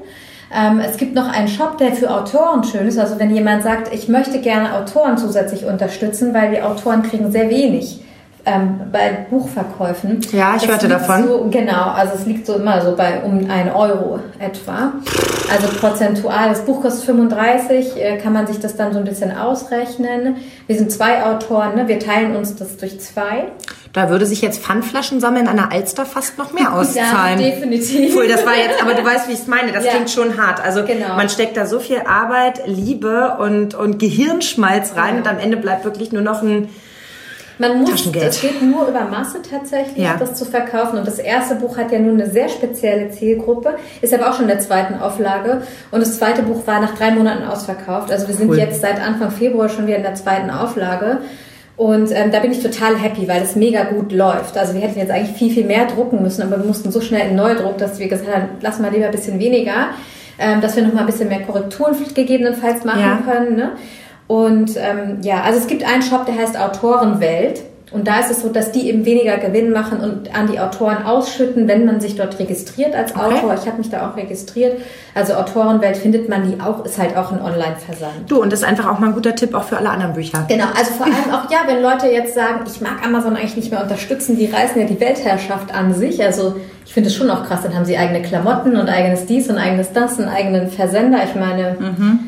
[0.54, 2.98] Ähm, es gibt noch einen Shop, der für Autoren schön ist.
[2.98, 7.50] Also wenn jemand sagt, ich möchte gerne Autoren zusätzlich unterstützen, weil die Autoren kriegen sehr
[7.50, 8.00] wenig
[8.46, 10.20] ähm, bei Buchverkäufen.
[10.32, 11.26] Ja, ich das hörte davon.
[11.26, 14.92] So, genau, also es liegt so immer so bei um ein Euro etwa.
[15.50, 16.50] Also prozentual.
[16.50, 20.36] Das Buch kostet 35, äh, kann man sich das dann so ein bisschen ausrechnen.
[20.66, 21.88] Wir sind zwei Autoren, ne?
[21.88, 23.48] wir teilen uns das durch zwei.
[23.92, 27.40] Da würde sich jetzt Pfandflaschen sammeln an der Alster fast noch mehr auszahlen.
[27.40, 28.14] ja, definitiv.
[28.14, 29.72] Cool, das war jetzt, aber du weißt, wie ich es meine.
[29.72, 29.92] Das ja.
[29.92, 30.62] klingt schon hart.
[30.62, 31.16] Also genau.
[31.16, 35.20] man steckt da so viel Arbeit, Liebe und, und Gehirnschmalz rein ja.
[35.20, 36.68] und am Ende bleibt wirklich nur noch ein
[37.58, 40.16] man muss, es geht nur über Masse tatsächlich, ja.
[40.18, 40.98] das zu verkaufen.
[40.98, 44.42] Und das erste Buch hat ja nun eine sehr spezielle Zielgruppe, ist aber auch schon
[44.42, 45.62] in der zweiten Auflage.
[45.90, 48.12] Und das zweite Buch war nach drei Monaten ausverkauft.
[48.12, 48.58] Also wir sind cool.
[48.58, 51.18] jetzt seit Anfang Februar schon wieder in der zweiten Auflage.
[51.76, 54.58] Und ähm, da bin ich total happy, weil es mega gut läuft.
[54.58, 57.30] Also wir hätten jetzt eigentlich viel, viel mehr drucken müssen, aber wir mussten so schnell
[57.30, 59.90] in Neudruck, dass wir gesagt haben, lass mal lieber ein bisschen weniger,
[60.40, 63.32] ähm, dass wir noch mal ein bisschen mehr Korrekturen gegebenenfalls machen ja.
[63.32, 63.56] können.
[63.56, 63.72] Ne?
[64.28, 67.62] Und ähm, ja, also es gibt einen Shop, der heißt Autorenwelt.
[67.90, 71.06] Und da ist es so, dass die eben weniger Gewinn machen und an die Autoren
[71.06, 73.36] ausschütten, wenn man sich dort registriert als okay.
[73.36, 73.54] Autor.
[73.54, 74.82] Ich habe mich da auch registriert.
[75.14, 78.12] Also Autorenwelt findet man die auch, ist halt auch ein Online-Versand.
[78.30, 80.44] Du, und das ist einfach auch mal ein guter Tipp auch für alle anderen Bücher.
[80.48, 83.70] Genau, also vor allem auch, ja, wenn Leute jetzt sagen, ich mag Amazon eigentlich nicht
[83.70, 86.22] mehr unterstützen, die reißen ja die Weltherrschaft an sich.
[86.22, 89.48] Also ich finde es schon auch krass, dann haben sie eigene Klamotten und eigenes dies
[89.48, 91.20] und eigenes das, einen eigenen Versender.
[91.24, 91.76] Ich meine...
[91.80, 92.27] Mhm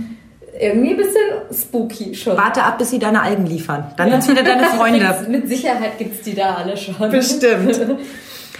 [0.61, 1.21] irgendwie ein bisschen
[1.53, 2.37] spooky schon.
[2.37, 3.93] Warte ab, bis sie deine Algen liefern.
[3.97, 5.27] Dann sind es wieder deine Freunde.
[5.29, 7.11] Mit Sicherheit gibt es die da alle schon.
[7.11, 7.81] Bestimmt.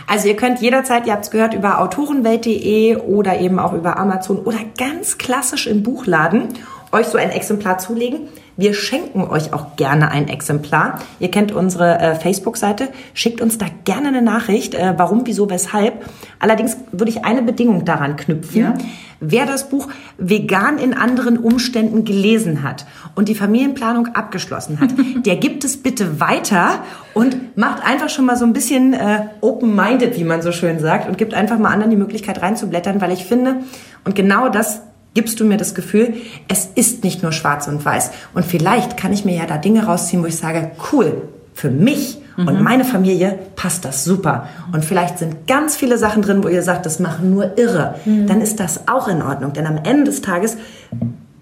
[0.07, 4.41] Also ihr könnt jederzeit, ihr habt es gehört, über autorenwelt.de oder eben auch über Amazon
[4.41, 6.49] oder ganz klassisch im Buchladen
[6.91, 8.29] euch so ein Exemplar zulegen.
[8.61, 10.99] Wir schenken euch auch gerne ein Exemplar.
[11.19, 12.89] Ihr kennt unsere äh, Facebook-Seite.
[13.15, 16.05] Schickt uns da gerne eine Nachricht, äh, warum, wieso, weshalb.
[16.41, 18.61] Allerdings würde ich eine Bedingung daran knüpfen.
[18.61, 18.75] Ja.
[19.19, 19.89] Wer das Buch
[20.19, 22.85] vegan in anderen Umständen gelesen hat
[23.15, 24.91] und die Familienplanung abgeschlossen hat,
[25.25, 26.85] der gibt es bitte weiter
[27.15, 31.09] und macht einfach schon mal so ein bisschen äh, open-minded, wie man so schön sagt,
[31.09, 33.57] und gibt einfach mal anderen die Möglichkeit reinzublättern, weil ich finde,
[34.05, 34.83] und genau das
[35.15, 36.15] gibst du mir das Gefühl,
[36.49, 38.11] es ist nicht nur schwarz und weiß.
[38.35, 41.23] Und vielleicht kann ich mir ja da Dinge rausziehen, wo ich sage, cool,
[41.55, 42.49] für mich mhm.
[42.49, 44.49] und meine Familie passt das super.
[44.73, 47.97] Und vielleicht sind ganz viele Sachen drin, wo ihr sagt, das machen nur irre.
[48.05, 48.27] Mhm.
[48.27, 49.53] Dann ist das auch in Ordnung.
[49.53, 50.57] Denn am Ende des Tages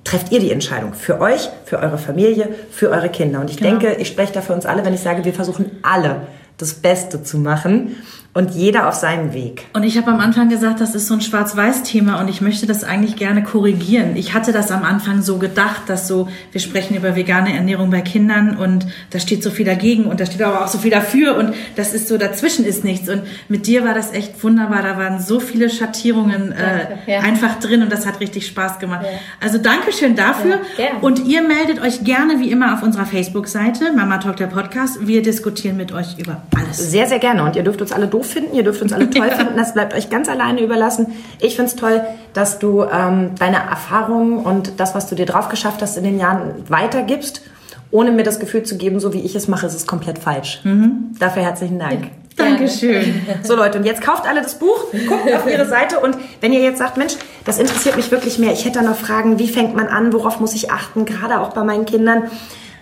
[0.05, 0.95] trefft ihr die Entscheidung.
[0.95, 3.41] Für euch, für eure Familie, für eure Kinder.
[3.41, 3.79] Und ich genau.
[3.79, 6.23] denke, ich spreche da für uns alle, wenn ich sage, wir versuchen alle
[6.57, 7.95] das Beste zu machen
[8.35, 9.67] und jeder auf seinem Weg.
[9.73, 12.85] Und ich habe am Anfang gesagt, das ist so ein Schwarz-Weiß-Thema und ich möchte das
[12.85, 14.17] eigentlich gerne korrigieren.
[14.17, 18.01] Ich hatte das am Anfang so gedacht, dass so, wir sprechen über vegane Ernährung bei
[18.01, 21.37] Kindern und da steht so viel dagegen und da steht aber auch so viel dafür
[21.37, 23.09] und das ist so, dazwischen ist nichts.
[23.09, 24.83] Und mit dir war das echt wunderbar.
[24.83, 27.21] Da waren so viele Schattierungen äh, ja.
[27.21, 29.05] einfach drin und das hat richtig Spaß gemacht.
[29.05, 29.19] Ja.
[29.41, 30.61] Also Dankeschön dafür.
[30.77, 35.07] Ja, und ihr meldet euch gerne wie immer auf unserer Facebook-Seite, Mama Talk der Podcast.
[35.07, 36.91] Wir diskutieren mit euch über alles.
[36.91, 39.31] Sehr, sehr gerne und ihr dürft uns alle doof finden, ihr dürft uns alle toll
[39.37, 41.07] finden, das bleibt euch ganz alleine überlassen.
[41.41, 42.03] Ich finde es toll,
[42.35, 46.19] dass du ähm, deine Erfahrungen und das, was du dir drauf geschafft hast in den
[46.19, 47.43] Jahren, weitergibst,
[47.91, 50.61] ohne mir das Gefühl zu geben, so wie ich es mache, ist es komplett falsch.
[50.65, 51.17] Mhm.
[51.19, 52.11] Dafür herzlichen Dank.
[52.37, 53.23] Dankeschön.
[53.43, 56.61] So Leute, und jetzt kauft alle das Buch, guckt auf ihre Seite und wenn ihr
[56.61, 57.15] jetzt sagt, Mensch,
[57.45, 60.39] das interessiert mich wirklich mehr, ich hätte da noch Fragen, wie fängt man an, worauf
[60.39, 62.31] muss ich achten, gerade auch bei meinen Kindern,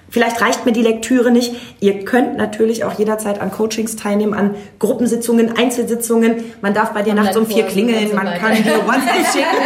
[0.09, 1.55] Vielleicht reicht mir die Lektüre nicht.
[1.81, 6.45] Ihr könnt natürlich auch jederzeit an Coachings teilnehmen, an Gruppensitzungen, Einzelsitzungen.
[6.63, 9.47] Man darf bei dir nachts um vier klingeln, man kann dir WhatsApp schicken.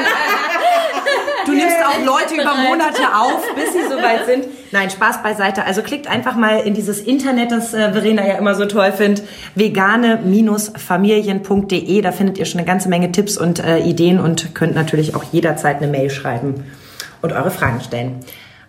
[1.47, 4.45] Du nimmst auch Leute über Monate auf, bis sie soweit sind.
[4.73, 5.65] Nein, Spaß beiseite.
[5.65, 9.25] Also klickt einfach mal in dieses Internet, das äh, Verena ja immer so toll findet,
[9.55, 12.03] vegane-familien.de.
[12.03, 15.25] Da findet ihr schon eine ganze Menge Tipps und äh, Ideen und könnt natürlich auch
[15.33, 16.65] jederzeit eine Mail schreiben
[17.23, 18.21] und eure Fragen stellen.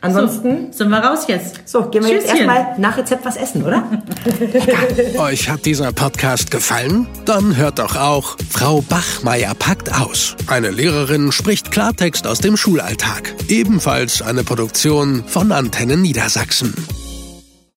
[0.01, 1.61] Ansonsten so, sind wir raus jetzt.
[1.65, 2.21] So, gehen wir Tschüsschen.
[2.21, 3.83] jetzt erstmal nach Rezept was essen, oder?
[5.19, 7.07] Euch hat dieser Podcast gefallen?
[7.25, 10.35] Dann hört doch auch Frau Bachmeier packt aus.
[10.47, 13.35] Eine Lehrerin spricht Klartext aus dem Schulalltag.
[13.47, 16.73] Ebenfalls eine Produktion von Antennen Niedersachsen.